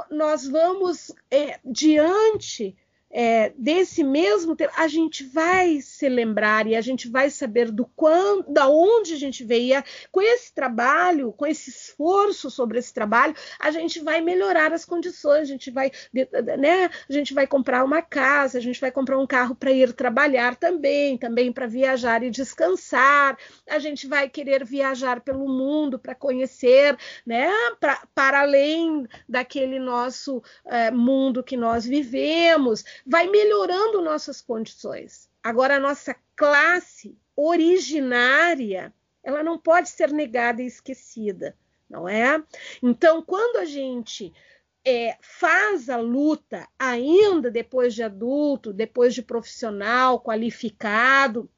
nós 0.09 0.47
vamos 0.47 1.11
é, 1.29 1.59
diante 1.65 2.75
é, 3.09 3.53
desse 3.57 4.03
mesmo 4.03 4.55
tempo, 4.55 4.73
a 4.75 4.87
gente 4.87 5.23
vai 5.23 5.79
se 5.81 6.09
lembrar 6.09 6.67
e 6.67 6.75
a 6.75 6.81
gente 6.81 7.07
vai 7.07 7.29
saber 7.29 7.71
do 7.71 7.85
quando, 7.95 8.51
da 8.51 8.67
onde 8.67 9.13
a 9.13 9.17
gente 9.17 9.43
veio. 9.43 9.83
Com 10.11 10.21
esse 10.21 10.53
trabalho, 10.53 11.31
com 11.33 11.45
esse 11.45 11.69
esforço 11.69 12.49
sobre 12.49 12.79
esse 12.79 12.93
trabalho, 12.93 13.35
a 13.59 13.71
gente 13.71 13.99
vai 14.01 14.21
melhorar 14.21 14.73
as 14.73 14.85
condições, 14.85 15.41
a 15.41 15.45
gente 15.45 15.71
vai, 15.71 15.91
né, 16.13 16.89
a 17.09 17.13
gente 17.13 17.33
vai 17.33 17.47
comprar 17.47 17.83
uma 17.83 18.01
casa, 18.01 18.57
a 18.57 18.61
gente 18.61 18.79
vai 18.79 18.91
comprar 18.91 19.17
um 19.17 19.27
carro 19.27 19.55
para 19.55 19.71
ir 19.71 19.93
trabalhar 19.93 20.55
também, 20.55 21.17
também 21.17 21.51
para 21.51 21.65
viajar 21.65 22.23
e 22.23 22.29
descansar. 22.29 23.37
A 23.69 23.79
gente 23.79 24.07
vai 24.07 24.29
querer 24.29 24.65
viajar 24.65 25.21
pelo 25.21 25.47
mundo 25.47 25.97
para 25.97 26.13
conhecer, 26.13 26.97
né, 27.25 27.49
pra, 27.79 28.01
para 28.13 28.41
além 28.41 29.07
daquele 29.27 29.79
nosso 29.79 30.41
é, 30.65 30.91
mundo 30.91 31.43
que 31.43 31.55
nós 31.55 31.85
vivemos 31.85 32.83
vai 33.05 33.27
melhorando 33.27 34.01
nossas 34.01 34.41
condições. 34.41 35.29
Agora, 35.43 35.75
a 35.75 35.79
nossa 35.79 36.15
classe 36.35 37.17
originária, 37.35 38.93
ela 39.23 39.43
não 39.43 39.57
pode 39.57 39.89
ser 39.89 40.11
negada 40.11 40.61
e 40.61 40.67
esquecida, 40.67 41.55
não 41.89 42.07
é? 42.07 42.43
Então, 42.81 43.21
quando 43.21 43.57
a 43.57 43.65
gente 43.65 44.33
é, 44.85 45.17
faz 45.21 45.89
a 45.89 45.97
luta 45.97 46.67
ainda 46.77 47.51
depois 47.51 47.93
de 47.93 48.03
adulto, 48.03 48.73
depois 48.73 49.13
de 49.13 49.21
profissional 49.21 50.21
qualificado, 50.21 51.49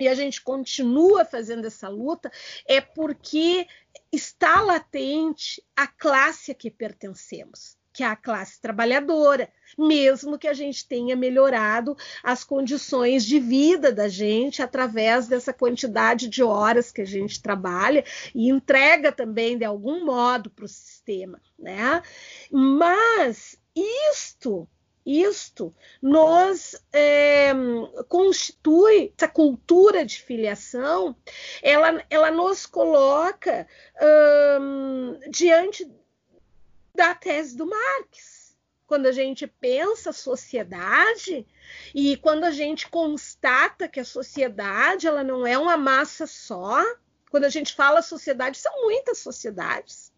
e 0.00 0.08
a 0.08 0.14
gente 0.14 0.42
continua 0.42 1.24
fazendo 1.24 1.66
essa 1.66 1.88
luta, 1.88 2.30
é 2.66 2.80
porque 2.80 3.66
está 4.10 4.60
latente 4.60 5.62
a 5.76 5.86
classe 5.86 6.50
a 6.50 6.54
que 6.54 6.70
pertencemos 6.70 7.76
que 7.92 8.02
é 8.02 8.06
a 8.06 8.16
classe 8.16 8.60
trabalhadora, 8.60 9.48
mesmo 9.78 10.38
que 10.38 10.48
a 10.48 10.54
gente 10.54 10.86
tenha 10.86 11.14
melhorado 11.14 11.96
as 12.22 12.42
condições 12.42 13.24
de 13.24 13.38
vida 13.38 13.92
da 13.92 14.08
gente 14.08 14.62
através 14.62 15.28
dessa 15.28 15.52
quantidade 15.52 16.28
de 16.28 16.42
horas 16.42 16.90
que 16.90 17.02
a 17.02 17.06
gente 17.06 17.42
trabalha 17.42 18.04
e 18.34 18.48
entrega 18.48 19.12
também 19.12 19.58
de 19.58 19.64
algum 19.64 20.04
modo 20.04 20.50
para 20.50 20.64
o 20.64 20.68
sistema, 20.68 21.40
né? 21.58 22.02
Mas 22.50 23.58
isto 23.74 24.68
isto 25.04 25.74
nos 26.00 26.76
é, 26.92 27.50
constitui 28.08 29.12
essa 29.18 29.26
cultura 29.26 30.04
de 30.06 30.22
filiação, 30.22 31.16
ela, 31.60 32.04
ela 32.08 32.30
nos 32.30 32.66
coloca 32.66 33.66
hum, 34.60 35.18
diante 35.28 35.84
da 36.94 37.14
tese 37.14 37.56
do 37.56 37.66
Marx. 37.66 38.56
Quando 38.86 39.06
a 39.06 39.12
gente 39.12 39.46
pensa 39.46 40.10
a 40.10 40.12
sociedade 40.12 41.46
e 41.94 42.16
quando 42.18 42.44
a 42.44 42.50
gente 42.50 42.88
constata 42.88 43.88
que 43.88 44.00
a 44.00 44.04
sociedade 44.04 45.06
ela 45.06 45.24
não 45.24 45.46
é 45.46 45.56
uma 45.56 45.76
massa 45.76 46.26
só, 46.26 46.84
quando 47.30 47.44
a 47.44 47.48
gente 47.48 47.74
fala 47.74 48.02
sociedade, 48.02 48.58
são 48.58 48.82
muitas 48.82 49.18
sociedades. 49.18 50.12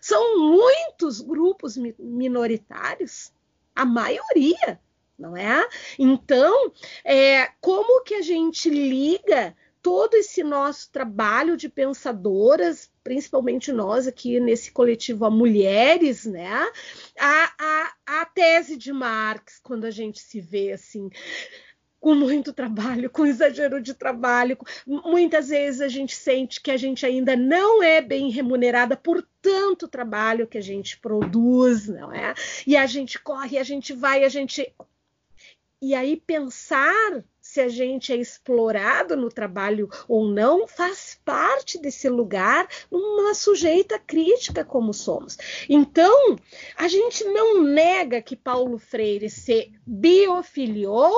São 0.00 0.38
muitos 0.38 1.20
grupos 1.20 1.76
minoritários, 1.98 3.32
a 3.74 3.84
maioria, 3.84 4.80
não 5.16 5.36
é? 5.36 5.66
Então, 5.98 6.72
é, 7.04 7.46
como 7.60 8.02
que 8.02 8.14
a 8.14 8.22
gente 8.22 8.68
liga 8.68 9.56
todo 9.84 10.14
esse 10.14 10.42
nosso 10.42 10.90
trabalho 10.90 11.58
de 11.58 11.68
pensadoras, 11.68 12.90
principalmente 13.04 13.70
nós 13.70 14.06
aqui 14.06 14.40
nesse 14.40 14.72
coletivo 14.72 15.26
a 15.26 15.30
mulheres, 15.30 16.24
né? 16.24 16.50
A, 17.20 17.52
a, 17.58 17.92
a 18.06 18.24
tese 18.24 18.78
de 18.78 18.90
Marx, 18.94 19.60
quando 19.62 19.84
a 19.84 19.90
gente 19.90 20.20
se 20.20 20.40
vê 20.40 20.72
assim, 20.72 21.10
com 22.00 22.14
muito 22.14 22.50
trabalho, 22.50 23.10
com 23.10 23.26
exagero 23.26 23.78
de 23.78 23.92
trabalho. 23.92 24.56
Muitas 24.86 25.50
vezes 25.50 25.82
a 25.82 25.88
gente 25.88 26.16
sente 26.16 26.62
que 26.62 26.70
a 26.70 26.78
gente 26.78 27.04
ainda 27.04 27.36
não 27.36 27.82
é 27.82 28.00
bem 28.00 28.30
remunerada 28.30 28.96
por 28.96 29.22
tanto 29.42 29.86
trabalho 29.86 30.46
que 30.46 30.56
a 30.56 30.62
gente 30.62 30.98
produz, 30.98 31.88
não 31.88 32.10
é? 32.10 32.32
E 32.66 32.74
a 32.74 32.86
gente 32.86 33.18
corre, 33.18 33.58
a 33.58 33.62
gente 33.62 33.92
vai, 33.92 34.24
a 34.24 34.30
gente. 34.30 34.74
E 35.82 35.94
aí 35.94 36.16
pensar 36.16 37.22
se 37.54 37.60
a 37.60 37.68
gente 37.68 38.12
é 38.12 38.16
explorado 38.16 39.16
no 39.16 39.28
trabalho 39.28 39.88
ou 40.08 40.26
não 40.26 40.66
faz 40.66 41.20
parte 41.24 41.78
desse 41.78 42.08
lugar, 42.08 42.66
uma 42.90 43.32
sujeita 43.32 43.96
crítica 43.96 44.64
como 44.64 44.92
somos. 44.92 45.38
Então, 45.68 46.36
a 46.76 46.88
gente 46.88 47.22
não 47.22 47.62
nega 47.62 48.20
que 48.20 48.34
Paulo 48.34 48.76
Freire 48.76 49.30
se 49.30 49.72
biofiliou 49.86 51.14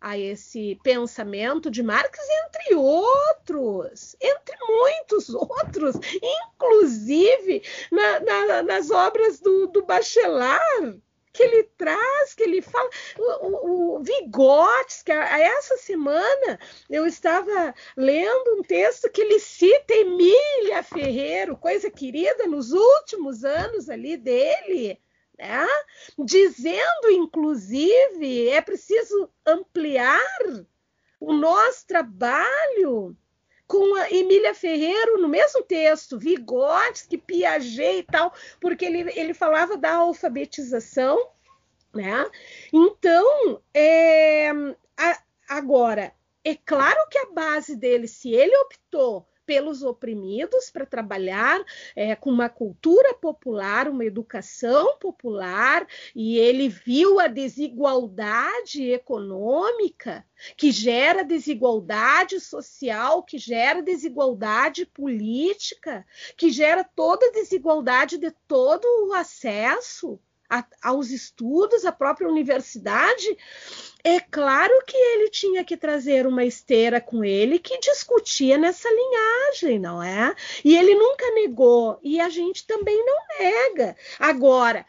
a 0.00 0.16
esse 0.16 0.80
pensamento 0.82 1.70
de 1.70 1.82
Marx, 1.82 2.18
entre 2.46 2.74
outros, 2.74 4.16
entre 4.18 4.56
muitos 4.66 5.28
outros, 5.28 5.96
inclusive 6.54 7.62
na, 7.92 8.20
na, 8.20 8.62
nas 8.62 8.90
obras 8.90 9.40
do, 9.40 9.66
do 9.66 9.84
Bachelard, 9.84 11.02
que 11.36 11.42
ele 11.42 11.64
traz, 11.76 12.34
que 12.34 12.42
ele 12.42 12.62
fala, 12.62 12.88
o, 13.18 13.46
o, 13.46 13.96
o 13.96 14.02
Vigotes, 14.02 15.02
que 15.02 15.12
a, 15.12 15.38
essa 15.38 15.76
semana 15.76 16.58
eu 16.88 17.06
estava 17.06 17.74
lendo 17.94 18.58
um 18.58 18.62
texto 18.62 19.10
que 19.10 19.20
ele 19.20 19.38
cita 19.38 19.92
Emília 19.92 20.82
Ferreiro, 20.82 21.56
coisa 21.56 21.90
querida 21.90 22.46
nos 22.46 22.72
últimos 22.72 23.44
anos 23.44 23.90
ali 23.90 24.16
dele, 24.16 24.98
né? 25.38 25.66
dizendo, 26.18 27.10
inclusive, 27.10 28.48
é 28.48 28.62
preciso 28.62 29.30
ampliar 29.44 30.22
o 31.20 31.34
nosso 31.34 31.86
trabalho 31.86 33.14
com 33.66 33.94
a 33.96 34.10
Emília 34.10 34.54
Ferreiro 34.54 35.20
no 35.20 35.28
mesmo 35.28 35.62
texto, 35.62 36.18
Vygotsky, 36.18 37.18
Piaget 37.18 37.98
e 37.98 38.02
tal, 38.02 38.32
porque 38.60 38.84
ele, 38.84 39.12
ele 39.16 39.34
falava 39.34 39.76
da 39.76 39.94
alfabetização, 39.96 41.30
né? 41.92 42.30
Então, 42.72 43.60
é, 43.74 44.50
a, 44.96 45.22
agora, 45.48 46.14
é 46.44 46.54
claro 46.54 47.08
que 47.10 47.18
a 47.18 47.32
base 47.32 47.74
dele, 47.74 48.06
se 48.06 48.32
ele 48.32 48.56
optou 48.58 49.26
pelos 49.46 49.82
oprimidos 49.82 50.70
para 50.70 50.84
trabalhar 50.84 51.64
é, 51.94 52.14
com 52.16 52.30
uma 52.30 52.48
cultura 52.48 53.14
popular, 53.14 53.88
uma 53.88 54.04
educação 54.04 54.98
popular, 54.98 55.86
e 56.14 56.36
ele 56.36 56.68
viu 56.68 57.20
a 57.20 57.28
desigualdade 57.28 58.90
econômica 58.90 60.26
que 60.56 60.70
gera 60.70 61.24
desigualdade 61.24 62.40
social, 62.40 63.22
que 63.22 63.38
gera 63.38 63.80
desigualdade 63.80 64.84
política, 64.84 66.04
que 66.36 66.50
gera 66.50 66.84
toda 66.84 67.26
a 67.26 67.32
desigualdade 67.32 68.18
de 68.18 68.30
todo 68.46 68.84
o 69.06 69.14
acesso 69.14 70.20
a, 70.48 70.64
aos 70.82 71.10
estudos, 71.10 71.84
à 71.84 71.92
própria 71.92 72.28
universidade, 72.28 73.36
é 74.02 74.20
claro 74.20 74.72
que 74.86 74.96
ele 74.96 75.30
tinha 75.30 75.64
que 75.64 75.76
trazer 75.76 76.26
uma 76.26 76.44
esteira 76.44 77.00
com 77.00 77.24
ele 77.24 77.58
que 77.58 77.78
discutia 77.78 78.56
nessa 78.56 78.88
linhagem, 78.88 79.78
não 79.78 80.02
é? 80.02 80.34
E 80.64 80.76
ele 80.76 80.94
nunca 80.94 81.30
negou, 81.32 81.98
e 82.02 82.20
a 82.20 82.28
gente 82.28 82.66
também 82.66 83.04
não 83.04 83.16
nega. 83.38 83.96
Agora, 84.18 84.86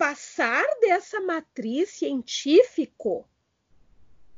passar 0.00 0.64
dessa 0.80 1.20
matriz 1.20 1.90
científico 1.90 3.28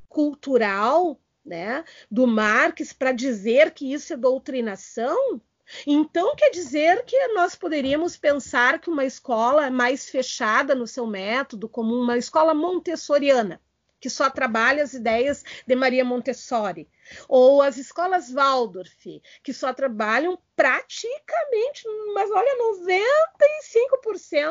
cultural, 0.08 1.20
né, 1.44 1.84
do 2.10 2.26
Marx 2.26 2.92
para 2.92 3.12
dizer 3.12 3.72
que 3.72 3.92
isso 3.92 4.12
é 4.12 4.16
doutrinação, 4.16 5.40
então, 5.86 6.34
quer 6.36 6.50
dizer 6.50 7.04
que 7.04 7.28
nós 7.28 7.54
poderíamos 7.54 8.16
pensar 8.16 8.78
que 8.78 8.90
uma 8.90 9.04
escola 9.04 9.70
mais 9.70 10.08
fechada 10.08 10.74
no 10.74 10.86
seu 10.86 11.06
método, 11.06 11.68
como 11.68 11.94
uma 11.94 12.18
escola 12.18 12.54
montessoriana, 12.54 13.60
que 14.00 14.10
só 14.10 14.28
trabalha 14.28 14.82
as 14.82 14.94
ideias 14.94 15.44
de 15.66 15.76
Maria 15.76 16.04
Montessori, 16.04 16.88
ou 17.28 17.62
as 17.62 17.76
escolas 17.76 18.32
Waldorf, 18.32 19.22
que 19.42 19.54
só 19.54 19.72
trabalham 19.72 20.36
praticamente, 20.56 21.84
mas 22.12 22.28
olha, 22.30 22.58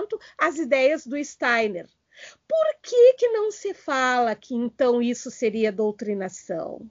95% 0.07 0.19
as 0.37 0.57
ideias 0.57 1.05
do 1.05 1.21
Steiner. 1.23 1.87
Por 2.47 2.75
que, 2.81 3.13
que 3.13 3.27
não 3.29 3.51
se 3.51 3.73
fala 3.73 4.35
que 4.35 4.53
então 4.55 5.01
isso 5.01 5.29
seria 5.29 5.71
doutrinação? 5.71 6.89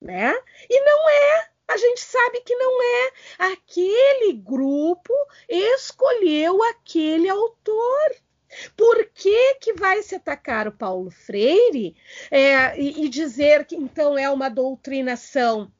Né? 0.00 0.32
E 0.68 0.80
não 0.84 1.08
é 1.10 1.49
a 1.70 1.76
gente 1.76 2.00
sabe 2.00 2.40
que 2.40 2.54
não 2.56 2.82
é. 2.82 3.12
Aquele 3.38 4.32
grupo 4.32 5.12
escolheu 5.48 6.62
aquele 6.64 7.28
autor. 7.28 8.16
Por 8.76 9.08
que, 9.14 9.54
que 9.60 9.72
vai 9.74 10.02
se 10.02 10.16
atacar 10.16 10.66
o 10.66 10.72
Paulo 10.72 11.10
Freire 11.10 11.94
é, 12.30 12.78
e, 12.80 13.04
e 13.04 13.08
dizer 13.08 13.64
que 13.64 13.76
então 13.76 14.18
é 14.18 14.28
uma 14.28 14.48
doutrinação? 14.48 15.70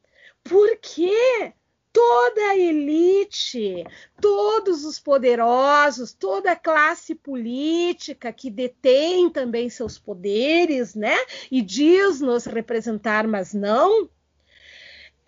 Porque 0.41 1.53
toda 1.91 2.41
a 2.41 2.57
elite, 2.57 3.83
todos 4.21 4.85
os 4.85 4.97
poderosos, 4.97 6.13
toda 6.13 6.53
a 6.53 6.55
classe 6.55 7.13
política 7.13 8.31
que 8.31 8.49
detém 8.49 9.29
também 9.29 9.69
seus 9.69 9.99
poderes, 9.99 10.95
né? 10.95 11.17
E 11.51 11.61
diz 11.61 12.21
nos 12.21 12.45
representar, 12.45 13.27
mas 13.27 13.53
não, 13.53 14.09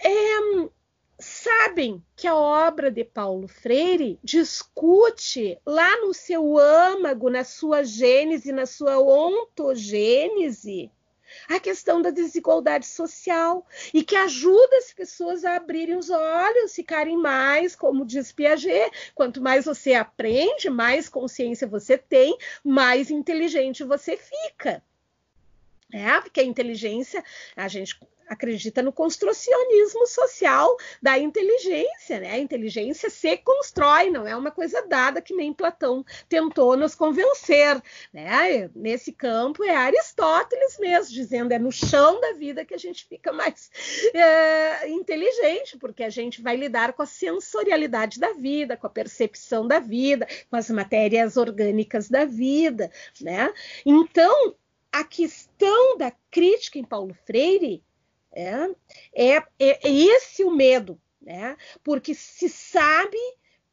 é, 0.03 0.69
sabem 1.19 2.03
que 2.15 2.27
a 2.27 2.35
obra 2.35 2.91
de 2.91 3.03
Paulo 3.03 3.47
Freire 3.47 4.19
discute 4.23 5.57
lá 5.65 6.01
no 6.01 6.13
seu 6.13 6.57
âmago, 6.57 7.29
na 7.29 7.43
sua 7.43 7.83
gênese, 7.83 8.51
na 8.51 8.65
sua 8.65 8.99
ontogênese, 8.99 10.91
a 11.47 11.59
questão 11.59 12.01
da 12.01 12.09
desigualdade 12.09 12.85
social 12.85 13.65
e 13.93 14.03
que 14.03 14.15
ajuda 14.15 14.77
as 14.77 14.93
pessoas 14.93 15.43
a 15.45 15.55
abrirem 15.55 15.95
os 15.95 16.09
olhos, 16.09 16.75
ficarem 16.75 17.17
mais, 17.17 17.75
como 17.75 18.05
diz 18.05 18.31
Piaget, 18.31 18.91
quanto 19.15 19.41
mais 19.41 19.65
você 19.65 19.93
aprende, 19.93 20.69
mais 20.69 21.09
consciência 21.09 21.67
você 21.67 21.97
tem, 21.97 22.37
mais 22.63 23.09
inteligente 23.09 23.83
você 23.83 24.17
fica. 24.17 24.83
É, 25.91 26.19
porque 26.21 26.39
a 26.39 26.43
inteligência, 26.43 27.23
a 27.55 27.67
gente 27.67 27.99
acredita 28.27 28.81
no 28.81 28.91
construcionismo 28.91 30.05
social 30.07 30.75
da 31.01 31.17
inteligência, 31.17 32.19
né? 32.19 32.31
A 32.31 32.39
inteligência 32.39 33.09
se 33.09 33.37
constrói, 33.37 34.09
não 34.09 34.27
é 34.27 34.35
uma 34.35 34.51
coisa 34.51 34.85
dada 34.87 35.21
que 35.21 35.33
nem 35.33 35.53
Platão 35.53 36.05
tentou 36.27 36.75
nos 36.77 36.95
convencer, 36.95 37.81
né? 38.13 38.69
Nesse 38.75 39.11
campo 39.11 39.63
é 39.63 39.75
Aristóteles 39.75 40.77
mesmo 40.79 41.13
dizendo 41.13 41.51
é 41.51 41.59
no 41.59 41.71
chão 41.71 42.19
da 42.19 42.33
vida 42.33 42.65
que 42.65 42.73
a 42.73 42.77
gente 42.77 43.05
fica 43.05 43.31
mais 43.31 43.69
é, 44.13 44.89
inteligente, 44.89 45.77
porque 45.77 46.03
a 46.03 46.09
gente 46.09 46.41
vai 46.41 46.55
lidar 46.55 46.93
com 46.93 47.01
a 47.01 47.07
sensorialidade 47.07 48.19
da 48.19 48.33
vida, 48.33 48.77
com 48.77 48.87
a 48.87 48.89
percepção 48.89 49.67
da 49.67 49.79
vida, 49.79 50.27
com 50.49 50.55
as 50.55 50.69
matérias 50.69 51.37
orgânicas 51.37 52.09
da 52.09 52.25
vida, 52.25 52.91
né? 53.21 53.53
Então 53.85 54.55
a 54.91 55.03
questão 55.03 55.97
da 55.97 56.11
crítica 56.29 56.77
em 56.77 56.83
Paulo 56.83 57.15
Freire 57.25 57.83
é, 58.33 58.67
é, 59.13 59.43
é, 59.59 59.79
esse 59.89 60.43
o 60.43 60.51
medo, 60.51 60.99
né? 61.21 61.55
porque 61.83 62.13
se 62.13 62.49
sabe 62.49 63.17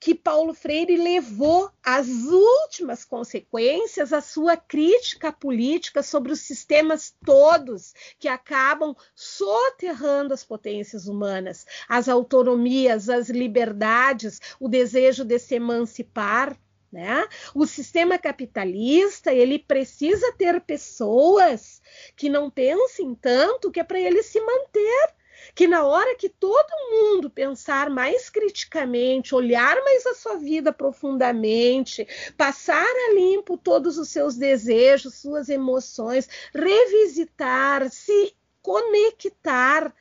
que 0.00 0.14
Paulo 0.14 0.54
Freire 0.54 0.96
levou 0.96 1.70
às 1.84 2.08
últimas 2.08 3.04
consequências 3.04 4.14
a 4.14 4.22
sua 4.22 4.56
crítica 4.56 5.30
política 5.30 6.02
sobre 6.02 6.32
os 6.32 6.40
sistemas 6.40 7.14
todos 7.24 7.92
que 8.18 8.26
acabam 8.26 8.96
soterrando 9.14 10.32
as 10.32 10.42
potências 10.42 11.06
humanas, 11.06 11.66
as 11.86 12.08
autonomias, 12.08 13.10
as 13.10 13.28
liberdades, 13.28 14.40
o 14.58 14.68
desejo 14.68 15.22
de 15.22 15.38
se 15.38 15.56
emancipar. 15.56 16.58
Né? 16.92 17.24
O 17.54 17.66
sistema 17.66 18.18
capitalista 18.18 19.32
ele 19.32 19.60
precisa 19.60 20.32
ter 20.32 20.60
pessoas 20.60 21.80
que 22.16 22.28
não 22.28 22.50
pensem 22.50 23.14
tanto 23.14 23.70
que 23.70 23.78
é 23.78 23.84
para 23.84 24.00
ele 24.00 24.22
se 24.22 24.40
manter. 24.40 25.14
Que 25.54 25.66
na 25.66 25.84
hora 25.84 26.16
que 26.16 26.28
todo 26.28 26.90
mundo 26.90 27.30
pensar 27.30 27.88
mais 27.88 28.28
criticamente, 28.28 29.34
olhar 29.34 29.74
mais 29.82 30.04
a 30.06 30.14
sua 30.14 30.36
vida 30.36 30.70
profundamente, 30.70 32.06
passar 32.36 32.84
a 32.84 33.14
limpo 33.14 33.56
todos 33.56 33.96
os 33.96 34.10
seus 34.10 34.36
desejos, 34.36 35.14
suas 35.14 35.48
emoções, 35.48 36.28
revisitar, 36.52 37.88
se 37.90 38.34
conectar 38.60 39.94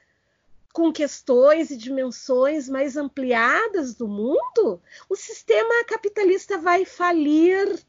com 0.74 0.92
questões 0.92 1.72
e 1.72 1.78
dimensões 1.78 2.70
mais 2.70 2.96
ampliadas 2.96 3.96
do 3.96 4.08
mundo, 4.08 4.82
o 5.10 5.16
sistema 5.16 5.84
capitalista 5.86 6.58
vai 6.58 6.86
falir. 6.86 7.80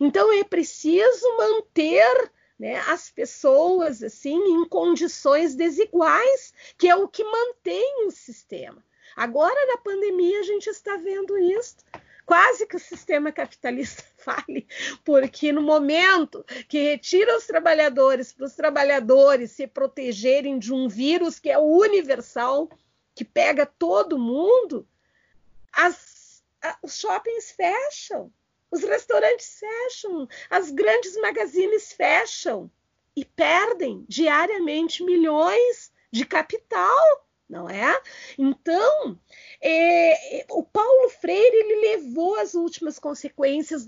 Então 0.00 0.32
é 0.32 0.42
preciso 0.42 1.36
manter 1.36 2.32
né, 2.58 2.78
as 2.88 3.10
pessoas 3.10 4.02
assim 4.02 4.36
em 4.36 4.68
condições 4.68 5.54
desiguais, 5.54 6.52
que 6.76 6.88
é 6.88 6.96
o 6.96 7.06
que 7.06 7.22
mantém 7.22 8.06
o 8.06 8.10
sistema. 8.10 8.84
Agora, 9.14 9.66
na 9.66 9.78
pandemia, 9.78 10.40
a 10.40 10.44
gente 10.44 10.68
está 10.68 10.96
vendo 10.96 11.38
isso. 11.38 11.76
Quase 12.24 12.66
que 12.66 12.76
o 12.76 12.80
sistema 12.80 13.32
capitalista 13.32 14.04
fale, 14.18 14.66
porque 15.04 15.52
no 15.52 15.62
momento 15.62 16.44
que 16.68 16.78
retira 16.78 17.36
os 17.36 17.46
trabalhadores 17.46 18.32
para 18.32 18.46
os 18.46 18.54
trabalhadores 18.54 19.52
se 19.52 19.66
protegerem 19.66 20.58
de 20.58 20.74
um 20.74 20.88
vírus 20.88 21.38
que 21.38 21.48
é 21.48 21.58
universal, 21.58 22.68
que 23.14 23.24
pega 23.24 23.64
todo 23.64 24.18
mundo, 24.18 24.86
as, 25.72 26.42
a, 26.60 26.76
os 26.82 26.98
shoppings 26.98 27.52
fecham, 27.52 28.32
os 28.70 28.82
restaurantes 28.82 29.58
fecham, 29.58 30.28
as 30.50 30.70
grandes 30.70 31.16
magazines 31.16 31.92
fecham 31.92 32.70
e 33.16 33.24
perdem 33.24 34.04
diariamente 34.08 35.02
milhões 35.02 35.92
de 36.10 36.24
capital, 36.24 37.27
não 37.48 37.68
é? 37.68 38.00
Então, 38.36 39.18
é, 39.60 40.44
o 40.50 40.62
Paulo 40.62 41.08
Freire 41.08 41.56
ele 41.56 41.96
levou 41.96 42.36
as 42.36 42.54
últimas 42.54 42.98
consequências 42.98 43.86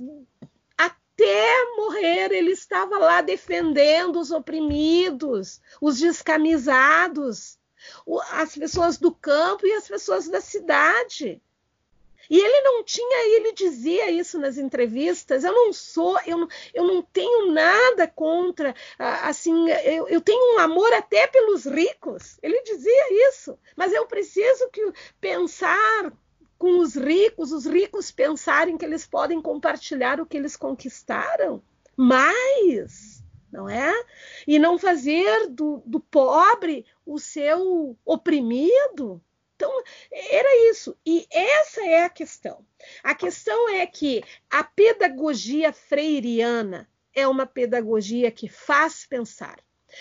até 0.77 1.75
morrer. 1.77 2.33
Ele 2.33 2.53
estava 2.53 2.99
lá 2.99 3.21
defendendo 3.21 4.19
os 4.19 4.31
oprimidos, 4.31 5.61
os 5.81 5.99
descamisados, 5.99 7.59
as 8.33 8.57
pessoas 8.57 8.99
do 8.99 9.13
campo 9.13 9.67
e 9.67 9.73
as 9.73 9.87
pessoas 9.87 10.29
da 10.29 10.41
cidade. 10.41 11.43
E 12.31 12.39
ele 12.39 12.61
não 12.61 12.85
tinha, 12.85 13.37
ele 13.37 13.53
dizia 13.53 14.09
isso 14.09 14.39
nas 14.39 14.57
entrevistas. 14.57 15.43
Eu 15.43 15.53
não 15.53 15.73
sou, 15.73 16.17
eu 16.25 16.39
não, 16.39 16.49
eu 16.73 16.85
não 16.85 17.03
tenho 17.03 17.51
nada 17.51 18.07
contra, 18.07 18.73
assim, 18.97 19.69
eu, 19.69 20.07
eu 20.07 20.21
tenho 20.21 20.55
um 20.55 20.61
amor 20.61 20.93
até 20.93 21.27
pelos 21.27 21.67
ricos. 21.67 22.39
Ele 22.41 22.63
dizia 22.63 23.29
isso, 23.29 23.59
mas 23.77 23.93
eu 23.93 24.07
preciso 24.07 24.71
que 24.71 24.93
pensar 25.21 26.13
com 26.57 26.79
os 26.79 26.95
ricos, 26.95 27.51
os 27.51 27.67
ricos 27.67 28.13
pensarem 28.13 28.79
que 28.79 28.85
eles 28.85 29.05
podem 29.05 29.43
compartilhar 29.43 30.21
o 30.21 30.27
que 30.27 30.37
eles 30.37 30.55
conquistaram. 30.55 31.61
Mas 31.97 33.21
não 33.51 33.69
é? 33.69 33.93
E 34.47 34.59
não 34.59 34.79
fazer 34.79 35.49
do, 35.49 35.83
do 35.85 35.99
pobre 35.99 36.87
o 37.05 37.19
seu 37.19 37.97
oprimido. 38.05 39.21
Então, 39.61 39.83
era 40.11 40.71
isso. 40.71 40.97
E 41.05 41.27
essa 41.31 41.83
é 41.83 42.05
a 42.05 42.09
questão. 42.09 42.65
A 43.03 43.15
questão 43.15 43.69
é 43.69 43.87
que 43.87 44.25
a 44.49 44.65
pedagogia 44.65 45.71
freiriana 45.71 46.89
é 47.15 47.29
uma 47.29 47.45
pedagogia 47.45 48.31
que 48.31 48.49
faz 48.49 49.05
pensar. 49.05 49.59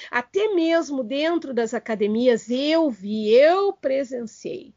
Até 0.09 0.53
mesmo 0.53 1.03
dentro 1.03 1.53
das 1.53 1.73
academias, 1.73 2.49
eu 2.49 2.89
vi, 2.89 3.33
eu 3.33 3.73
presenciei 3.73 4.73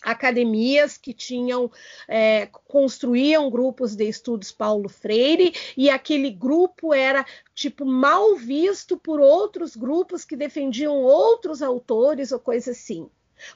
academias 0.00 0.98
que 0.98 1.12
tinham 1.12 1.70
é, 2.08 2.48
construíam 2.64 3.48
grupos 3.48 3.94
de 3.94 4.08
estudos 4.08 4.50
Paulo 4.50 4.88
Freire 4.88 5.54
e 5.76 5.88
aquele 5.88 6.28
grupo 6.28 6.92
era 6.92 7.24
tipo 7.54 7.84
mal 7.84 8.34
visto 8.34 8.96
por 8.96 9.20
outros 9.20 9.76
grupos 9.76 10.24
que 10.24 10.34
defendiam 10.34 10.96
outros 10.96 11.62
autores 11.62 12.32
ou 12.32 12.40
coisa 12.40 12.72
assim. 12.72 13.08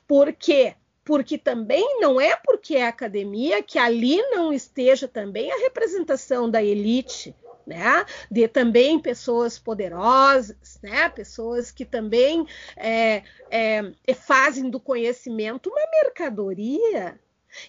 Por 0.07 0.32
quê? 0.32 0.74
Porque 1.05 1.39
também 1.39 2.01
não 2.01 2.20
é 2.20 2.37
porque 2.37 2.76
é 2.76 2.87
academia 2.87 3.62
que 3.62 3.78
ali 3.78 4.20
não 4.30 4.53
esteja 4.53 5.07
também 5.07 5.53
a 5.53 5.59
representação 5.59 6.51
da 6.51 6.62
elite, 6.62 7.34
né? 7.66 8.05
De 8.30 8.47
também 8.49 8.99
pessoas 8.99 9.59
poderosas, 9.59 10.78
né? 10.82 11.09
Pessoas 11.09 11.70
que 11.70 11.84
também 11.84 12.47
é, 12.76 13.22
é, 13.51 14.14
fazem 14.14 14.70
do 14.70 14.80
conhecimento 14.80 15.70
uma 15.70 15.87
mercadoria. 16.03 17.18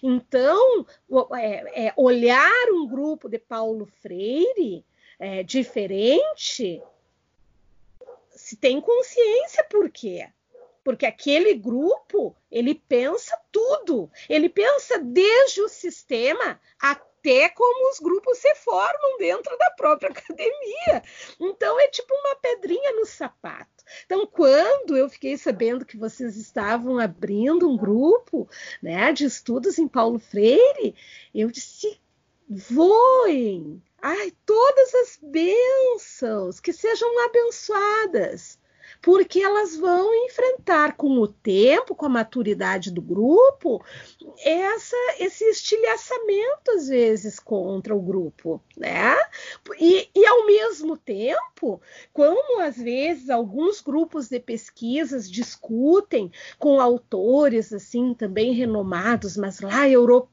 Então, 0.02 0.86
é, 1.36 1.86
é 1.88 1.92
olhar 1.96 2.68
um 2.72 2.86
grupo 2.86 3.28
de 3.28 3.38
Paulo 3.38 3.86
Freire 3.86 4.84
é, 5.18 5.42
diferente, 5.42 6.82
se 8.30 8.56
tem 8.56 8.80
consciência 8.80 9.64
por 9.64 9.90
quê? 9.90 10.28
Porque 10.88 11.04
aquele 11.04 11.52
grupo 11.52 12.34
ele 12.50 12.74
pensa 12.74 13.38
tudo, 13.52 14.10
ele 14.26 14.48
pensa 14.48 14.98
desde 14.98 15.60
o 15.60 15.68
sistema 15.68 16.58
até 16.80 17.50
como 17.50 17.90
os 17.90 17.98
grupos 17.98 18.38
se 18.38 18.54
formam 18.54 19.18
dentro 19.18 19.54
da 19.58 19.70
própria 19.72 20.08
academia. 20.08 21.02
Então 21.38 21.78
é 21.78 21.88
tipo 21.88 22.14
uma 22.14 22.36
pedrinha 22.36 22.92
no 22.92 23.04
sapato. 23.04 23.84
Então, 24.06 24.26
quando 24.26 24.96
eu 24.96 25.10
fiquei 25.10 25.36
sabendo 25.36 25.84
que 25.84 25.98
vocês 25.98 26.38
estavam 26.38 26.98
abrindo 26.98 27.68
um 27.68 27.76
grupo 27.76 28.48
né, 28.82 29.12
de 29.12 29.26
estudos 29.26 29.78
em 29.78 29.86
Paulo 29.86 30.18
Freire, 30.18 30.94
eu 31.34 31.50
disse: 31.50 32.00
voem! 32.48 33.82
Ai, 34.00 34.32
todas 34.46 34.94
as 34.94 35.18
bênçãos 35.20 36.60
que 36.60 36.72
sejam 36.72 37.26
abençoadas 37.26 38.57
porque 39.00 39.40
elas 39.40 39.76
vão 39.76 40.12
enfrentar 40.26 40.96
com 40.96 41.18
o 41.18 41.28
tempo, 41.28 41.94
com 41.94 42.06
a 42.06 42.10
maturidade 42.10 42.90
do 42.90 43.00
grupo, 43.00 43.84
essa, 44.44 44.96
esse 45.18 45.44
estilhaçamento 45.44 46.70
às 46.72 46.88
vezes 46.88 47.38
contra 47.38 47.94
o 47.94 48.00
grupo, 48.00 48.60
né? 48.76 49.16
E, 49.78 50.08
e 50.14 50.26
ao 50.26 50.46
mesmo 50.46 50.96
tempo, 50.96 51.80
como 52.12 52.60
às 52.60 52.76
vezes 52.76 53.30
alguns 53.30 53.80
grupos 53.80 54.28
de 54.28 54.40
pesquisas 54.40 55.30
discutem 55.30 56.30
com 56.58 56.80
autores 56.80 57.72
assim 57.72 58.14
também 58.14 58.52
renomados, 58.52 59.36
mas 59.36 59.60
lá 59.60 59.88
europeus, 59.88 60.28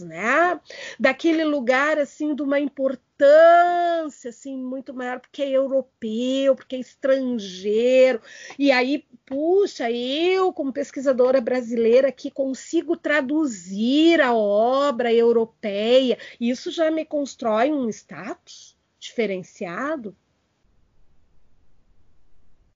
né? 0.00 0.60
Daquele 0.98 1.44
lugar 1.44 1.98
assim 1.98 2.34
de 2.34 2.42
uma 2.42 2.60
importância 2.60 3.09
importância 3.20 4.30
assim 4.30 4.56
muito 4.56 4.94
maior 4.94 5.20
porque 5.20 5.42
é 5.42 5.50
europeu, 5.50 6.56
porque 6.56 6.76
é 6.76 6.80
estrangeiro. 6.80 8.20
E 8.58 8.72
aí, 8.72 9.04
puxa, 9.26 9.90
eu 9.90 10.52
como 10.52 10.72
pesquisadora 10.72 11.40
brasileira 11.40 12.10
que 12.10 12.30
consigo 12.30 12.96
traduzir 12.96 14.20
a 14.20 14.34
obra 14.34 15.12
europeia, 15.12 16.18
isso 16.40 16.70
já 16.70 16.90
me 16.90 17.04
constrói 17.04 17.70
um 17.70 17.88
status 17.90 18.76
diferenciado. 18.98 20.16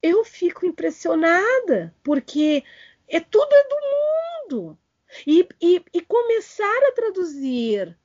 Eu 0.03 0.25
fico 0.25 0.67
impressionada, 0.67 1.95
porque 2.03 2.63
é 3.09 3.21
tudo 3.21 3.49
é 3.51 3.69
do 3.69 3.77
mundo. 4.55 4.79
E, 5.27 5.47
e, 5.63 5.83
e 5.95 6.01
começar 6.03 6.89
a 6.89 6.93
traduzir 6.93 7.97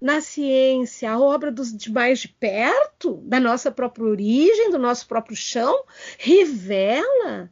na 0.00 0.20
ciência, 0.20 1.10
a 1.10 1.20
obra 1.20 1.52
dos 1.52 1.76
de 1.76 1.92
mais 1.92 2.20
de 2.20 2.28
perto, 2.28 3.16
da 3.24 3.38
nossa 3.38 3.70
própria 3.70 4.06
origem, 4.06 4.70
do 4.70 4.78
nosso 4.78 5.06
próprio 5.06 5.36
chão, 5.36 5.84
revela 6.18 7.50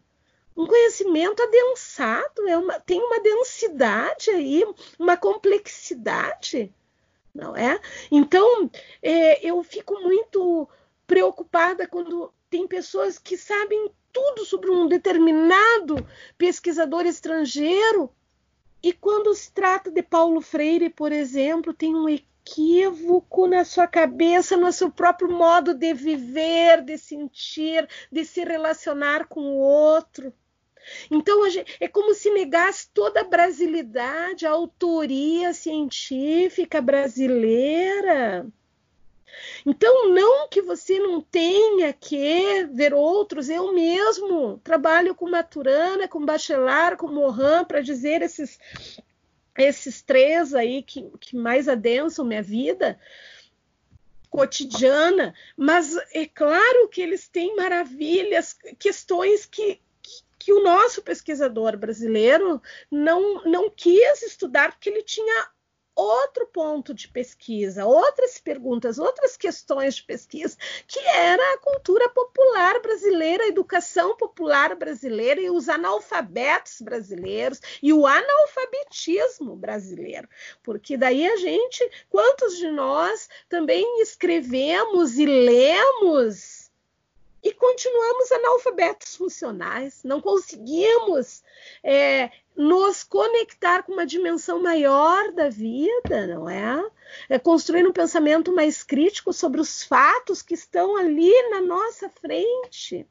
um 0.57 0.67
conhecimento 0.67 1.43
adensado, 1.43 2.49
é 2.49 2.57
uma, 2.57 2.81
tem 2.81 3.01
uma 3.01 3.21
densidade 3.21 4.31
aí, 4.31 4.65
uma 4.99 5.17
complexidade, 5.17 6.75
não 7.35 7.55
é? 7.55 7.79
Então, 8.11 8.69
é, 9.03 9.47
eu 9.47 9.63
fico 9.63 10.01
muito 10.01 10.69
preocupada 11.07 11.87
quando 11.87 12.33
tem 12.51 12.67
pessoas 12.67 13.19
que 13.19 13.37
sabem 13.37 13.91
tudo 14.13 14.45
sobre 14.45 14.71
um 14.71 14.89
determinado 14.89 16.05
pesquisador 16.37 17.07
estrangeiro 17.07 18.11
e 18.83 18.93
quando 18.93 19.35
se 19.35 19.53
trata 19.53 19.91
de 19.91 20.03
Paulo 20.03 20.41
Freire, 20.41 20.89
por 20.89 21.13
exemplo, 21.13 21.75
tem 21.75 21.95
um 21.95 22.09
equívoco 22.49 23.47
na 23.47 23.65
sua 23.65 23.87
cabeça, 23.87 24.57
no 24.57 24.73
seu 24.73 24.91
próprio 24.91 25.31
modo 25.31 25.75
de 25.75 25.93
viver, 25.93 26.83
de 26.83 26.97
sentir, 26.97 27.87
de 28.11 28.25
se 28.25 28.43
relacionar 28.43 29.27
com 29.27 29.41
o 29.41 29.59
outro. 29.59 30.33
Então, 31.11 31.43
é 31.81 31.87
como 31.87 32.15
se 32.15 32.31
negasse 32.31 32.89
toda 32.95 33.21
a 33.21 33.25
brasilidade, 33.25 34.47
a 34.47 34.51
autoria 34.51 35.53
científica 35.53 36.81
brasileira. 36.81 38.47
Então, 39.67 40.11
não 40.11 40.49
que 40.49 40.63
você 40.63 40.99
não 40.99 41.21
tenha 41.21 41.93
que 41.93 42.65
ver 42.73 42.95
outros, 42.95 43.51
eu 43.51 43.73
mesmo 43.75 44.59
trabalho 44.65 45.15
com 45.15 45.29
Maturana, 45.29 46.09
com 46.09 46.25
Bachelard, 46.25 46.97
com 46.97 47.09
Morin, 47.09 47.65
para 47.67 47.83
dizer 47.83 48.23
esses 48.23 48.59
esses 49.59 50.01
três 50.01 50.55
aí 50.55 50.83
que, 50.83 51.11
que 51.21 51.37
mais 51.37 51.69
adensam 51.69 52.25
minha 52.25 52.43
vida 52.43 52.99
cotidiana, 54.31 55.35
mas 55.57 55.97
é 56.13 56.27
claro 56.27 56.89
que 56.89 57.01
eles 57.01 57.29
têm 57.29 57.57
maravilhas, 57.57 58.57
questões 58.79 59.47
que, 59.47 59.81
que, 60.39 60.53
o 60.53 60.63
nosso 60.63 61.03
pesquisador 61.03 61.77
brasileiro 61.77 62.63
não, 62.91 63.43
não 63.45 63.71
quis 63.71 64.23
estudar 64.23 64.73
porque 64.73 64.91
ele 64.91 65.03
tinha 65.03 65.49
outro 65.99 66.47
ponto 66.47 66.95
de 66.95 67.09
pesquisa, 67.09 67.85
outras 67.85 68.39
perguntas, 68.39 69.01
outras 69.01 69.37
questões 69.37 69.97
de 69.97 70.05
pesquisa, 70.05 70.57
que 70.87 71.01
era 71.01 71.55
a 71.55 71.59
cultura 71.59 72.09
popular 72.11 72.81
brasileira, 72.81 73.43
a 73.43 73.49
educação 73.49 74.17
popular 74.17 74.77
brasileira 74.77 75.41
e 75.41 75.51
os 75.51 75.69
analfabetos 75.69 76.81
brasileiros 76.81 77.61
e 77.83 77.93
o 77.93 78.07
analfabetismo 78.07 79.57
brasileiro. 79.57 80.29
Porque 80.63 80.97
daí 80.97 81.29
a 81.29 81.37
gente, 81.37 81.91
quantos 82.09 82.57
de 82.57 82.71
nós 82.71 83.29
também 83.49 84.01
escrevemos 84.01 85.19
e 85.19 85.27
lemos 85.27 86.58
e 87.43 87.53
continuamos 87.53 88.33
analfabetos 88.33 89.17
funcionais, 89.17 90.03
não 90.05 90.21
conseguimos 90.21 91.43
é, 91.83 92.31
nos 92.57 93.05
conectar 93.05 93.85
com 93.85 93.93
uma 93.93 94.07
dimensão 94.07 94.61
maior 94.61 95.33
da 95.33 95.49
vida, 95.49 96.27
não 96.27 96.49
é? 96.49 96.85
é? 97.29 97.39
Construir 97.39 97.87
um 97.87 97.93
pensamento 97.93 98.53
mais 98.53 98.83
crítico 98.83 99.33
sobre 99.33 99.61
os 99.61 99.85
fatos 99.85 100.43
que 100.43 100.55
estão 100.55 100.97
ali 100.97 101.33
na 101.51 101.61
nossa 101.61 102.09
frente. 102.09 103.07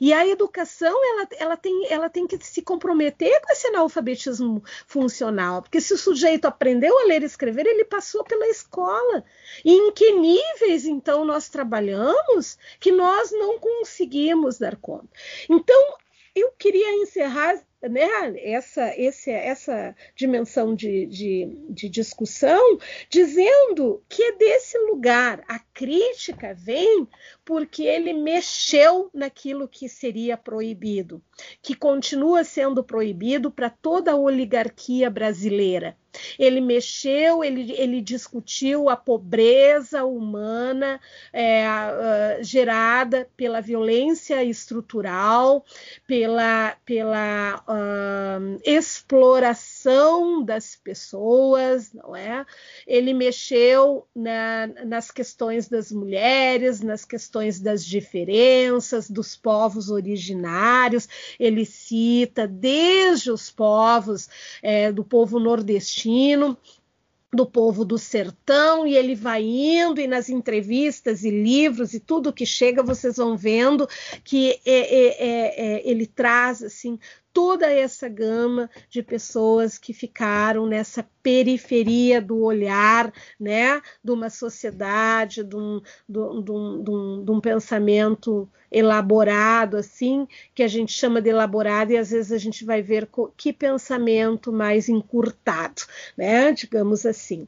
E 0.00 0.12
a 0.12 0.26
educação 0.26 0.94
ela, 1.04 1.28
ela, 1.38 1.56
tem, 1.56 1.86
ela 1.90 2.08
tem 2.08 2.26
que 2.26 2.38
se 2.44 2.62
comprometer 2.62 3.40
com 3.42 3.52
esse 3.52 3.66
analfabetismo 3.68 4.62
funcional, 4.86 5.62
porque 5.62 5.80
se 5.80 5.94
o 5.94 5.98
sujeito 5.98 6.46
aprendeu 6.46 6.98
a 6.98 7.04
ler 7.04 7.22
e 7.22 7.26
escrever, 7.26 7.66
ele 7.66 7.84
passou 7.84 8.24
pela 8.24 8.46
escola. 8.48 9.24
E 9.64 9.72
em 9.72 9.92
que 9.92 10.12
níveis 10.12 10.84
então 10.84 11.24
nós 11.24 11.48
trabalhamos 11.48 12.58
que 12.80 12.92
nós 12.92 13.30
não 13.32 13.58
conseguimos 13.58 14.58
dar 14.58 14.76
conta? 14.76 15.08
Então, 15.48 15.98
eu 16.34 16.52
queria 16.52 17.02
encerrar 17.02 17.62
né, 17.82 18.08
essa, 18.42 18.92
esse, 18.96 19.30
essa 19.30 19.94
dimensão 20.16 20.74
de, 20.74 21.06
de, 21.06 21.46
de, 21.70 21.88
discussão, 21.88 22.78
dizendo 23.08 24.02
que 24.08 24.22
é 24.22 24.32
desse 24.32 24.76
lugar. 24.78 25.44
A 25.46 25.60
crítica 25.72 26.54
vem 26.54 27.06
porque 27.44 27.84
ele 27.84 28.12
mexeu 28.12 29.10
naquilo 29.14 29.68
que 29.68 29.88
seria 29.88 30.36
proibido, 30.36 31.22
que 31.62 31.74
continua 31.74 32.42
sendo 32.42 32.82
proibido 32.82 33.50
para 33.50 33.70
toda 33.70 34.12
a 34.12 34.16
oligarquia 34.16 35.08
brasileira. 35.08 35.96
Ele 36.38 36.60
mexeu, 36.60 37.44
ele, 37.44 37.72
ele 37.72 38.00
discutiu 38.00 38.88
a 38.88 38.96
pobreza 38.96 40.04
humana 40.04 41.00
é, 41.32 42.38
gerada 42.42 43.28
pela 43.36 43.60
violência 43.60 44.42
estrutural, 44.42 45.64
pela, 46.06 46.76
pela 46.84 47.62
uh, 47.68 48.60
exploração 48.64 50.42
das 50.42 50.76
pessoas, 50.76 51.92
não 51.92 52.16
é? 52.16 52.44
Ele 52.86 53.12
mexeu 53.12 54.06
na, 54.14 54.66
nas 54.84 55.10
questões 55.10 55.68
das 55.68 55.92
mulheres, 55.92 56.80
nas 56.80 57.04
questões 57.04 57.60
das 57.60 57.84
diferenças 57.84 59.10
dos 59.10 59.36
povos 59.36 59.90
originários. 59.90 61.08
Ele 61.38 61.64
cita 61.64 62.46
desde 62.46 63.30
os 63.30 63.50
povos 63.50 64.28
é, 64.62 64.90
do 64.90 65.04
povo 65.04 65.38
nordestino 65.38 66.07
do 67.32 67.44
povo 67.44 67.84
do 67.84 67.98
sertão 67.98 68.86
e 68.86 68.96
ele 68.96 69.14
vai 69.14 69.42
indo 69.44 70.00
e 70.00 70.06
nas 70.06 70.30
entrevistas 70.30 71.24
e 71.24 71.30
livros 71.30 71.92
e 71.92 72.00
tudo 72.00 72.32
que 72.32 72.46
chega 72.46 72.82
vocês 72.82 73.16
vão 73.16 73.36
vendo 73.36 73.86
que 74.24 74.58
é, 74.64 74.72
é, 74.72 75.06
é, 75.18 75.76
é 75.76 75.88
ele 75.88 76.06
traz 76.06 76.62
assim 76.62 76.98
toda 77.38 77.72
essa 77.72 78.08
gama 78.08 78.68
de 78.90 79.00
pessoas 79.00 79.78
que 79.78 79.92
ficaram 79.92 80.66
nessa 80.66 81.08
periferia 81.22 82.20
do 82.20 82.42
olhar, 82.42 83.12
né, 83.38 83.80
de 84.02 84.10
uma 84.10 84.28
sociedade, 84.28 85.44
de 85.44 85.54
um, 85.54 85.80
de 86.08 86.18
um, 86.18 86.42
de 86.42 86.90
um, 86.90 87.24
de 87.24 87.30
um 87.30 87.40
pensamento 87.40 88.50
elaborado, 88.72 89.76
assim, 89.76 90.26
que 90.52 90.64
a 90.64 90.68
gente 90.68 90.92
chama 90.92 91.22
de 91.22 91.30
elaborado, 91.30 91.92
e 91.92 91.96
às 91.96 92.10
vezes 92.10 92.32
a 92.32 92.38
gente 92.38 92.64
vai 92.64 92.82
ver 92.82 93.08
que 93.36 93.52
pensamento 93.52 94.52
mais 94.52 94.88
encurtado, 94.88 95.82
né, 96.16 96.50
digamos 96.50 97.06
assim. 97.06 97.46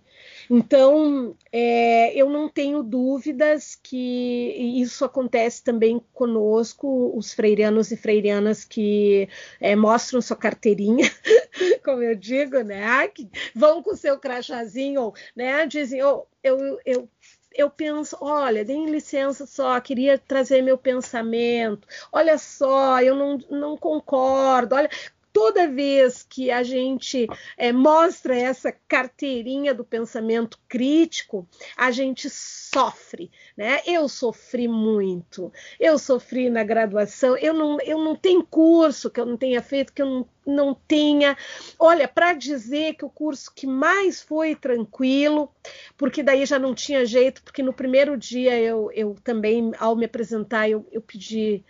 Então, 0.53 1.37
é, 1.53 2.13
eu 2.21 2.29
não 2.29 2.49
tenho 2.49 2.83
dúvidas 2.83 3.79
que 3.81 4.81
isso 4.81 5.05
acontece 5.05 5.63
também 5.63 6.01
conosco, 6.13 7.17
os 7.17 7.33
freirianos 7.33 7.93
e 7.93 7.97
freirianas 7.97 8.65
que 8.65 9.29
é, 9.61 9.77
mostram 9.77 10.21
sua 10.21 10.37
carteirinha, 10.37 11.09
como 11.85 12.03
eu 12.03 12.17
digo, 12.17 12.63
né? 12.63 13.07
Que 13.07 13.31
vão 13.55 13.81
com 13.81 13.95
seu 13.95 14.19
crachazinho, 14.19 15.13
né? 15.37 15.65
Dizem, 15.67 16.03
oh, 16.03 16.27
eu, 16.43 16.81
eu 16.85 17.09
eu 17.53 17.69
penso, 17.69 18.17
olha, 18.21 18.65
deem 18.65 18.91
licença 18.91 19.45
só, 19.45 19.81
queria 19.81 20.17
trazer 20.19 20.63
meu 20.63 20.79
pensamento. 20.79 21.87
Olha 22.13 22.39
só, 22.39 23.01
eu 23.03 23.15
não, 23.15 23.39
não 23.51 23.77
concordo. 23.77 24.77
Olha, 24.77 24.89
toda 25.33 25.69
vez 25.69 26.27
que 26.29 26.51
a 26.51 26.63
gente 26.63 27.27
é, 27.57 27.73
mostra 27.73 28.37
essa 28.37 28.73
carteirinha 28.89 29.75
do 29.75 29.85
pensamento 29.85 30.59
crítico, 30.69 31.47
a 31.77 31.91
gente 31.91 32.29
sofre, 32.29 33.31
né? 33.57 33.81
Eu 33.87 34.09
sofri 34.09 34.67
muito. 34.69 35.53
Eu 35.79 35.99
sofri 35.99 36.51
na 36.51 36.65
graduação. 36.65 37.37
Eu 37.37 37.55
não, 37.55 37.79
eu 37.81 37.99
não 37.99 38.17
tenho 38.17 38.45
curso 38.45 39.11
que 39.11 39.21
eu 39.21 39.27
não 39.27 39.37
tenha 39.37 39.63
feito, 39.63 39.93
que 39.93 40.03
eu 40.03 40.07
não, 40.07 40.29
não 40.47 40.75
tenha. 40.75 41.37
Olha, 41.79 42.09
para 42.09 42.33
dizer 42.33 42.95
que 42.95 43.05
o 43.05 43.11
curso 43.11 43.53
que 43.55 43.67
mais 43.67 44.21
foi 44.21 44.55
tranquilo, 44.55 45.53
porque 45.97 46.23
daí 46.23 46.45
já 46.45 46.59
não 46.59 46.75
tinha 46.75 47.05
jeito, 47.07 47.43
porque 47.43 47.63
no 47.63 47.73
primeiro 47.73 48.17
dia 48.17 48.59
eu, 48.59 48.91
eu 48.93 49.17
também, 49.23 49.73
ao 49.79 49.97
me 49.97 50.05
apresentar, 50.05 50.69
eu, 50.69 50.87
eu 50.91 51.01
pedi, 51.01 51.65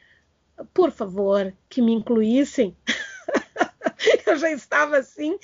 por 0.72 0.90
favor, 0.90 1.52
que 1.68 1.82
me 1.82 1.92
incluíssem. 1.92 2.76
eu 4.31 4.36
já 4.36 4.51
estava 4.51 4.98
assim. 4.98 5.39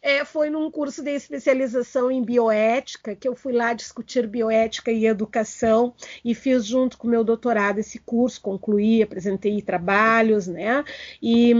É, 0.00 0.24
foi 0.24 0.50
num 0.50 0.68
curso 0.68 1.00
de 1.00 1.10
especialização 1.10 2.10
em 2.10 2.24
bioética, 2.24 3.14
que 3.14 3.28
eu 3.28 3.36
fui 3.36 3.52
lá 3.52 3.72
discutir 3.72 4.26
bioética 4.26 4.90
e 4.90 5.06
educação, 5.06 5.94
e 6.24 6.34
fiz 6.34 6.66
junto 6.66 6.98
com 6.98 7.06
o 7.06 7.10
meu 7.10 7.22
doutorado 7.22 7.78
esse 7.78 8.00
curso, 8.00 8.40
concluí, 8.40 9.00
apresentei 9.00 9.62
trabalhos, 9.62 10.48
né? 10.48 10.84
E, 11.22 11.54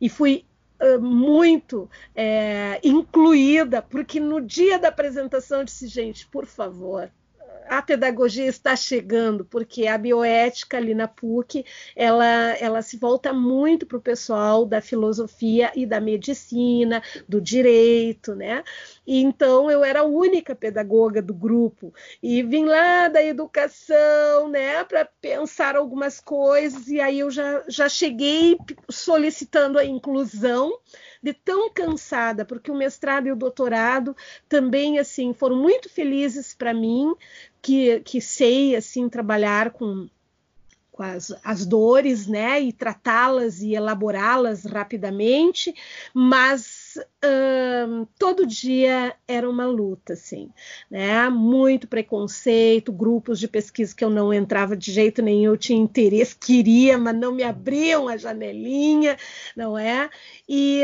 e 0.00 0.08
fui 0.08 0.44
muito 1.00 1.90
é, 2.14 2.80
incluída, 2.82 3.82
porque 3.82 4.18
no 4.18 4.40
dia 4.40 4.78
da 4.78 4.88
apresentação 4.88 5.58
eu 5.58 5.64
disse, 5.64 5.86
gente, 5.86 6.26
por 6.26 6.46
favor, 6.46 7.10
a 7.70 7.80
pedagogia 7.80 8.46
está 8.46 8.74
chegando, 8.74 9.44
porque 9.44 9.86
a 9.86 9.96
bioética 9.96 10.76
ali 10.76 10.92
na 10.92 11.06
PUC, 11.06 11.64
ela, 11.94 12.26
ela 12.58 12.82
se 12.82 12.96
volta 12.96 13.32
muito 13.32 13.86
para 13.86 13.96
o 13.96 14.00
pessoal 14.00 14.66
da 14.66 14.80
filosofia 14.80 15.70
e 15.76 15.86
da 15.86 16.00
medicina, 16.00 17.00
do 17.28 17.40
direito, 17.40 18.34
né? 18.34 18.64
E 19.10 19.20
então 19.20 19.68
eu 19.68 19.82
era 19.82 20.02
a 20.02 20.04
única 20.04 20.54
pedagoga 20.54 21.20
do 21.20 21.34
grupo. 21.34 21.92
E 22.22 22.44
vim 22.44 22.64
lá 22.66 23.08
da 23.08 23.20
educação, 23.20 24.48
né, 24.48 24.84
para 24.84 25.04
pensar 25.04 25.74
algumas 25.74 26.20
coisas. 26.20 26.86
E 26.86 27.00
aí 27.00 27.18
eu 27.18 27.28
já, 27.28 27.64
já 27.66 27.88
cheguei 27.88 28.56
solicitando 28.88 29.80
a 29.80 29.84
inclusão 29.84 30.78
de 31.20 31.32
tão 31.34 31.68
cansada, 31.70 32.44
porque 32.44 32.70
o 32.70 32.76
mestrado 32.76 33.26
e 33.26 33.32
o 33.32 33.36
doutorado 33.36 34.16
também 34.48 35.00
assim 35.00 35.34
foram 35.34 35.56
muito 35.56 35.88
felizes 35.88 36.54
para 36.54 36.72
mim, 36.72 37.12
que, 37.60 37.98
que 38.02 38.20
sei 38.20 38.76
assim 38.76 39.08
trabalhar 39.08 39.70
com 39.72 40.08
as, 40.96 41.34
as, 41.42 41.66
dores, 41.66 42.28
né, 42.28 42.60
e 42.60 42.72
tratá-las 42.72 43.60
e 43.60 43.74
elaborá-las 43.74 44.64
rapidamente, 44.64 45.74
mas 46.14 46.79
todo 48.18 48.46
dia 48.46 49.14
era 49.26 49.48
uma 49.48 49.66
luta, 49.66 50.14
assim, 50.14 50.50
né? 50.90 51.28
Muito 51.28 51.86
preconceito, 51.86 52.92
grupos 52.92 53.38
de 53.38 53.48
pesquisa 53.48 53.94
que 53.94 54.04
eu 54.04 54.10
não 54.10 54.32
entrava 54.32 54.76
de 54.76 54.92
jeito 54.92 55.22
nenhum, 55.22 55.52
eu 55.52 55.56
tinha 55.56 55.78
interesse, 55.78 56.36
queria, 56.36 56.98
mas 56.98 57.16
não 57.16 57.32
me 57.32 57.42
abriam 57.42 58.08
a 58.08 58.16
janelinha, 58.16 59.16
não 59.56 59.78
é? 59.78 60.10
E, 60.48 60.82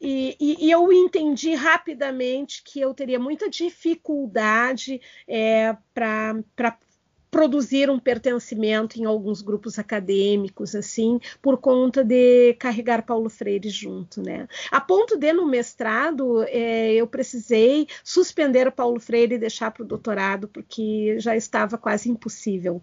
e, 0.00 0.36
e 0.66 0.70
eu 0.70 0.92
entendi 0.92 1.54
rapidamente 1.54 2.62
que 2.64 2.80
eu 2.80 2.92
teria 2.94 3.18
muita 3.18 3.48
dificuldade 3.48 5.00
é, 5.26 5.76
para 5.94 6.42
produzir 7.32 7.88
um 7.88 7.98
pertencimento 7.98 9.00
em 9.00 9.06
alguns 9.06 9.40
grupos 9.40 9.78
acadêmicos, 9.78 10.74
assim, 10.74 11.18
por 11.40 11.56
conta 11.56 12.04
de 12.04 12.52
carregar 12.58 13.06
Paulo 13.06 13.30
Freire 13.30 13.70
junto, 13.70 14.22
né? 14.22 14.46
A 14.70 14.82
ponto 14.82 15.16
de, 15.16 15.32
no 15.32 15.46
mestrado, 15.46 16.42
é, 16.42 16.92
eu 16.92 17.06
precisei 17.06 17.88
suspender 18.04 18.70
Paulo 18.70 19.00
Freire 19.00 19.36
e 19.36 19.38
deixar 19.38 19.70
para 19.70 19.82
o 19.82 19.86
doutorado, 19.86 20.46
porque 20.46 21.16
já 21.18 21.34
estava 21.34 21.78
quase 21.78 22.10
impossível. 22.10 22.82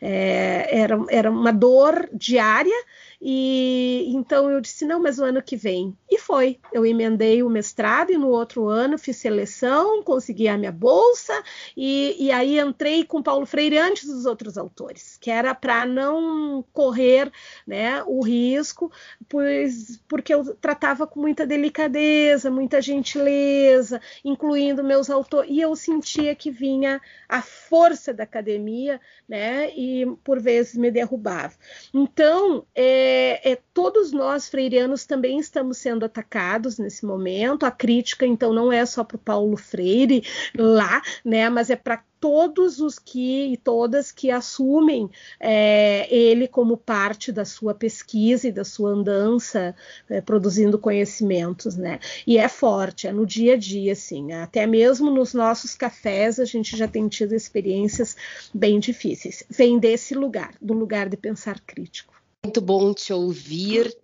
É, 0.00 0.68
era, 0.70 1.04
era 1.10 1.30
uma 1.30 1.52
dor 1.52 2.08
diária 2.12 2.86
E 3.20 4.06
então 4.14 4.48
eu 4.48 4.60
disse: 4.60 4.86
não, 4.86 5.00
mas 5.02 5.18
o 5.18 5.24
ano 5.24 5.42
que 5.42 5.56
vem. 5.56 5.96
E 6.08 6.18
foi. 6.18 6.58
Eu 6.72 6.86
emendei 6.86 7.42
o 7.42 7.50
mestrado 7.50 8.12
e 8.12 8.16
no 8.16 8.28
outro 8.28 8.68
ano 8.68 8.96
fiz 8.96 9.16
seleção, 9.16 10.02
consegui 10.02 10.46
a 10.48 10.56
minha 10.56 10.72
bolsa 10.72 11.42
e, 11.76 12.16
e 12.18 12.30
aí 12.30 12.58
entrei 12.58 13.04
com 13.04 13.22
Paulo 13.22 13.44
Freire 13.44 13.79
antes 13.80 14.06
dos 14.06 14.26
outros 14.26 14.56
autores, 14.56 15.16
que 15.20 15.30
era 15.30 15.54
para 15.54 15.84
não 15.86 16.64
correr 16.72 17.32
né, 17.66 18.02
o 18.04 18.22
risco, 18.22 18.92
pois 19.28 20.00
porque 20.08 20.32
eu 20.32 20.54
tratava 20.54 21.06
com 21.06 21.20
muita 21.20 21.46
delicadeza, 21.46 22.50
muita 22.50 22.80
gentileza, 22.80 24.00
incluindo 24.24 24.84
meus 24.84 25.10
autores, 25.10 25.50
e 25.50 25.60
eu 25.60 25.74
sentia 25.74 26.34
que 26.34 26.50
vinha 26.50 27.00
a 27.28 27.42
força 27.42 28.12
da 28.12 28.24
academia, 28.24 29.00
né, 29.28 29.70
e 29.76 30.06
por 30.22 30.40
vezes 30.40 30.76
me 30.76 30.90
derrubava. 30.90 31.54
Então, 31.94 32.66
é, 32.74 33.52
é, 33.52 33.58
todos 33.72 34.12
nós 34.12 34.48
freirianos 34.48 35.06
também 35.06 35.38
estamos 35.38 35.78
sendo 35.78 36.04
atacados 36.04 36.78
nesse 36.78 37.06
momento. 37.06 37.64
A 37.64 37.70
crítica, 37.70 38.26
então, 38.26 38.52
não 38.52 38.72
é 38.72 38.84
só 38.84 39.04
para 39.04 39.16
o 39.16 39.20
Paulo 39.20 39.56
Freire 39.56 40.22
lá, 40.56 41.00
né, 41.24 41.48
mas 41.48 41.70
é 41.70 41.76
para 41.76 42.02
todos 42.20 42.80
os 42.80 42.98
que 42.98 43.52
e 43.52 43.56
todas 43.56 44.12
que 44.12 44.30
assumem 44.30 45.10
é, 45.40 46.06
ele 46.14 46.46
como 46.46 46.76
parte 46.76 47.32
da 47.32 47.44
sua 47.44 47.74
pesquisa 47.74 48.46
e 48.46 48.52
da 48.52 48.64
sua 48.64 48.90
andança 48.90 49.74
é, 50.08 50.20
produzindo 50.20 50.78
conhecimentos, 50.78 51.76
né? 51.76 51.98
E 52.26 52.36
é 52.36 52.48
forte, 52.48 53.06
é 53.06 53.12
no 53.12 53.24
dia 53.24 53.54
a 53.54 53.56
dia, 53.56 53.94
assim. 53.94 54.32
Até 54.32 54.66
mesmo 54.66 55.10
nos 55.10 55.32
nossos 55.32 55.74
cafés 55.74 56.38
a 56.38 56.44
gente 56.44 56.76
já 56.76 56.86
tem 56.86 57.08
tido 57.08 57.34
experiências 57.34 58.16
bem 58.52 58.78
difíceis. 58.78 59.42
Vem 59.48 59.78
desse 59.78 60.14
lugar, 60.14 60.54
do 60.60 60.74
lugar 60.74 61.08
de 61.08 61.16
pensar 61.16 61.58
crítico. 61.60 62.12
Muito 62.44 62.60
bom 62.60 62.92
te 62.92 63.12
ouvir, 63.12 63.94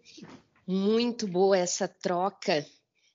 muito 0.66 1.26
boa 1.26 1.56
essa 1.56 1.86
troca 1.86 2.64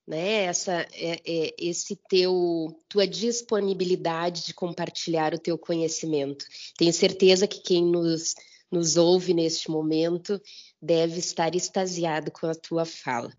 né? 0.08 0.44
Essa, 0.44 0.88
é, 0.94 1.22
é, 1.26 1.56
esse 1.58 1.96
teu, 2.10 2.76
tua 2.90 3.08
disponibilidade 3.08 4.46
de 4.46 4.54
compartilhar 4.54 5.34
o 5.34 5.40
teu 5.40 5.58
conhecimento. 5.58 6.46
Tenho 6.78 6.94
certeza 6.94 7.48
que 7.48 7.62
quem 7.62 7.84
nos, 7.84 8.36
nos 8.72 8.98
ouve 8.98 9.34
neste 9.34 9.70
momento 9.70 10.42
deve 10.82 11.20
estar 11.20 11.56
extasiado 11.56 12.32
com 12.32 12.48
a 12.48 12.56
tua 12.56 12.86
fala. 12.86 13.32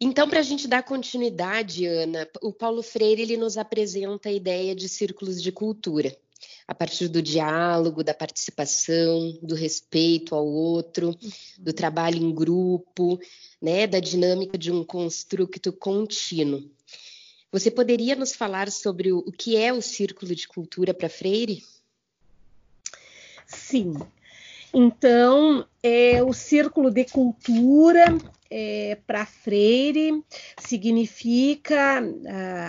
Então, 0.00 0.28
para 0.28 0.40
a 0.40 0.42
gente 0.42 0.66
dar 0.66 0.82
continuidade, 0.82 1.86
Ana, 1.86 2.28
o 2.42 2.52
Paulo 2.52 2.82
Freire 2.82 3.22
ele 3.22 3.36
nos 3.36 3.56
apresenta 3.56 4.28
a 4.28 4.32
ideia 4.32 4.74
de 4.74 4.88
círculos 4.88 5.40
de 5.40 5.52
cultura 5.52 6.16
a 6.66 6.74
partir 6.74 7.08
do 7.08 7.22
diálogo, 7.22 8.02
da 8.02 8.14
participação, 8.14 9.38
do 9.42 9.54
respeito 9.54 10.34
ao 10.34 10.46
outro, 10.46 11.16
do 11.58 11.68
uhum. 11.68 11.74
trabalho 11.74 12.18
em 12.18 12.34
grupo, 12.34 13.20
né, 13.60 13.86
da 13.86 14.00
dinâmica 14.00 14.56
de 14.56 14.70
um 14.72 14.84
construto 14.84 15.72
contínuo. 15.72 16.70
Você 17.50 17.70
poderia 17.70 18.16
nos 18.16 18.34
falar 18.34 18.70
sobre 18.70 19.12
o, 19.12 19.18
o 19.18 19.30
que 19.32 19.56
é 19.56 19.72
o 19.72 19.82
círculo 19.82 20.34
de 20.34 20.48
cultura 20.48 20.94
para 20.94 21.08
Freire? 21.08 21.62
Sim. 23.46 23.94
Então, 24.72 25.66
é 25.82 26.22
o 26.22 26.32
círculo 26.32 26.90
de 26.90 27.04
cultura 27.04 28.06
é, 28.54 28.98
para 29.06 29.24
Freire 29.24 30.22
significa 30.58 32.02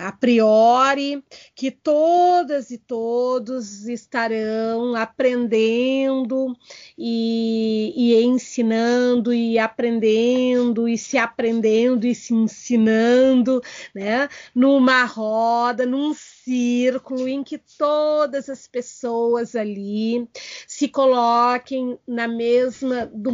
a 0.06 0.12
priori 0.12 1.22
que 1.54 1.70
todas 1.70 2.70
e 2.70 2.78
todos 2.78 3.86
estarão 3.86 4.94
aprendendo 4.96 6.56
e, 6.96 7.92
e 7.94 8.24
ensinando 8.24 9.34
e 9.34 9.58
aprendendo 9.58 10.88
e 10.88 10.96
se 10.96 11.18
aprendendo 11.18 12.06
e 12.06 12.14
se 12.14 12.32
ensinando, 12.32 13.60
né? 13.94 14.26
Numa 14.54 15.04
roda, 15.04 15.84
num 15.84 16.14
círculo 16.14 17.28
em 17.28 17.42
que 17.44 17.58
todas 17.58 18.48
as 18.48 18.66
pessoas 18.66 19.54
ali 19.54 20.26
se 20.66 20.88
coloquem 20.88 21.98
na 22.06 22.26
mesma, 22.26 23.10
de 23.12 23.28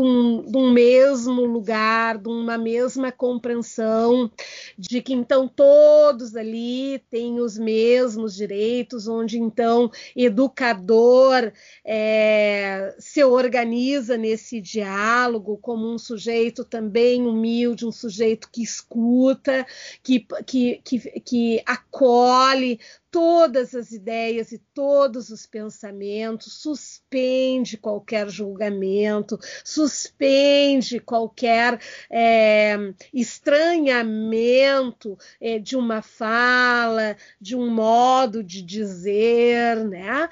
um 0.00 0.70
mesmo 0.72 1.41
lugar, 1.46 2.18
de 2.18 2.28
uma 2.28 2.58
mesma 2.58 3.12
compreensão, 3.12 4.30
de 4.78 5.02
que 5.02 5.12
então 5.12 5.48
todos 5.48 6.34
ali 6.36 6.98
têm 7.10 7.40
os 7.40 7.58
mesmos 7.58 8.34
direitos, 8.34 9.08
onde 9.08 9.38
então 9.38 9.90
educador 10.16 11.52
é, 11.84 12.94
se 12.98 13.22
organiza 13.24 14.16
nesse 14.16 14.60
diálogo 14.60 15.58
como 15.58 15.92
um 15.92 15.98
sujeito 15.98 16.64
também 16.64 17.26
humilde, 17.26 17.86
um 17.86 17.92
sujeito 17.92 18.48
que 18.50 18.62
escuta, 18.62 19.66
que, 20.02 20.26
que, 20.46 20.80
que, 20.84 21.20
que 21.20 21.62
acolhe 21.66 22.78
todas 23.12 23.74
as 23.74 23.92
ideias 23.92 24.52
e 24.52 24.58
todos 24.58 25.28
os 25.28 25.44
pensamentos, 25.44 26.54
suspende 26.54 27.76
qualquer 27.76 28.30
julgamento, 28.30 29.38
suspende 29.62 30.98
qualquer 30.98 31.78
é, 32.10 32.74
estranhamento 33.12 35.18
é, 35.38 35.58
de 35.58 35.76
uma 35.76 36.00
fala, 36.00 37.14
de 37.38 37.54
um 37.54 37.68
modo 37.68 38.42
de 38.42 38.62
dizer, 38.62 39.84
né? 39.84 40.30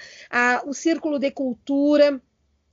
O 0.65 0.73
círculo 0.73 1.19
de 1.19 1.31
cultura 1.31 2.19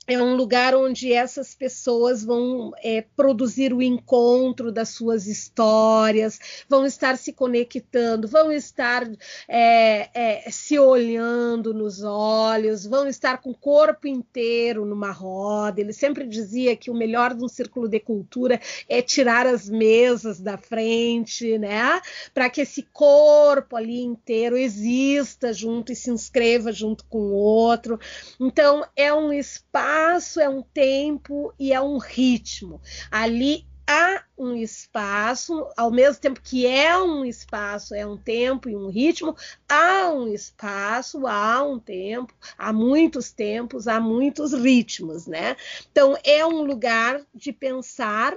é 0.08 0.22
um 0.22 0.34
lugar 0.34 0.74
onde 0.74 1.12
essas 1.12 1.54
pessoas 1.54 2.24
vão 2.24 2.72
é, 2.82 3.04
produzir 3.14 3.74
o 3.74 3.82
encontro 3.82 4.72
das 4.72 4.88
suas 4.88 5.26
histórias, 5.26 6.64
vão 6.66 6.86
estar 6.86 7.18
se 7.18 7.30
conectando, 7.30 8.26
vão 8.26 8.50
estar 8.50 9.06
é, 9.46 10.08
é, 10.14 10.50
se 10.50 10.78
olhando 10.78 11.74
nos 11.74 12.02
olhos, 12.02 12.86
vão 12.86 13.06
estar 13.06 13.42
com 13.42 13.50
o 13.50 13.54
corpo 13.54 14.08
inteiro 14.08 14.86
numa 14.86 15.10
roda. 15.10 15.82
Ele 15.82 15.92
sempre 15.92 16.26
dizia 16.26 16.74
que 16.74 16.90
o 16.90 16.94
melhor 16.94 17.34
de 17.34 17.44
um 17.44 17.48
círculo 17.48 17.86
de 17.86 18.00
cultura 18.00 18.58
é 18.88 19.02
tirar 19.02 19.46
as 19.46 19.68
mesas 19.68 20.40
da 20.40 20.56
frente, 20.56 21.58
né? 21.58 22.00
Para 22.32 22.48
que 22.48 22.62
esse 22.62 22.82
corpo 22.94 23.76
ali 23.76 24.00
inteiro 24.00 24.56
exista 24.56 25.52
junto 25.52 25.92
e 25.92 25.96
se 25.96 26.10
inscreva 26.10 26.72
junto 26.72 27.04
com 27.04 27.18
o 27.18 27.34
outro. 27.34 28.00
Então, 28.40 28.86
é 28.96 29.12
um 29.12 29.30
espaço 29.30 29.97
espaço 29.98 30.40
é 30.40 30.48
um 30.48 30.62
tempo 30.62 31.52
e 31.58 31.72
é 31.72 31.80
um 31.80 31.98
ritmo. 31.98 32.80
Ali 33.10 33.66
há 33.84 34.22
um 34.38 34.54
espaço, 34.54 35.68
ao 35.76 35.90
mesmo 35.90 36.20
tempo 36.20 36.40
que 36.40 36.66
é 36.66 36.96
um 36.96 37.24
espaço, 37.24 37.94
é 37.96 38.06
um 38.06 38.16
tempo 38.16 38.68
e 38.68 38.76
um 38.76 38.90
ritmo, 38.90 39.34
há 39.68 40.10
um 40.10 40.28
espaço, 40.28 41.26
há 41.26 41.64
um 41.64 41.80
tempo, 41.80 42.32
há 42.56 42.72
muitos 42.72 43.32
tempos, 43.32 43.88
há 43.88 44.00
muitos 44.00 44.52
ritmos, 44.52 45.26
né? 45.26 45.56
Então 45.90 46.16
é 46.22 46.46
um 46.46 46.62
lugar 46.62 47.20
de 47.34 47.52
pensar 47.52 48.36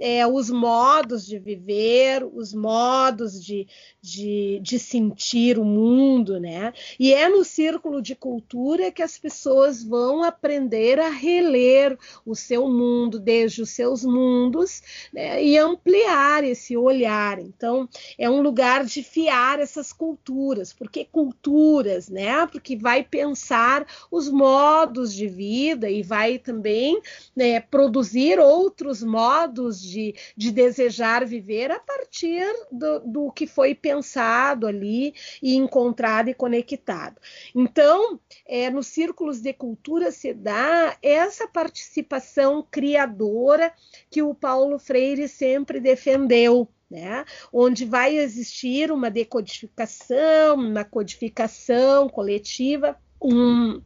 é, 0.00 0.26
os 0.26 0.48
modos 0.48 1.26
de 1.26 1.38
viver, 1.38 2.24
os 2.24 2.54
modos 2.54 3.44
de, 3.44 3.68
de, 4.00 4.58
de, 4.62 4.78
sentir 4.78 5.58
o 5.58 5.64
mundo, 5.64 6.40
né? 6.40 6.72
E 6.98 7.12
é 7.12 7.28
no 7.28 7.44
círculo 7.44 8.00
de 8.00 8.14
cultura 8.14 8.90
que 8.90 9.02
as 9.02 9.18
pessoas 9.18 9.84
vão 9.84 10.22
aprender 10.22 10.98
a 10.98 11.10
reler 11.10 11.98
o 12.24 12.34
seu 12.34 12.66
mundo, 12.66 13.20
desde 13.20 13.60
os 13.60 13.70
seus 13.70 14.02
mundos, 14.04 14.82
né? 15.12 15.44
e 15.44 15.58
ampliar 15.58 16.44
esse 16.44 16.76
olhar. 16.76 17.38
Então, 17.38 17.88
é 18.18 18.28
um 18.30 18.40
lugar 18.40 18.84
de 18.84 19.02
fiar 19.02 19.60
essas 19.60 19.92
culturas, 19.92 20.72
porque 20.72 21.04
culturas, 21.04 22.08
né? 22.08 22.46
Porque 22.46 22.76
vai 22.76 23.02
pensar 23.02 23.86
os 24.10 24.30
modos 24.30 25.12
de 25.12 25.26
vida 25.26 25.90
e 25.90 26.02
vai 26.02 26.38
também 26.38 27.00
né, 27.36 27.60
produzir 27.60 28.38
outros 28.38 29.02
modos 29.02 29.80
de, 29.82 29.89
de 30.36 30.50
desejar 30.50 31.24
viver 31.26 31.70
a 31.70 31.78
partir 31.78 32.44
do, 32.70 33.00
do 33.00 33.32
que 33.32 33.46
foi 33.46 33.74
pensado 33.74 34.66
ali 34.66 35.14
e 35.42 35.54
encontrado 35.56 36.28
e 36.28 36.34
conectado. 36.34 37.20
Então, 37.54 38.20
é, 38.46 38.70
nos 38.70 38.86
círculos 38.86 39.40
de 39.40 39.52
cultura 39.52 40.10
se 40.10 40.32
dá 40.32 40.96
essa 41.02 41.46
participação 41.48 42.66
criadora 42.70 43.72
que 44.10 44.22
o 44.22 44.34
Paulo 44.34 44.78
Freire 44.78 45.28
sempre 45.28 45.80
defendeu. 45.80 46.68
Né? 46.90 47.24
onde 47.52 47.84
vai 47.84 48.16
existir 48.16 48.90
uma 48.90 49.08
decodificação, 49.08 50.56
uma 50.56 50.82
codificação 50.82 52.08
coletiva, 52.08 52.96
um, 53.22 53.80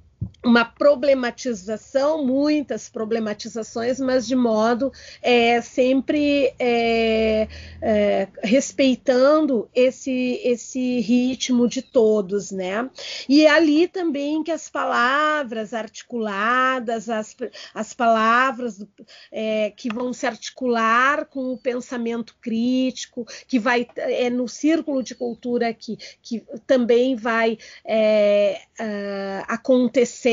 uma 0.44 0.64
problematização, 0.64 2.24
muitas 2.24 2.88
problematizações, 2.88 3.98
mas 3.98 4.26
de 4.26 4.36
modo 4.36 4.92
é, 5.22 5.60
sempre 5.60 6.54
é, 6.58 7.48
é, 7.80 8.28
respeitando 8.42 9.68
esse, 9.74 10.40
esse 10.44 11.00
ritmo 11.00 11.66
de 11.66 11.80
todos, 11.80 12.50
né? 12.50 12.88
E 13.28 13.46
ali 13.46 13.88
também 13.88 14.42
que 14.42 14.50
as 14.50 14.68
palavras 14.68 15.72
articuladas, 15.72 17.08
as, 17.08 17.34
as 17.74 17.94
palavras 17.94 18.84
é, 19.32 19.72
que 19.74 19.92
vão 19.92 20.12
se 20.12 20.26
articular 20.26 21.24
com 21.26 21.52
o 21.52 21.58
pensamento 21.58 22.36
crítico, 22.40 23.24
que 23.48 23.58
vai 23.58 23.86
é 23.96 24.28
no 24.28 24.46
círculo 24.48 25.02
de 25.02 25.14
cultura 25.14 25.72
que, 25.72 25.96
que 26.22 26.44
também 26.66 27.16
vai 27.16 27.58
é, 27.84 28.60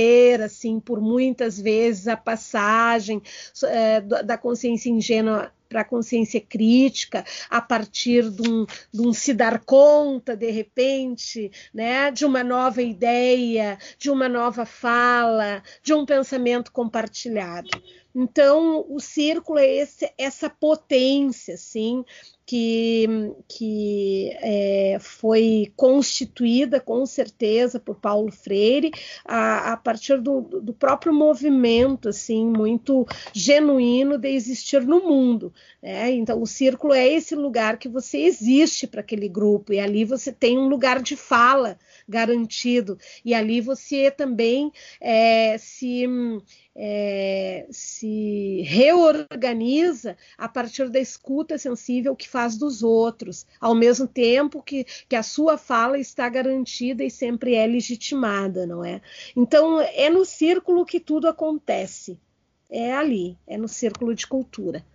acontecer 0.02 0.42
assim 0.42 0.80
por 0.80 1.00
muitas 1.00 1.60
vezes 1.60 2.08
a 2.08 2.18
passagem 2.18 3.22
é, 3.66 4.02
da 4.02 4.38
consciência 4.38 4.90
ingênua 4.90 5.52
para 5.72 5.82
a 5.82 5.86
consciência 5.86 6.42
crítica 6.42 7.24
a 7.50 7.62
partir 7.62 8.30
de 8.30 8.48
um, 8.48 8.66
de 8.94 9.02
um, 9.02 9.14
se 9.14 9.34
dar 9.34 9.64
conta 9.64 10.36
de 10.36 10.52
repente, 10.52 11.50
né, 11.74 12.12
de 12.12 12.26
uma 12.26 12.44
nova 12.44 12.82
ideia, 12.82 13.78
de 13.98 14.12
uma 14.12 14.28
nova 14.28 14.66
fala, 14.66 15.64
de 15.82 15.94
um 15.94 16.06
pensamento 16.06 16.74
compartilhado. 16.74 17.70
Então, 18.14 18.86
o 18.90 19.00
círculo 19.00 19.58
é 19.58 19.76
esse, 19.78 20.12
essa 20.18 20.50
potência, 20.50 21.54
assim, 21.54 22.04
que, 22.46 23.08
que 23.48 24.30
é, 24.42 24.98
foi 25.00 25.72
constituída 25.78 26.82
com 26.82 27.06
certeza 27.06 27.80
por 27.80 27.96
Paulo 27.96 28.30
Freire 28.30 28.92
a, 29.24 29.72
a 29.72 29.78
partir 29.78 30.20
do, 30.20 30.42
do, 30.42 30.74
próprio 30.74 31.14
movimento 31.14 32.10
assim 32.10 32.46
muito 32.46 33.08
genuíno 33.32 34.18
de 34.18 34.28
existir 34.28 34.82
no 34.86 35.00
mundo. 35.08 35.54
Né? 35.82 36.12
Então 36.12 36.42
o 36.42 36.48
círculo 36.48 36.94
é 36.94 37.08
esse 37.08 37.36
lugar 37.36 37.78
que 37.78 37.90
você 37.90 38.20
existe 38.20 38.86
para 38.86 39.02
aquele 39.02 39.28
grupo 39.28 39.74
e 39.74 39.80
ali 39.80 40.06
você 40.06 40.32
tem 40.32 40.58
um 40.58 40.68
lugar 40.68 41.02
de 41.02 41.16
fala 41.16 41.78
garantido 42.08 42.98
e 43.26 43.34
ali 43.34 43.62
você 43.62 44.12
também 44.12 44.72
é, 45.00 45.58
se 45.58 46.06
é, 46.76 47.68
se 47.70 48.62
reorganiza 48.62 50.16
a 50.38 50.48
partir 50.48 50.90
da 50.90 51.00
escuta 51.00 51.58
sensível 51.58 52.16
que 52.16 52.30
faz 52.30 52.58
dos 52.58 52.82
outros, 52.82 53.46
ao 53.60 53.76
mesmo 53.76 54.08
tempo 54.08 54.64
que, 54.64 54.86
que 55.08 55.16
a 55.16 55.24
sua 55.24 55.58
fala 55.58 55.98
está 56.00 56.28
garantida 56.30 57.04
e 57.04 57.12
sempre 57.12 57.56
é 57.56 57.66
legitimada, 57.68 58.66
não 58.66 58.84
é? 58.84 59.02
Então, 59.36 59.82
é 59.82 60.10
no 60.10 60.24
círculo 60.26 60.86
que 60.86 61.00
tudo 61.00 61.28
acontece. 61.28 62.18
É 62.70 62.94
ali, 62.94 63.38
é 63.46 63.58
no 63.58 63.68
círculo 63.68 64.16
de 64.16 64.26
cultura. 64.26 64.86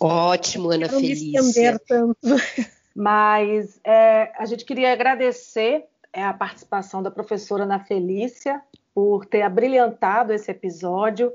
Ótimo, 0.00 0.70
Ana 0.70 0.88
Quero 0.88 1.00
Felícia. 1.00 1.78
tanto. 1.86 2.16
Mas 2.96 3.78
é, 3.84 4.32
a 4.36 4.44
gente 4.46 4.64
queria 4.64 4.92
agradecer 4.92 5.84
é, 6.12 6.24
a 6.24 6.32
participação 6.32 7.02
da 7.02 7.10
professora 7.10 7.64
Ana 7.64 7.78
Felícia 7.78 8.60
por 8.94 9.26
ter 9.26 9.42
abrilhantado 9.42 10.32
esse 10.32 10.50
episódio 10.50 11.32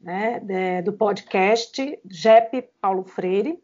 né, 0.00 0.40
de, 0.40 0.82
do 0.82 0.92
podcast 0.92 1.98
JEP 2.10 2.68
Paulo 2.80 3.04
Freire 3.04 3.62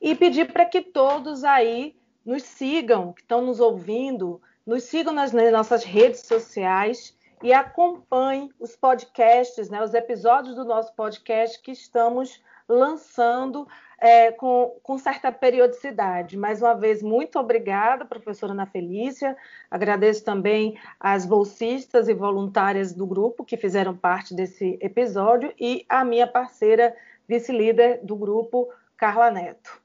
e 0.00 0.14
pedir 0.14 0.52
para 0.52 0.64
que 0.64 0.80
todos 0.80 1.42
aí 1.42 1.96
nos 2.24 2.42
sigam, 2.42 3.12
que 3.12 3.22
estão 3.22 3.42
nos 3.42 3.58
ouvindo, 3.58 4.40
nos 4.66 4.84
sigam 4.84 5.12
nas, 5.12 5.32
nas 5.32 5.50
nossas 5.50 5.82
redes 5.82 6.20
sociais 6.20 7.16
e 7.42 7.52
acompanhem 7.52 8.50
os 8.60 8.76
podcasts, 8.76 9.70
né, 9.70 9.82
os 9.82 9.94
episódios 9.94 10.54
do 10.54 10.64
nosso 10.64 10.94
podcast 10.94 11.60
que 11.62 11.72
estamos 11.72 12.40
lançando 12.68 13.66
é, 13.98 14.30
com, 14.30 14.78
com, 14.82 14.98
certa 14.98 15.32
periodicidade. 15.32 16.36
Mais 16.36 16.62
uma 16.62 16.74
vez, 16.74 17.02
muito 17.02 17.38
obrigada, 17.38 18.04
professora 18.04 18.52
Ana 18.52 18.66
Felícia. 18.66 19.36
Agradeço 19.70 20.24
também 20.24 20.78
às 21.00 21.24
bolsistas 21.24 22.08
e 22.08 22.14
voluntárias 22.14 22.92
do 22.92 23.06
grupo 23.06 23.44
que 23.44 23.56
fizeram 23.56 23.96
parte 23.96 24.34
desse 24.34 24.78
episódio 24.80 25.52
e 25.58 25.84
a 25.88 26.04
minha 26.04 26.26
parceira 26.26 26.94
vice-líder 27.26 28.00
do 28.02 28.16
grupo, 28.16 28.68
Carla 28.96 29.30
Neto. 29.30 29.80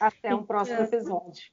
Até 0.00 0.34
um 0.34 0.42
próximo 0.42 0.80
episódio. 0.82 1.50